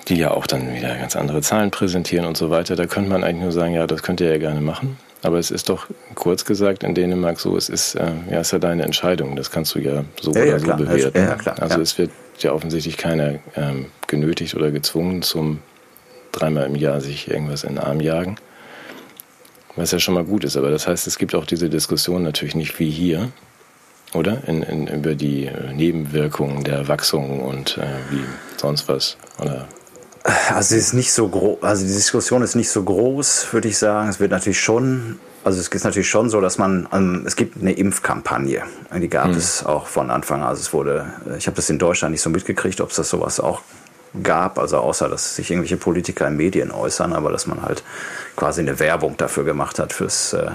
die 0.09 0.17
ja 0.17 0.31
auch 0.31 0.47
dann 0.47 0.75
wieder 0.75 0.97
ganz 0.97 1.17
andere 1.17 1.43
Zahlen 1.43 1.71
präsentieren 1.71 2.25
und 2.25 2.37
so 2.37 2.51
weiter, 2.51 2.77
da 2.77 2.87
könnte 2.87 3.11
man 3.11 3.25
eigentlich 3.25 3.43
nur 3.43 3.53
sagen, 3.53 3.75
ja, 3.75 3.87
das 3.87 4.03
könnt 4.03 4.21
ihr 4.21 4.31
ja 4.31 4.39
gerne 4.39 4.61
machen. 4.61 4.97
Aber 5.23 5.39
es 5.39 5.51
ist 5.51 5.69
doch 5.69 5.87
kurz 6.15 6.45
gesagt 6.45 6.85
in 6.85 6.95
Dänemark 6.95 7.41
so, 7.41 7.57
es 7.57 7.69
ist 7.69 7.97
äh, 7.97 8.13
ja, 8.31 8.41
ist 8.41 8.53
ja 8.53 8.61
deine 8.61 8.85
Entscheidung. 8.85 9.35
Das 9.35 9.51
kannst 9.51 9.75
du 9.75 9.81
ja 9.81 10.05
so 10.21 10.31
ja, 10.33 10.43
oder 10.43 10.47
ja, 10.47 10.59
so 10.59 10.65
klar. 10.67 10.77
bewerten. 10.77 11.19
Ja, 11.19 11.35
klar, 11.35 11.61
also 11.61 11.81
es 11.81 11.99
wird 11.99 12.11
ja 12.39 12.53
offensichtlich 12.53 12.97
keiner 12.97 13.41
ähm, 13.57 13.87
genötigt 14.07 14.55
oder 14.55 14.71
gezwungen 14.71 15.23
zum 15.23 15.61
dreimal 16.31 16.67
im 16.67 16.77
Jahr 16.77 17.01
sich 17.01 17.29
irgendwas 17.29 17.65
in 17.65 17.71
den 17.71 17.79
Arm 17.79 18.01
jagen. 18.01 18.37
Was 19.77 19.93
ja 19.93 19.99
schon 19.99 20.15
mal 20.15 20.25
gut 20.25 20.45
ist. 20.45 20.57
Aber 20.57 20.71
das 20.71 20.87
heißt, 20.87 21.07
es 21.07 21.19
gibt 21.19 21.35
auch 21.35 21.47
diese 21.47 21.69
Diskussion 21.69 22.23
natürlich 22.23 22.55
nicht 22.55 22.79
wie 22.79 22.91
hier, 22.91 23.31
oder? 24.15 24.43
In, 24.47 24.63
in, 24.63 24.87
über 24.87 25.15
die 25.15 25.47
äh, 25.47 25.73
Nebenwirkungen 25.73 26.65
der 26.65 26.89
Wachsung 26.89 27.41
und 27.41 27.79
äh, 27.79 27.87
wie 28.11 28.25
sonst 28.57 28.89
was. 28.89 29.17
Oder 29.39 29.69
also 30.27 30.75
es 30.75 30.89
ist 30.89 30.93
nicht 30.93 31.13
so 31.13 31.29
groß, 31.29 31.63
also 31.63 31.87
die 31.87 31.93
Diskussion 31.93 32.43
ist 32.43 32.57
nicht 32.57 32.71
so 32.71 32.83
groß, 32.83 33.53
würde 33.53 33.69
ich 33.69 33.79
sagen. 33.79 34.09
Es 34.09 34.19
wird 34.19 34.33
natürlich 34.33 34.61
schon, 34.61 35.21
also 35.45 35.61
es 35.61 35.69
ist 35.69 35.85
natürlich 35.85 36.09
schon 36.09 36.31
so, 36.31 36.41
dass 36.41 36.59
man, 36.59 36.89
ähm, 36.93 37.23
es 37.27 37.37
gibt 37.37 37.61
eine 37.61 37.73
Impfkampagne. 37.73 38.63
Die 39.01 39.09
gab 39.09 39.29
mhm. 39.29 39.37
es 39.37 39.65
auch 39.65 39.87
von 39.87 40.11
Anfang 40.11 40.43
an. 40.43 40.49
Also 40.49 40.63
es 40.63 40.73
wurde, 40.73 41.07
ich 41.39 41.47
habe 41.47 41.55
das 41.55 41.71
in 41.71 41.79
Deutschland 41.79 42.13
nicht 42.13 42.23
so 42.23 42.31
mitgekriegt, 42.31 42.81
ob 42.81 42.91
es 42.91 42.97
das 42.97 43.09
sowas 43.09 43.39
auch 43.39 43.63
gab, 44.23 44.59
also 44.59 44.79
außer 44.79 45.09
dass 45.09 45.37
sich 45.37 45.51
irgendwelche 45.51 45.77
Politiker 45.77 46.27
in 46.27 46.37
Medien 46.37 46.71
äußern, 46.71 47.13
aber 47.13 47.31
dass 47.33 47.47
man 47.47 47.63
halt 47.63 47.83
quasi 48.37 48.61
eine 48.61 48.79
Werbung 48.79 49.17
dafür 49.17 49.45
gemacht 49.45 49.79
hat 49.79 49.93
fürs, 49.93 50.33
äh, 50.33 50.51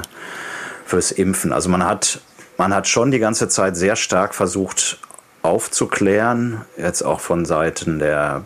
fürs 0.86 1.12
Impfen. 1.12 1.53
Also 1.53 1.70
man 1.70 1.86
hat 1.86 2.22
man 2.62 2.76
hat 2.76 2.88
schon 2.88 3.09
die 3.09 3.18
ganze 3.18 3.47
Zeit 3.47 3.76
sehr 3.76 3.95
stark 3.95 4.36
versucht 4.36 4.99
aufzuklären, 5.41 6.62
jetzt 6.78 7.01
auch 7.01 7.20
von 7.20 7.45
Seiten 7.45 7.97
der 7.97 8.43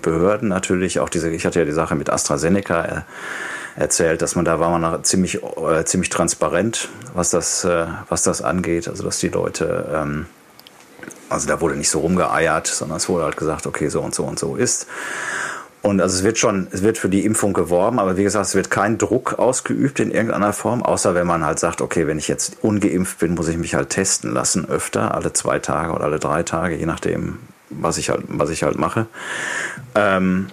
Behörden 0.00 0.48
natürlich, 0.48 1.00
auch 1.00 1.10
diese, 1.10 1.28
ich 1.30 1.44
hatte 1.44 1.58
ja 1.58 1.64
die 1.66 1.72
Sache 1.72 1.94
mit 1.94 2.08
AstraZeneca 2.08 2.84
äh, 2.84 3.00
erzählt, 3.76 4.22
dass 4.22 4.36
man 4.36 4.44
da 4.46 4.58
war 4.58 4.76
man 4.78 5.04
ziemlich, 5.04 5.42
äh, 5.42 5.84
ziemlich 5.84 6.08
transparent, 6.08 6.88
was 7.14 7.30
das, 7.30 7.64
äh, 7.64 7.86
was 8.08 8.22
das 8.22 8.40
angeht, 8.40 8.88
also 8.88 9.02
dass 9.02 9.18
die 9.18 9.28
Leute, 9.28 9.86
ähm, 9.94 10.26
also 11.28 11.46
da 11.46 11.60
wurde 11.60 11.76
nicht 11.76 11.90
so 11.90 12.00
rumgeeiert, 12.00 12.66
sondern 12.66 12.96
es 12.96 13.08
wurde 13.08 13.24
halt 13.24 13.36
gesagt, 13.36 13.66
okay, 13.66 13.88
so 13.88 14.00
und 14.00 14.14
so 14.14 14.24
und 14.24 14.38
so 14.38 14.56
ist. 14.56 14.86
Und 15.80 16.00
also 16.00 16.16
es 16.16 16.24
wird 16.24 16.38
schon, 16.38 16.66
es 16.72 16.82
wird 16.82 16.98
für 16.98 17.08
die 17.08 17.24
Impfung 17.24 17.52
geworben, 17.52 17.98
aber 18.00 18.16
wie 18.16 18.24
gesagt, 18.24 18.46
es 18.46 18.54
wird 18.54 18.70
kein 18.70 18.98
Druck 18.98 19.38
ausgeübt 19.38 20.00
in 20.00 20.10
irgendeiner 20.10 20.52
Form, 20.52 20.82
außer 20.82 21.14
wenn 21.14 21.26
man 21.26 21.44
halt 21.44 21.60
sagt, 21.60 21.80
okay, 21.80 22.06
wenn 22.06 22.18
ich 22.18 22.26
jetzt 22.26 22.56
ungeimpft 22.62 23.20
bin, 23.20 23.34
muss 23.34 23.48
ich 23.48 23.56
mich 23.56 23.74
halt 23.74 23.90
testen 23.90 24.32
lassen, 24.32 24.68
öfter, 24.68 25.14
alle 25.14 25.32
zwei 25.32 25.60
Tage 25.60 25.92
oder 25.92 26.04
alle 26.04 26.18
drei 26.18 26.42
Tage, 26.42 26.74
je 26.74 26.86
nachdem, 26.86 27.38
was 27.70 27.96
ich 27.96 28.10
halt, 28.10 28.24
was 28.26 28.50
ich 28.50 28.64
halt 28.64 28.76
mache. 28.76 29.06
Ähm, 29.94 30.48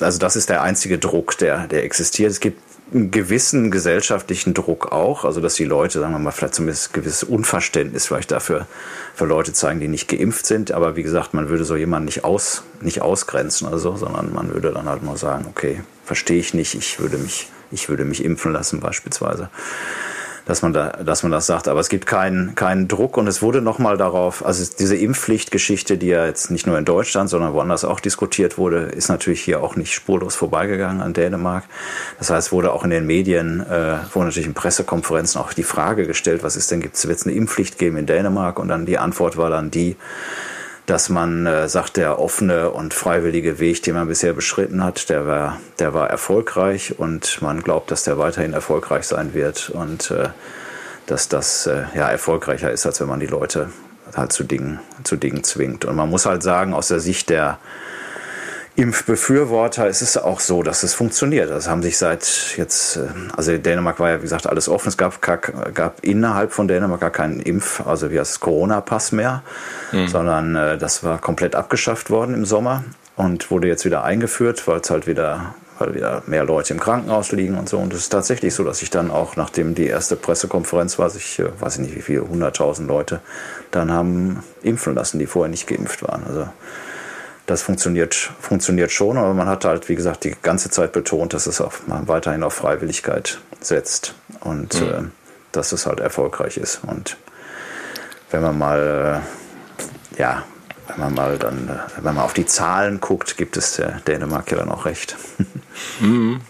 also 0.00 0.18
das 0.18 0.34
ist 0.34 0.48
der 0.48 0.62
einzige 0.62 0.98
Druck, 0.98 1.38
der, 1.38 1.68
der 1.68 1.84
existiert. 1.84 2.30
Es 2.30 2.40
gibt 2.40 2.60
einen 2.92 3.10
gewissen 3.10 3.70
gesellschaftlichen 3.70 4.54
Druck 4.54 4.92
auch, 4.92 5.24
also 5.24 5.40
dass 5.40 5.54
die 5.54 5.64
Leute, 5.64 6.00
sagen 6.00 6.12
wir 6.12 6.18
mal, 6.18 6.30
vielleicht 6.30 6.54
zumindest 6.54 6.92
gewisses 6.92 7.24
Unverständnis 7.24 8.06
vielleicht 8.06 8.30
dafür 8.30 8.66
für 9.14 9.26
Leute 9.26 9.52
zeigen, 9.52 9.80
die 9.80 9.88
nicht 9.88 10.08
geimpft 10.08 10.46
sind. 10.46 10.72
Aber 10.72 10.96
wie 10.96 11.02
gesagt, 11.02 11.34
man 11.34 11.48
würde 11.48 11.64
so 11.64 11.76
jemanden 11.76 12.06
nicht 12.06 12.24
aus, 12.24 12.62
nicht 12.80 13.02
ausgrenzen 13.02 13.68
oder 13.68 13.78
so, 13.78 13.96
sondern 13.96 14.32
man 14.32 14.52
würde 14.52 14.72
dann 14.72 14.88
halt 14.88 15.02
mal 15.02 15.16
sagen, 15.16 15.46
okay, 15.48 15.82
verstehe 16.04 16.38
ich 16.38 16.54
nicht, 16.54 16.74
ich 16.74 16.98
würde 17.00 17.18
mich, 17.18 17.48
ich 17.70 17.88
würde 17.88 18.04
mich 18.04 18.24
impfen 18.24 18.52
lassen 18.52 18.80
beispielsweise 18.80 19.50
dass 20.50 20.62
man 20.62 20.72
da, 20.72 20.88
dass 20.88 21.22
man 21.22 21.30
das 21.30 21.46
sagt. 21.46 21.68
Aber 21.68 21.78
es 21.78 21.88
gibt 21.88 22.06
keinen, 22.06 22.56
keinen 22.56 22.88
Druck 22.88 23.16
und 23.16 23.28
es 23.28 23.40
wurde 23.40 23.62
nochmal 23.62 23.96
darauf, 23.96 24.44
also 24.44 24.68
diese 24.76 24.96
Impfpflichtgeschichte, 24.96 25.96
die 25.96 26.08
ja 26.08 26.26
jetzt 26.26 26.50
nicht 26.50 26.66
nur 26.66 26.76
in 26.76 26.84
Deutschland, 26.84 27.30
sondern 27.30 27.52
woanders 27.52 27.84
auch 27.84 28.00
diskutiert 28.00 28.58
wurde, 28.58 28.80
ist 28.80 29.08
natürlich 29.08 29.40
hier 29.42 29.62
auch 29.62 29.76
nicht 29.76 29.94
spurlos 29.94 30.34
vorbeigegangen 30.34 31.02
an 31.02 31.12
Dänemark. 31.12 31.62
Das 32.18 32.30
heißt, 32.30 32.50
wurde 32.50 32.72
auch 32.72 32.82
in 32.82 32.90
den 32.90 33.06
Medien, 33.06 33.60
äh, 33.60 33.98
wurde 34.12 34.26
natürlich 34.26 34.46
in 34.48 34.54
Pressekonferenzen 34.54 35.40
auch 35.40 35.52
die 35.52 35.62
Frage 35.62 36.08
gestellt, 36.08 36.42
was 36.42 36.56
ist 36.56 36.72
denn, 36.72 36.80
gibt 36.80 36.96
es 36.96 37.04
jetzt 37.04 37.28
eine 37.28 37.36
Impfpflicht 37.36 37.78
geben 37.78 37.96
in 37.96 38.06
Dänemark? 38.06 38.58
Und 38.58 38.66
dann 38.66 38.86
die 38.86 38.98
Antwort 38.98 39.36
war 39.36 39.50
dann 39.50 39.70
die, 39.70 39.94
dass 40.90 41.08
man 41.08 41.46
äh, 41.46 41.68
sagt, 41.68 41.96
der 41.96 42.18
offene 42.18 42.70
und 42.70 42.94
freiwillige 42.94 43.60
Weg, 43.60 43.84
den 43.84 43.94
man 43.94 44.08
bisher 44.08 44.32
beschritten 44.32 44.82
hat, 44.82 45.08
der 45.08 45.24
war, 45.24 45.60
der 45.78 45.94
war 45.94 46.10
erfolgreich 46.10 46.98
und 46.98 47.40
man 47.42 47.62
glaubt, 47.62 47.92
dass 47.92 48.02
der 48.02 48.18
weiterhin 48.18 48.54
erfolgreich 48.54 49.06
sein 49.06 49.32
wird 49.32 49.70
und 49.70 50.10
äh, 50.10 50.30
dass 51.06 51.28
das 51.28 51.68
äh, 51.68 51.84
ja 51.94 52.08
erfolgreicher 52.08 52.72
ist, 52.72 52.86
als 52.86 53.00
wenn 53.00 53.06
man 53.06 53.20
die 53.20 53.28
Leute 53.28 53.70
halt 54.16 54.32
zu 54.32 54.42
Dingen, 54.42 54.80
zu 55.04 55.14
Dingen 55.14 55.44
zwingt. 55.44 55.84
Und 55.84 55.94
man 55.94 56.10
muss 56.10 56.26
halt 56.26 56.42
sagen, 56.42 56.74
aus 56.74 56.88
der 56.88 56.98
Sicht 56.98 57.30
der 57.30 57.58
Impfbefürworter 58.76 59.88
ist 59.88 60.00
es 60.00 60.16
auch 60.16 60.40
so, 60.40 60.62
dass 60.62 60.82
es 60.82 60.94
funktioniert. 60.94 61.50
Das 61.50 61.68
haben 61.68 61.82
sich 61.82 61.98
seit 61.98 62.54
jetzt, 62.56 62.96
äh, 62.96 63.08
also 63.36 63.56
Dänemark 63.56 63.98
war 64.00 64.10
ja 64.10 64.18
wie 64.18 64.22
gesagt 64.22 64.46
alles 64.46 64.68
offen. 64.68 64.88
Es 64.88 64.96
gab, 64.96 65.20
gab 65.20 66.00
innerhalb 66.02 66.52
von 66.52 66.68
Dänemark 66.68 67.00
gar 67.00 67.10
keinen 67.10 67.40
Impf, 67.40 67.86
also 67.86 68.10
wie 68.10 68.18
heißt 68.18 68.40
Corona-Pass 68.40 69.12
mehr, 69.12 69.42
mhm. 69.92 70.08
sondern 70.08 70.56
äh, 70.56 70.78
das 70.78 71.04
war 71.04 71.18
komplett 71.18 71.54
abgeschafft 71.54 72.10
worden 72.10 72.34
im 72.34 72.44
Sommer 72.44 72.84
und 73.16 73.50
wurde 73.50 73.68
jetzt 73.68 73.84
wieder 73.84 74.04
eingeführt, 74.04 74.66
weil 74.66 74.80
es 74.80 74.90
halt 74.90 75.06
wieder 75.06 75.54
weil 75.80 75.94
wieder 75.94 76.22
mehr 76.26 76.44
Leute 76.44 76.74
im 76.74 76.80
Krankenhaus 76.80 77.32
liegen 77.32 77.56
und 77.56 77.68
so. 77.68 77.78
Und 77.78 77.92
es 77.94 78.00
ist 78.00 78.08
tatsächlich 78.10 78.54
so, 78.54 78.64
dass 78.64 78.82
ich 78.82 78.90
dann 78.90 79.10
auch, 79.10 79.36
nachdem 79.36 79.74
die 79.74 79.86
erste 79.86 80.14
Pressekonferenz 80.14 80.98
war, 80.98 81.10
ich 81.14 81.38
äh, 81.38 81.48
weiß 81.58 81.78
nicht 81.78 81.96
wie 81.96 82.02
viele, 82.02 82.22
100.000 82.22 82.86
Leute 82.86 83.20
dann 83.70 83.90
haben 83.90 84.42
impfen 84.62 84.94
lassen, 84.94 85.18
die 85.18 85.26
vorher 85.26 85.50
nicht 85.50 85.66
geimpft 85.66 86.02
waren. 86.02 86.24
Also 86.26 86.48
das 87.50 87.62
funktioniert, 87.62 88.14
funktioniert 88.14 88.92
schon, 88.92 89.18
aber 89.18 89.34
man 89.34 89.48
hat 89.48 89.64
halt, 89.64 89.88
wie 89.88 89.96
gesagt, 89.96 90.24
die 90.24 90.36
ganze 90.40 90.70
Zeit 90.70 90.92
betont, 90.92 91.34
dass 91.34 91.46
es 91.46 91.60
auf, 91.60 91.86
man 91.88 92.06
weiterhin 92.06 92.44
auf 92.44 92.54
Freiwilligkeit 92.54 93.38
setzt 93.60 94.14
und 94.40 94.80
mhm. 94.80 94.86
äh, 94.86 95.02
dass 95.50 95.72
es 95.72 95.84
halt 95.84 95.98
erfolgreich 95.98 96.56
ist. 96.56 96.80
Und 96.86 97.16
wenn 98.30 98.42
man 98.42 98.56
mal, 98.56 99.22
äh, 100.16 100.20
ja, 100.20 100.44
wenn 100.86 101.00
man 101.00 101.14
mal 101.14 101.38
dann, 101.38 101.68
äh, 101.68 102.04
wenn 102.04 102.14
man 102.14 102.24
auf 102.24 102.34
die 102.34 102.46
Zahlen 102.46 103.00
guckt, 103.00 103.36
gibt 103.36 103.56
es 103.56 103.74
der 103.76 104.00
Dänemark 104.06 104.50
ja 104.52 104.58
dann 104.58 104.70
auch 104.70 104.86
recht. 104.86 105.16
Mhm. 106.00 106.42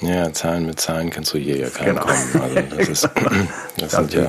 Ja, 0.00 0.32
Zahlen 0.32 0.66
mit 0.66 0.80
Zahlen 0.80 1.10
kannst 1.10 1.32
du 1.32 1.38
hier 1.38 1.56
ja 1.56 1.68
keinen 1.68 1.94
genau. 1.94 2.06
kommen. 2.06 2.42
Also 2.42 2.76
das, 2.76 2.88
ist, 2.88 3.08
das 3.76 3.92
sind 3.92 4.12
ja 4.12 4.26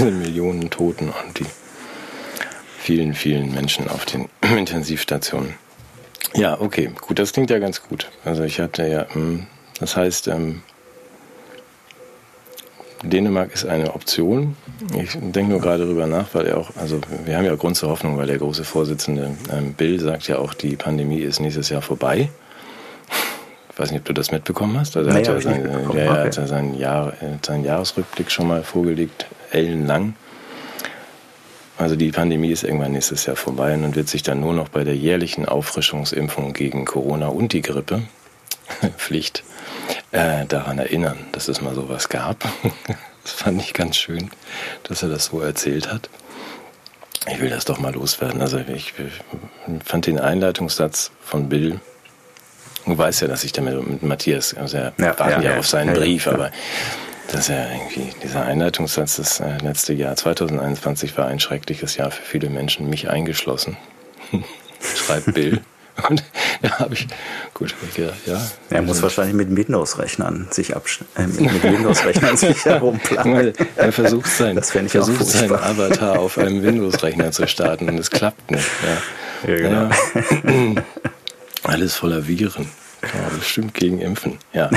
Millionen 0.10 0.70
Toten 0.70 1.10
und 1.10 1.38
die 1.38 1.46
vielen, 2.78 3.14
vielen 3.14 3.52
Menschen 3.52 3.88
auf 3.88 4.06
den 4.06 4.28
Intensivstationen. 4.56 5.54
Ja, 6.34 6.60
okay, 6.60 6.90
gut, 7.06 7.18
das 7.18 7.32
klingt 7.32 7.50
ja 7.50 7.58
ganz 7.58 7.82
gut. 7.82 8.10
Also 8.24 8.44
ich 8.44 8.60
hatte 8.60 8.86
ja, 8.86 9.06
hm, 9.12 9.46
das 9.80 9.96
heißt, 9.96 10.28
ähm, 10.28 10.62
Dänemark 13.02 13.54
ist 13.54 13.64
eine 13.64 13.94
Option. 13.94 14.56
Ich 15.00 15.12
denke 15.12 15.52
nur 15.52 15.60
gerade 15.60 15.84
darüber 15.84 16.06
nach, 16.06 16.34
weil 16.34 16.46
er 16.46 16.58
auch, 16.58 16.70
also 16.76 17.00
wir 17.24 17.36
haben 17.36 17.44
ja 17.44 17.54
Grund 17.54 17.76
zur 17.76 17.90
Hoffnung, 17.90 18.18
weil 18.18 18.26
der 18.26 18.38
große 18.38 18.64
Vorsitzende 18.64 19.30
ähm, 19.52 19.74
Bill 19.74 20.00
sagt 20.00 20.26
ja 20.28 20.38
auch, 20.38 20.52
die 20.52 20.76
Pandemie 20.76 21.20
ist 21.20 21.40
nächstes 21.40 21.68
Jahr 21.68 21.82
vorbei. 21.82 22.28
Ich 23.70 23.78
weiß 23.78 23.92
nicht, 23.92 24.00
ob 24.00 24.06
du 24.06 24.14
das 24.14 24.32
mitbekommen 24.32 24.78
hast. 24.78 24.96
Also 24.96 25.10
er 25.10 25.16
hat 25.16 25.26
ja 25.28 25.40
sein, 25.40 25.64
äh, 25.64 25.98
er 26.00 26.24
hat 26.24 26.36
ja 26.36 26.46
seinen, 26.48 26.74
Jahr, 26.76 27.12
äh, 27.22 27.38
seinen 27.46 27.64
Jahresrückblick 27.64 28.30
schon 28.30 28.48
mal 28.48 28.64
vorgelegt, 28.64 29.26
ellenlang. 29.52 30.14
Also 31.78 31.96
die 31.96 32.10
Pandemie 32.10 32.50
ist 32.50 32.64
irgendwann 32.64 32.92
nächstes 32.92 33.26
Jahr 33.26 33.36
vorbei 33.36 33.72
und 33.74 33.94
wird 33.94 34.08
sich 34.08 34.22
dann 34.22 34.40
nur 34.40 34.52
noch 34.52 34.68
bei 34.68 34.84
der 34.84 34.96
jährlichen 34.96 35.46
Auffrischungsimpfung 35.46 36.52
gegen 36.52 36.84
Corona 36.84 37.28
und 37.28 37.52
die 37.52 37.62
Grippe 37.62 38.02
Pflicht 38.96 39.44
äh, 40.10 40.44
daran 40.46 40.78
erinnern, 40.78 41.18
dass 41.32 41.48
es 41.48 41.60
mal 41.60 41.74
sowas 41.74 42.08
gab. 42.08 42.40
das 43.22 43.32
fand 43.32 43.62
ich 43.62 43.74
ganz 43.74 43.96
schön, 43.96 44.30
dass 44.82 45.02
er 45.02 45.08
das 45.08 45.26
so 45.26 45.40
erzählt 45.40 45.90
hat. 45.90 46.10
Ich 47.30 47.40
will 47.40 47.50
das 47.50 47.64
doch 47.64 47.78
mal 47.78 47.94
loswerden. 47.94 48.40
Also 48.40 48.58
ich 48.58 48.94
fand 49.84 50.06
den 50.06 50.18
Einleitungssatz 50.18 51.10
von 51.20 51.48
Bill 51.48 51.80
Du 52.88 52.96
weißt 52.96 53.20
ja, 53.20 53.28
dass 53.28 53.44
ich 53.44 53.52
damit 53.52 53.86
mit 53.86 54.02
Matthias, 54.02 54.54
also 54.54 54.78
er 54.78 54.92
ja, 54.96 55.18
warten 55.18 55.42
ja, 55.42 55.50
ja, 55.52 55.58
auf 55.58 55.66
seinen 55.66 55.94
ja, 55.94 56.00
Brief, 56.00 56.26
aber 56.26 56.50
das 57.28 57.40
ist 57.42 57.48
ja 57.48 57.70
irgendwie, 57.70 58.10
dieser 58.22 58.44
Einleitungssatz, 58.44 59.16
das 59.16 59.40
äh, 59.40 59.58
letzte 59.58 59.92
Jahr 59.92 60.16
2021 60.16 61.16
war 61.16 61.26
ein 61.26 61.40
schreckliches 61.40 61.96
Jahr 61.96 62.10
für 62.10 62.22
viele 62.22 62.48
Menschen, 62.48 62.88
mich 62.88 63.10
eingeschlossen. 63.10 63.76
Schreibt 64.96 65.34
Bill. 65.34 65.60
Und 66.08 66.22
da 66.62 66.78
habe 66.78 66.94
ich, 66.94 67.08
gut, 67.54 67.72
hab 67.72 67.88
ich 67.88 67.94
gedacht, 67.96 68.20
ja. 68.26 68.40
Er 68.70 68.82
muss 68.82 69.02
wahrscheinlich 69.02 69.34
mit 69.34 69.54
Windows-Rechnern 69.54 70.46
sich 70.50 70.70
äh, 70.70 70.76
mit 71.16 71.62
Windows-Rechnern 71.62 72.36
sich 72.36 72.64
herumplanen. 72.64 73.52
er 73.76 73.92
versucht, 73.92 74.30
sein, 74.30 74.62
versucht 74.62 75.26
seinen 75.26 75.54
Avatar 75.54 76.20
auf 76.20 76.38
einem 76.38 76.62
Windows-Rechner 76.62 77.32
zu 77.32 77.48
starten 77.48 77.88
und 77.88 77.98
es 77.98 78.10
klappt 78.10 78.50
nicht. 78.50 78.68
Ja, 79.44 79.50
ja 79.50 79.56
genau. 79.56 79.90
Ja. 80.74 80.82
Alles 81.64 81.96
voller 81.96 82.28
Viren. 82.28 82.68
Ja, 83.02 83.36
bestimmt 83.36 83.74
gegen 83.74 84.00
Impfen. 84.00 84.38
Ja. 84.52 84.70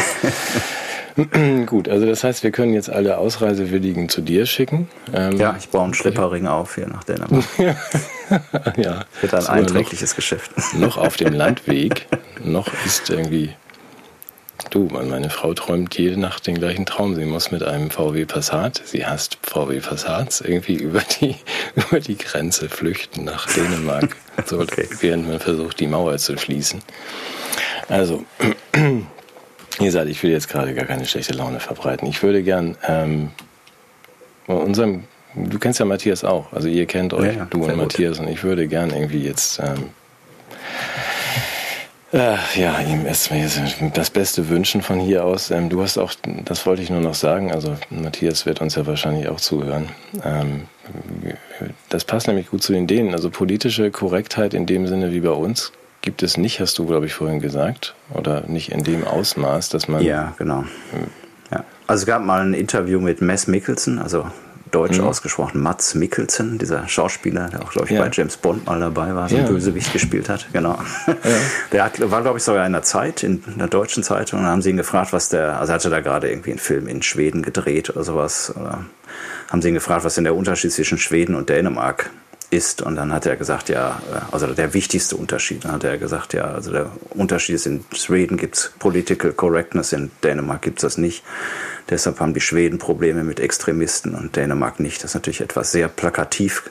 Gut, 1.66 1.90
also 1.90 2.06
das 2.06 2.24
heißt, 2.24 2.44
wir 2.44 2.52
können 2.52 2.74
jetzt 2.74 2.90
alle 2.90 3.18
Ausreisewilligen 3.18 4.10
zu 4.10 4.22
dir 4.22 4.46
schicken. 4.46 4.90
Ähm, 5.14 5.38
ja, 5.38 5.56
ich 5.58 5.70
baue 5.70 5.84
einen 5.84 5.94
Schlepperring 5.94 6.48
auf 6.48 6.76
hier 6.76 6.88
nach 6.88 7.04
Dänemark. 7.04 7.44
ja. 8.78 9.06
Wird 9.20 9.34
ein 9.34 9.48
einträgliches 9.48 10.12
noch, 10.12 10.16
Geschäft. 10.16 10.52
noch 10.76 10.98
auf 10.98 11.18
dem 11.18 11.34
Landweg, 11.34 12.08
noch 12.44 12.68
ist 12.86 13.10
irgendwie. 13.10 13.54
Du, 14.70 14.88
meine 14.92 15.32
Frau 15.32 15.56
träumt 15.56 15.98
jede 15.98 16.20
Nacht 16.20 16.46
den 16.46 16.56
gleichen 16.56 16.86
Traum. 16.86 17.16
Sie 17.16 17.26
muss 17.26 17.50
mit 17.50 17.64
einem 17.64 17.90
VW 17.90 18.26
Passat, 18.26 18.80
sie 18.86 19.06
hasst 19.06 19.40
VW 19.42 19.80
Passats, 19.80 20.40
irgendwie 20.40 20.76
über 20.76 21.02
die, 21.20 21.36
über 21.76 22.00
die 22.00 22.18
Grenze 22.18 22.70
flüchten 22.70 23.24
nach 23.24 23.48
Dänemark. 23.52 24.16
So, 24.46 24.60
okay. 24.60 24.88
Während 25.00 25.28
man 25.28 25.40
versucht, 25.40 25.80
die 25.80 25.88
Mauer 25.88 26.18
zu 26.18 26.38
schließen. 26.38 26.82
Also, 27.90 28.24
wie 29.82 29.86
gesagt, 29.86 30.10
ich 30.10 30.22
will 30.24 30.32
jetzt 30.32 30.48
gerade 30.48 30.74
gar 30.74 30.86
keine 30.86 31.06
schlechte 31.06 31.34
Laune 31.34 31.60
verbreiten. 31.60 32.08
Ich 32.08 32.22
würde 32.24 32.44
gern 32.44 32.78
ähm, 32.88 33.32
unserem, 34.48 35.04
du 35.36 35.60
kennst 35.60 35.80
ja 35.80 35.86
Matthias 35.86 36.24
auch, 36.24 36.52
also 36.54 36.68
ihr 36.68 36.86
kennt 36.86 37.14
euch, 37.14 37.36
ja, 37.36 37.48
du 37.50 37.64
und 37.64 37.76
Matthias, 37.78 38.18
gut. 38.18 38.28
und 38.28 38.34
ich 38.34 38.44
würde 38.44 38.68
gern 38.68 38.92
irgendwie 38.92 39.24
jetzt 39.24 39.60
ähm, 39.60 39.90
äh, 42.14 42.36
ja, 42.56 42.80
ihm 42.82 43.06
erstmal 43.06 43.48
das 43.94 44.10
Beste 44.10 44.50
wünschen 44.50 44.82
von 44.82 45.00
hier 45.00 45.24
aus. 45.24 45.50
Ähm, 45.50 45.70
du 45.70 45.82
hast 45.82 45.98
auch, 45.98 46.14
das 46.44 46.66
wollte 46.66 46.82
ich 46.82 46.90
nur 46.90 47.00
noch 47.00 47.14
sagen, 47.14 47.54
also 47.54 47.78
Matthias 47.90 48.46
wird 48.46 48.60
uns 48.60 48.76
ja 48.76 48.86
wahrscheinlich 48.86 49.30
auch 49.30 49.40
zuhören. 49.40 49.90
Ähm, 50.26 50.64
das 51.88 52.04
passt 52.04 52.28
nämlich 52.28 52.50
gut 52.50 52.64
zu 52.64 52.74
den 52.74 52.86
Dänen. 52.86 53.14
Also 53.14 53.30
politische 53.30 53.92
Korrektheit 53.92 54.54
in 54.54 54.66
dem 54.66 54.88
Sinne 54.88 55.14
wie 55.14 55.22
bei 55.22 55.32
uns 55.32 55.72
gibt 56.02 56.24
es 56.24 56.38
nicht, 56.38 56.60
hast 56.60 56.78
du, 56.78 56.86
glaube 56.86 57.06
ich, 57.06 57.14
vorhin 57.14 57.40
gesagt. 57.40 57.96
Oder 58.14 58.44
nicht 58.48 58.72
in 58.72 58.84
dem 58.84 59.06
Ausmaß, 59.06 59.70
dass 59.70 59.88
man. 59.88 60.02
Ja, 60.04 60.34
genau. 60.38 60.66
Ja. 61.52 61.64
Also 61.88 62.04
es 62.04 62.06
gab 62.06 62.24
mal 62.24 62.42
ein 62.42 62.54
Interview 62.54 63.00
mit 63.00 63.22
Mess 63.22 63.48
Mickelson, 63.48 64.00
also 64.00 64.26
deutsch 64.72 64.98
mhm. 64.98 65.06
ausgesprochen. 65.06 65.62
Mats 65.62 65.96
Mikkelsen, 65.96 66.58
dieser 66.58 66.88
Schauspieler, 66.88 67.50
der 67.50 67.62
auch, 67.62 67.72
glaube 67.72 67.88
ich, 67.88 67.94
ja. 67.94 68.02
bei 68.02 68.10
James 68.12 68.38
Bond 68.38 68.66
mal 68.66 68.80
dabei 68.80 69.14
war, 69.14 69.30
so 69.30 69.36
ja. 69.36 69.44
ein 69.44 69.50
Bösewicht 69.50 69.92
gespielt 69.94 70.30
hat. 70.30 70.48
Genau. 70.54 70.80
Ja. 71.08 71.16
Der 71.72 71.84
hat, 71.86 72.12
war, 72.12 72.22
glaube 72.22 72.38
ich, 72.38 72.44
sogar 72.44 72.66
in 72.66 72.74
der 72.74 72.84
Zeit, 72.84 73.24
in 73.24 73.44
der 73.58 73.68
deutschen 73.68 74.04
Zeitung, 74.04 74.40
und 74.40 74.46
haben 74.46 74.62
sie 74.62 74.70
ihn 74.70 74.78
gefragt, 74.78 75.14
was 75.14 75.30
der, 75.30 75.60
also 75.60 75.74
hatte 75.74 75.90
da 75.90 76.00
gerade 76.00 76.30
irgendwie 76.30 76.52
einen 76.52 76.60
Film 76.60 76.88
in 76.88 77.02
Schweden 77.02 77.44
gedreht 77.44 77.90
oder 77.90 78.04
sowas. 78.04 78.54
Oder 78.56 78.86
haben 79.50 79.62
sie 79.62 79.70
ihn 79.70 79.74
gefragt, 79.74 80.04
was 80.04 80.16
denn 80.16 80.24
der 80.24 80.36
Unterschied 80.36 80.72
zwischen 80.72 80.98
Schweden 80.98 81.36
und 81.36 81.50
Dänemark 81.50 82.10
ist. 82.52 82.82
Und 82.82 82.96
dann 82.98 83.12
hat 83.14 83.26
er 83.26 83.36
gesagt, 83.38 83.70
ja, 83.70 84.02
äh, 84.12 84.34
also 84.34 84.48
der 84.48 84.74
wichtigste 84.74 85.16
Unterschied. 85.16 85.66
Dann 85.66 85.72
hat 85.72 85.84
er 85.84 85.98
gesagt, 85.98 86.34
ja, 86.34 86.44
also 86.44 86.72
der 86.72 86.92
Unterschied 87.12 87.56
ist, 87.56 87.66
in 87.66 87.84
Schweden 87.94 88.38
gibt 88.38 88.56
es 88.56 88.74
Political 88.78 89.32
Correctness, 89.32 89.94
in 89.94 90.12
Dänemark 90.24 90.62
gibt 90.62 90.80
es 90.80 90.82
das 90.82 90.98
nicht. 90.98 91.24
Deshalb 91.90 92.20
haben 92.20 92.34
die 92.34 92.42
Schweden 92.42 92.78
Probleme 92.78 93.24
mit 93.24 93.40
Extremisten 93.40 94.14
und 94.14 94.36
Dänemark 94.36 94.80
nicht. 94.80 95.04
Das 95.04 95.12
ist 95.12 95.16
natürlich 95.16 95.42
etwas 95.42 95.72
sehr 95.72 95.88
plakativ 95.88 96.70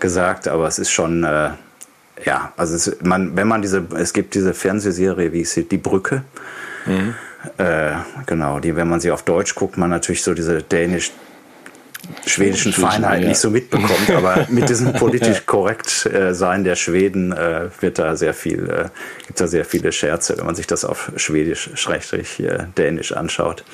gesagt, 0.00 0.48
aber 0.48 0.66
es 0.66 0.78
ist 0.78 0.90
schon, 0.90 1.24
äh, 1.24 1.50
ja, 2.24 2.52
also 2.56 2.74
es, 2.74 2.96
man, 3.02 3.36
wenn 3.36 3.48
man 3.48 3.62
diese, 3.62 3.86
es 3.96 4.12
gibt 4.12 4.34
diese 4.34 4.54
Fernsehserie, 4.54 5.32
wie 5.32 5.44
sie 5.44 5.64
Die 5.64 5.76
Brücke. 5.76 6.22
Mhm. 6.86 7.14
Äh, 7.58 7.92
genau, 8.26 8.58
die, 8.60 8.74
wenn 8.76 8.88
man 8.88 9.00
sie 9.00 9.10
auf 9.10 9.22
Deutsch 9.22 9.54
guckt, 9.54 9.76
man 9.76 9.90
natürlich 9.90 10.22
so 10.22 10.34
diese 10.34 10.62
dänisch 10.62 11.12
schwedischen 12.26 12.72
Feinheit 12.72 13.22
ja. 13.22 13.28
nicht 13.28 13.38
so 13.38 13.50
mitbekommt, 13.50 14.10
aber 14.10 14.46
mit 14.50 14.68
diesem 14.68 14.92
politisch 14.94 15.46
korrekt 15.46 16.06
äh, 16.06 16.34
sein 16.34 16.64
der 16.64 16.76
Schweden 16.76 17.32
äh, 17.32 17.68
wird 17.80 17.98
da 17.98 18.16
sehr 18.16 18.34
viel, 18.34 18.68
äh, 18.68 18.88
gibt 19.26 19.40
da 19.40 19.46
sehr 19.46 19.64
viele 19.64 19.92
Scherze, 19.92 20.36
wenn 20.38 20.46
man 20.46 20.54
sich 20.54 20.66
das 20.66 20.84
auf 20.84 21.12
Schwedisch, 21.16 21.70
Schrägstrich, 21.74 22.40
äh, 22.40 22.66
Dänisch 22.76 23.12
anschaut. 23.12 23.64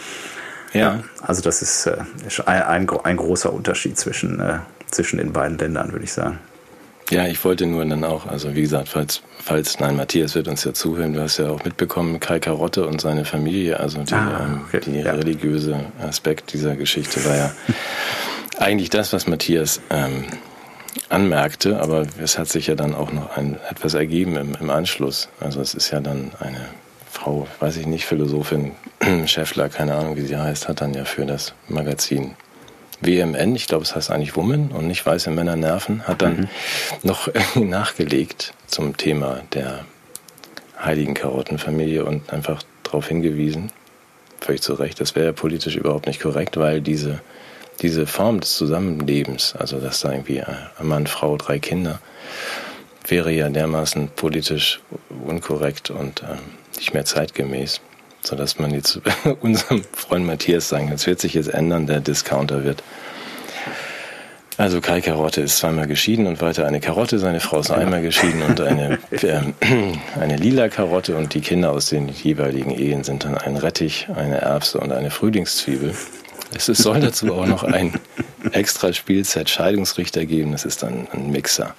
Ja. 0.72 1.00
Also 1.20 1.42
das 1.42 1.62
ist, 1.62 1.86
äh, 1.86 1.96
ein, 2.46 2.62
ein, 2.62 2.88
ein, 2.88 3.16
großer 3.16 3.52
Unterschied 3.52 3.98
zwischen, 3.98 4.40
äh, 4.40 4.58
zwischen 4.90 5.18
den 5.18 5.32
beiden 5.32 5.58
Ländern, 5.58 5.92
würde 5.92 6.04
ich 6.04 6.12
sagen. 6.12 6.38
Ja, 7.10 7.26
ich 7.26 7.44
wollte 7.44 7.66
nur 7.66 7.84
dann 7.84 8.04
auch, 8.04 8.26
also 8.26 8.54
wie 8.54 8.62
gesagt, 8.62 8.88
falls, 8.88 9.22
falls, 9.38 9.78
nein, 9.80 9.96
Matthias 9.96 10.34
wird 10.34 10.48
uns 10.48 10.64
ja 10.64 10.72
zuhören, 10.72 11.12
du 11.12 11.20
hast 11.20 11.36
ja 11.36 11.50
auch 11.50 11.62
mitbekommen, 11.62 12.20
Kai 12.20 12.38
Karotte 12.38 12.86
und 12.86 13.02
seine 13.02 13.26
Familie, 13.26 13.78
also 13.78 14.02
die, 14.02 14.14
ah, 14.14 14.46
ähm, 14.46 14.60
okay. 14.66 14.80
ähm, 14.86 14.92
die 14.94 15.00
ja. 15.00 15.12
religiöse 15.12 15.78
Aspekt 16.00 16.54
dieser 16.54 16.74
Geschichte 16.74 17.22
war 17.26 17.36
ja 17.36 17.52
eigentlich 18.62 18.90
das, 18.90 19.12
was 19.12 19.26
Matthias 19.26 19.80
ähm, 19.90 20.24
anmerkte, 21.08 21.80
aber 21.80 22.06
es 22.22 22.38
hat 22.38 22.48
sich 22.48 22.68
ja 22.68 22.74
dann 22.74 22.94
auch 22.94 23.12
noch 23.12 23.36
ein, 23.36 23.58
etwas 23.68 23.94
ergeben 23.94 24.36
im, 24.36 24.54
im 24.60 24.70
Anschluss. 24.70 25.28
Also 25.40 25.60
es 25.60 25.74
ist 25.74 25.90
ja 25.90 26.00
dann 26.00 26.32
eine 26.38 26.68
Frau, 27.10 27.46
weiß 27.60 27.76
ich 27.76 27.86
nicht, 27.86 28.06
Philosophin, 28.06 28.72
Schäffler, 29.26 29.68
keine 29.68 29.94
Ahnung, 29.94 30.16
wie 30.16 30.22
sie 30.22 30.36
heißt, 30.36 30.68
hat 30.68 30.80
dann 30.80 30.94
ja 30.94 31.04
für 31.04 31.26
das 31.26 31.54
Magazin 31.68 32.34
WMN, 33.00 33.56
ich 33.56 33.66
glaube, 33.66 33.84
es 33.84 33.96
heißt 33.96 34.10
eigentlich 34.10 34.36
Woman 34.36 34.70
und 34.70 34.86
nicht 34.86 35.04
weiße 35.04 35.30
Männer 35.30 35.56
nerven, 35.56 36.06
hat 36.06 36.22
dann 36.22 36.36
mhm. 36.36 36.48
noch 37.02 37.28
nachgelegt 37.56 38.54
zum 38.68 38.96
Thema 38.96 39.40
der 39.52 39.84
heiligen 40.80 41.14
Karottenfamilie 41.14 42.04
und 42.04 42.32
einfach 42.32 42.62
darauf 42.84 43.08
hingewiesen, 43.08 43.72
völlig 44.40 44.62
zu 44.62 44.74
Recht, 44.74 45.00
das 45.00 45.16
wäre 45.16 45.26
ja 45.26 45.32
politisch 45.32 45.76
überhaupt 45.76 46.06
nicht 46.06 46.20
korrekt, 46.20 46.56
weil 46.56 46.80
diese, 46.80 47.20
diese 47.80 48.06
Form 48.06 48.40
des 48.40 48.56
Zusammenlebens, 48.56 49.54
also 49.56 49.80
dass 49.80 50.00
da 50.00 50.12
irgendwie 50.12 50.42
ein 50.42 50.56
Mann, 50.80 51.06
Frau, 51.06 51.36
drei 51.36 51.58
Kinder, 51.58 52.00
wäre 53.08 53.32
ja 53.32 53.48
dermaßen 53.48 54.08
politisch 54.14 54.80
unkorrekt 55.26 55.90
und 55.90 56.22
ähm, 56.22 56.38
nicht 56.76 56.94
mehr 56.94 57.04
zeitgemäß 57.04 57.80
sodass 58.22 58.58
man 58.58 58.72
jetzt 58.72 59.00
unserem 59.40 59.82
Freund 59.92 60.26
Matthias 60.26 60.68
sagen 60.68 60.86
kann, 60.86 60.94
es 60.94 61.06
wird 61.06 61.20
sich 61.20 61.34
jetzt 61.34 61.52
ändern, 61.52 61.86
der 61.86 62.00
Discounter 62.00 62.64
wird. 62.64 62.82
Also 64.58 64.80
Kai 64.80 65.00
Karotte 65.00 65.40
ist 65.40 65.56
zweimal 65.56 65.86
geschieden 65.86 66.26
und 66.26 66.40
weiter 66.42 66.66
eine 66.66 66.78
Karotte, 66.78 67.18
seine 67.18 67.40
Frau 67.40 67.60
ist 67.60 67.70
einmal 67.70 68.02
geschieden 68.02 68.42
und 68.42 68.60
eine, 68.60 68.98
äh, 69.10 69.40
eine 70.20 70.36
lila 70.36 70.68
Karotte 70.68 71.16
und 71.16 71.34
die 71.34 71.40
Kinder 71.40 71.72
aus 71.72 71.86
den 71.86 72.08
jeweiligen 72.08 72.70
Ehen 72.70 73.02
sind 73.02 73.24
dann 73.24 73.36
ein 73.36 73.56
Rettich, 73.56 74.08
eine 74.14 74.40
Erbse 74.42 74.78
und 74.78 74.92
eine 74.92 75.10
Frühlingszwiebel. 75.10 75.94
Es 76.54 76.66
soll 76.66 77.00
dazu 77.00 77.34
auch 77.34 77.46
noch 77.46 77.64
ein 77.64 77.98
extra 78.52 78.92
Spielset 78.92 79.48
Scheidungsrichter 79.48 80.26
geben, 80.26 80.52
das 80.52 80.64
ist 80.64 80.82
dann 80.82 81.08
ein 81.12 81.30
Mixer 81.30 81.74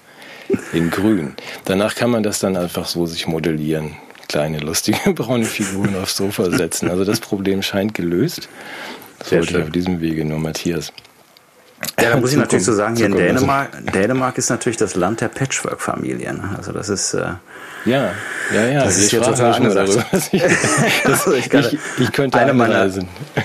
in 0.71 0.89
grün. 0.89 1.35
Danach 1.65 1.95
kann 1.95 2.09
man 2.09 2.23
das 2.23 2.39
dann 2.39 2.57
einfach 2.57 2.87
so 2.87 3.05
sich 3.05 3.27
modellieren 3.27 3.95
kleine, 4.27 4.59
lustige 4.59 5.13
braune 5.13 5.45
Figuren 5.45 5.95
aufs 5.95 6.17
Sofa 6.17 6.49
setzen. 6.49 6.89
Also 6.89 7.05
das 7.05 7.19
Problem 7.19 7.61
scheint 7.61 7.93
gelöst. 7.93 8.49
Das 9.19 9.29
Sehr 9.29 9.39
wollte 9.39 9.51
schön. 9.51 9.61
ich 9.61 9.67
auf 9.67 9.71
diesem 9.71 10.01
Wege 10.01 10.25
nur 10.25 10.39
Matthias. 10.39 10.91
Ja, 12.01 12.11
da 12.11 12.17
muss 12.17 12.31
ich 12.31 12.37
natürlich 12.37 12.65
so 12.65 12.73
sagen, 12.73 12.95
hier 12.95 13.05
in 13.07 13.15
Dänemark, 13.15 13.69
Dänemark 13.93 14.37
ist 14.37 14.49
natürlich 14.49 14.77
das 14.77 14.95
Land 14.95 15.21
der 15.21 15.29
Patchwork-Familien. 15.29 16.41
Also 16.57 16.71
das 16.71 16.89
ist 16.89 17.13
äh, 17.13 17.33
ja, 17.85 18.11
ja, 18.53 18.65
ja. 18.67 18.83
Das 18.83 18.97
ist 18.97 19.09
hier 19.09 19.21
total 19.21 19.53
angesagt. 19.53 19.89
Ich, 20.31 20.43
also 21.05 21.33
ich, 21.33 21.53
ich, 21.53 21.77
ich, 21.99 22.11
könnte 22.11 22.39
eine 22.39 22.53
meiner, 22.53 22.89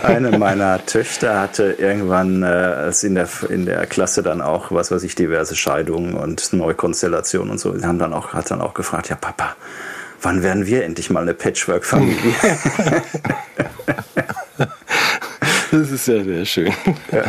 eine 0.03 0.39
meiner 0.39 0.85
Töchter 0.87 1.41
hatte 1.41 1.75
irgendwann 1.79 2.43
äh, 2.43 2.93
in 3.03 3.15
der 3.17 3.29
in 3.49 3.67
der 3.67 3.87
Klasse 3.87 4.23
dann 4.23 4.41
auch 4.41 4.71
was 4.71 4.91
weiß 4.91 5.03
ich 5.03 5.15
diverse 5.15 5.57
Scheidungen 5.57 6.15
und 6.15 6.53
Neukonstellationen 6.53 7.51
und 7.51 7.59
so. 7.59 7.77
Sie 7.77 7.85
haben 7.85 7.99
dann 7.99 8.13
auch 8.13 8.33
hat 8.33 8.51
dann 8.51 8.61
auch 8.61 8.75
gefragt, 8.75 9.09
ja 9.09 9.17
Papa, 9.17 9.57
wann 10.23 10.43
werden 10.43 10.67
wir 10.67 10.85
endlich 10.85 11.11
mal 11.11 11.23
eine 11.23 11.35
Patchwork-Familie? 11.35 12.35
das 15.79 15.91
ist 15.91 16.09
ja 16.09 16.23
sehr 16.23 16.45
schön. 16.45 16.73
Ja. 17.13 17.25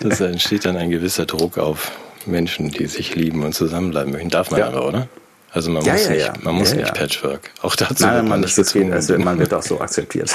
Das 0.00 0.20
entsteht 0.20 0.64
dann 0.64 0.76
ein 0.76 0.90
gewisser 0.90 1.26
Druck 1.26 1.58
auf 1.58 1.92
Menschen, 2.26 2.70
die 2.70 2.86
sich 2.86 3.14
lieben 3.14 3.44
und 3.44 3.54
zusammenbleiben 3.54 4.12
möchten. 4.12 4.30
Darf 4.30 4.50
man 4.50 4.60
ja. 4.60 4.68
aber, 4.68 4.86
oder? 4.86 5.08
Also 5.52 5.70
man 5.70 5.84
ja, 5.84 5.92
muss, 5.92 6.08
ja, 6.08 6.12
nicht, 6.12 6.44
man 6.44 6.54
muss 6.54 6.74
nicht 6.74 6.92
Patchwork. 6.92 7.50
Auch 7.62 7.76
dazu 7.76 8.04
Nein, 8.04 8.16
wird 8.16 8.28
man 8.28 8.40
nicht 8.40 8.56
gezwungen. 8.56 8.92
Also 8.92 9.18
man 9.18 9.38
wird 9.38 9.54
auch 9.54 9.62
so 9.62 9.80
akzeptiert. 9.80 10.30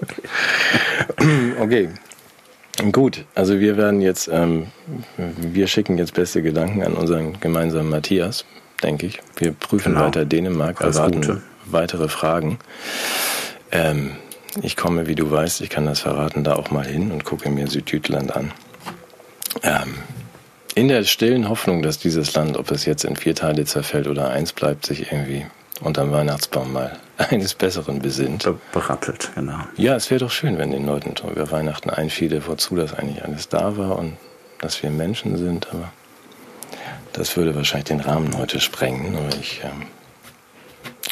okay. 0.00 1.52
okay. 1.60 1.88
Gut, 2.90 3.24
also 3.34 3.60
wir 3.60 3.76
werden 3.76 4.00
jetzt, 4.00 4.28
ähm, 4.32 4.68
wir 5.16 5.68
schicken 5.68 5.96
jetzt 5.98 6.14
beste 6.14 6.42
Gedanken 6.42 6.82
an 6.82 6.94
unseren 6.94 7.38
gemeinsamen 7.38 7.88
Matthias 7.88 8.44
denke 8.84 9.06
ich. 9.06 9.20
Wir 9.36 9.52
prüfen 9.52 9.94
genau. 9.94 10.06
weiter 10.06 10.24
Dänemark, 10.24 10.80
Alles 10.80 10.96
erwarten 10.96 11.20
Gute. 11.22 11.42
weitere 11.66 12.08
Fragen. 12.08 12.58
Ähm, 13.72 14.12
ich 14.62 14.76
komme, 14.76 15.06
wie 15.06 15.14
du 15.14 15.30
weißt, 15.30 15.60
ich 15.60 15.70
kann 15.70 15.86
das 15.86 16.00
verraten, 16.00 16.44
da 16.44 16.56
auch 16.56 16.70
mal 16.70 16.86
hin 16.86 17.10
und 17.10 17.24
gucke 17.24 17.50
mir 17.50 17.66
Südjütland 17.66 18.34
an. 18.34 18.52
Ähm, 19.62 19.94
in 20.74 20.88
der 20.88 21.04
stillen 21.04 21.48
Hoffnung, 21.48 21.82
dass 21.82 21.98
dieses 21.98 22.34
Land, 22.34 22.56
ob 22.56 22.70
es 22.70 22.84
jetzt 22.84 23.04
in 23.04 23.16
vier 23.16 23.34
Teile 23.34 23.64
zerfällt 23.64 24.08
oder 24.08 24.30
eins 24.30 24.52
bleibt, 24.52 24.86
sich 24.86 25.12
irgendwie 25.12 25.46
unterm 25.80 26.12
Weihnachtsbaum 26.12 26.72
mal 26.72 26.98
eines 27.16 27.54
Besseren 27.54 28.00
besinnt. 28.00 28.48
Berappelt, 28.72 29.30
genau. 29.34 29.58
Ja, 29.76 29.94
es 29.96 30.10
wäre 30.10 30.20
doch 30.20 30.30
schön, 30.30 30.58
wenn 30.58 30.70
den 30.70 30.86
Leuten 30.86 31.14
über 31.28 31.50
Weihnachten 31.50 31.90
einfiele, 31.90 32.46
wozu 32.46 32.76
das 32.76 32.94
eigentlich 32.94 33.24
alles 33.24 33.48
da 33.48 33.76
war 33.76 33.98
und 33.98 34.16
dass 34.60 34.82
wir 34.82 34.90
Menschen 34.90 35.36
sind, 35.36 35.68
aber 35.72 35.92
das 37.12 37.36
würde 37.36 37.54
wahrscheinlich 37.54 37.88
den 37.88 38.00
Rahmen 38.00 38.36
heute 38.36 38.60
sprengen, 38.60 39.16
aber 39.16 39.36
ich 39.36 39.60
ähm, 39.62 39.86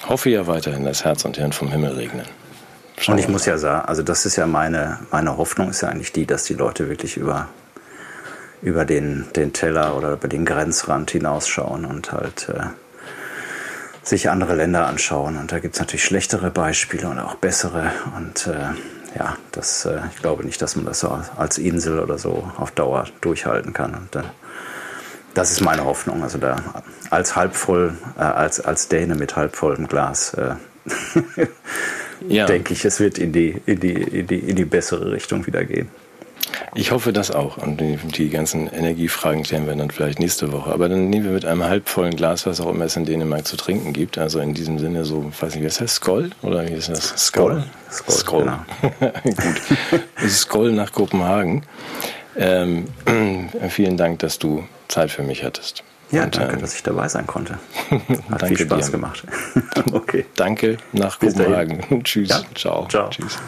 hoffe 0.09 0.31
ja 0.31 0.47
weiterhin, 0.47 0.85
dass 0.85 1.05
Herz 1.05 1.25
und 1.25 1.37
Hirn 1.37 1.53
vom 1.53 1.71
Himmel 1.71 1.93
regnen. 1.93 2.27
Und 3.09 3.19
ich 3.19 3.29
muss 3.29 3.47
ja 3.47 3.59
sagen, 3.59 3.87
also 3.87 4.03
das 4.03 4.27
ist 4.27 4.37
ja 4.37 4.47
meine, 4.47 4.99
meine 5.11 5.37
Hoffnung 5.37 5.71
ist 5.71 5.81
ja 5.81 5.89
eigentlich 5.89 6.13
die, 6.13 6.27
dass 6.27 6.45
die 6.45 6.55
Leute 6.55 6.89
wirklich 6.89 7.17
über, 7.17 7.49
über 8.63 8.85
den, 8.85 9.27
den 9.35 9.53
Teller 9.53 9.97
oder 9.97 10.13
über 10.13 10.29
den 10.29 10.45
Grenzrand 10.45 11.11
hinausschauen 11.11 11.85
und 11.85 12.13
halt 12.13 12.49
äh, 12.49 12.67
sich 14.03 14.31
andere 14.31 14.55
Länder 14.55 14.87
anschauen. 14.87 15.37
Und 15.37 15.53
da 15.53 15.59
gibt 15.59 15.75
es 15.75 15.81
natürlich 15.81 16.05
schlechtere 16.05 16.51
Beispiele 16.51 17.09
und 17.09 17.19
auch 17.19 17.35
bessere. 17.37 17.93
Und 18.17 18.47
äh, 18.47 19.19
ja, 19.19 19.37
das, 19.53 19.85
äh, 19.85 20.01
ich 20.15 20.21
glaube 20.21 20.45
nicht, 20.45 20.61
dass 20.63 20.77
man 20.77 20.85
das 20.85 21.01
so 21.01 21.21
als 21.37 21.59
Insel 21.59 21.99
oder 21.99 22.19
so 22.19 22.51
auf 22.57 22.71
Dauer 22.71 23.07
durchhalten 23.21 23.73
kann. 23.73 23.95
Und 23.95 24.15
dann 24.15 24.27
das 25.35 25.51
ist 25.51 25.61
meine 25.61 25.85
Hoffnung. 25.85 26.23
Also 26.23 26.39
da 26.39 26.57
als 27.11 27.37
halbvoll, 27.37 27.97
äh, 28.19 28.23
als, 28.23 28.61
als 28.61 28.89
Däne 28.89 29.15
mit 29.15 29.37
halbvollem 29.37 29.89
Glas 29.89 30.35
äh, 30.35 30.55
ja. 32.29 32.47
denke 32.47 32.73
ich, 32.73 32.85
es 32.85 33.01
wird 33.01 33.19
in 33.19 33.33
die, 33.33 33.57
in, 33.67 33.81
die, 33.81 33.93
in, 33.93 34.27
die, 34.27 34.39
in 34.39 34.57
die 34.57 34.65
bessere 34.65 35.13
Richtung 35.13 35.47
wieder 35.47 35.65
gehen. 35.65 35.89
Ich 36.75 36.91
hoffe 36.91 37.13
das 37.13 37.31
auch. 37.31 37.59
Und 37.59 37.81
die, 37.81 37.97
die, 37.97 38.31
ganzen 38.31 38.67
Energiefragen 38.67 39.43
klären 39.43 39.67
wir 39.67 39.75
dann 39.77 39.91
vielleicht 39.91 40.19
nächste 40.19 40.53
Woche. 40.53 40.71
Aber 40.71 40.89
dann 40.89 41.11
nehmen 41.11 41.27
wir 41.27 41.33
mit 41.33 41.45
einem 41.45 41.65
halbvollen 41.65 42.17
Glas, 42.17 42.47
was 42.47 42.61
auch 42.61 42.71
immer 42.71 42.87
es 42.87 42.97
in 42.97 43.05
Dänemark 43.05 43.47
zu 43.47 43.57
trinken 43.57 43.93
gibt. 43.93 44.19
Also 44.19 44.41
in 44.41 44.55
diesem 44.55 44.79
Sinne 44.79 45.05
so, 45.05 45.31
weiß 45.39 45.55
nicht, 45.55 45.63
wie 45.63 45.67
heißt 45.67 45.83
das? 45.83 45.97
Skoll? 45.97 46.31
Oder 46.43 46.67
wie 46.69 46.73
ist 46.73 46.89
das? 46.89 47.15
Skoll. 47.27 47.65
Skoll. 47.91 48.15
Skoll. 48.15 48.45
Genau. 48.45 49.13
Gut. 49.25 50.31
Skoll 50.31 50.73
nach 50.73 50.93
Kopenhagen. 50.93 51.63
Ähm, 52.37 52.87
vielen 53.69 53.97
Dank, 53.97 54.21
dass 54.21 54.39
du 54.39 54.65
Zeit 54.89 55.11
für 55.11 55.23
mich 55.23 55.45
hattest. 55.45 55.85
Ja, 56.13 56.25
Und, 56.25 56.37
danke, 56.37 56.55
ähm, 56.55 56.61
dass 56.61 56.75
ich 56.75 56.83
dabei 56.83 57.09
sein 57.09 57.27
konnte. 57.27 57.59
Hat 58.31 58.47
viel 58.47 58.59
Spaß 58.59 58.87
dir. 58.87 58.93
gemacht. 58.93 59.25
okay. 59.93 60.27
Danke 60.37 60.77
nach 60.93 61.19
Kopenhagen. 61.19 61.83
Tschüss. 62.05 62.29
Ja. 62.29 62.43
Ciao. 62.55 62.87
Ciao. 62.89 63.09
Tschüss. 63.09 63.39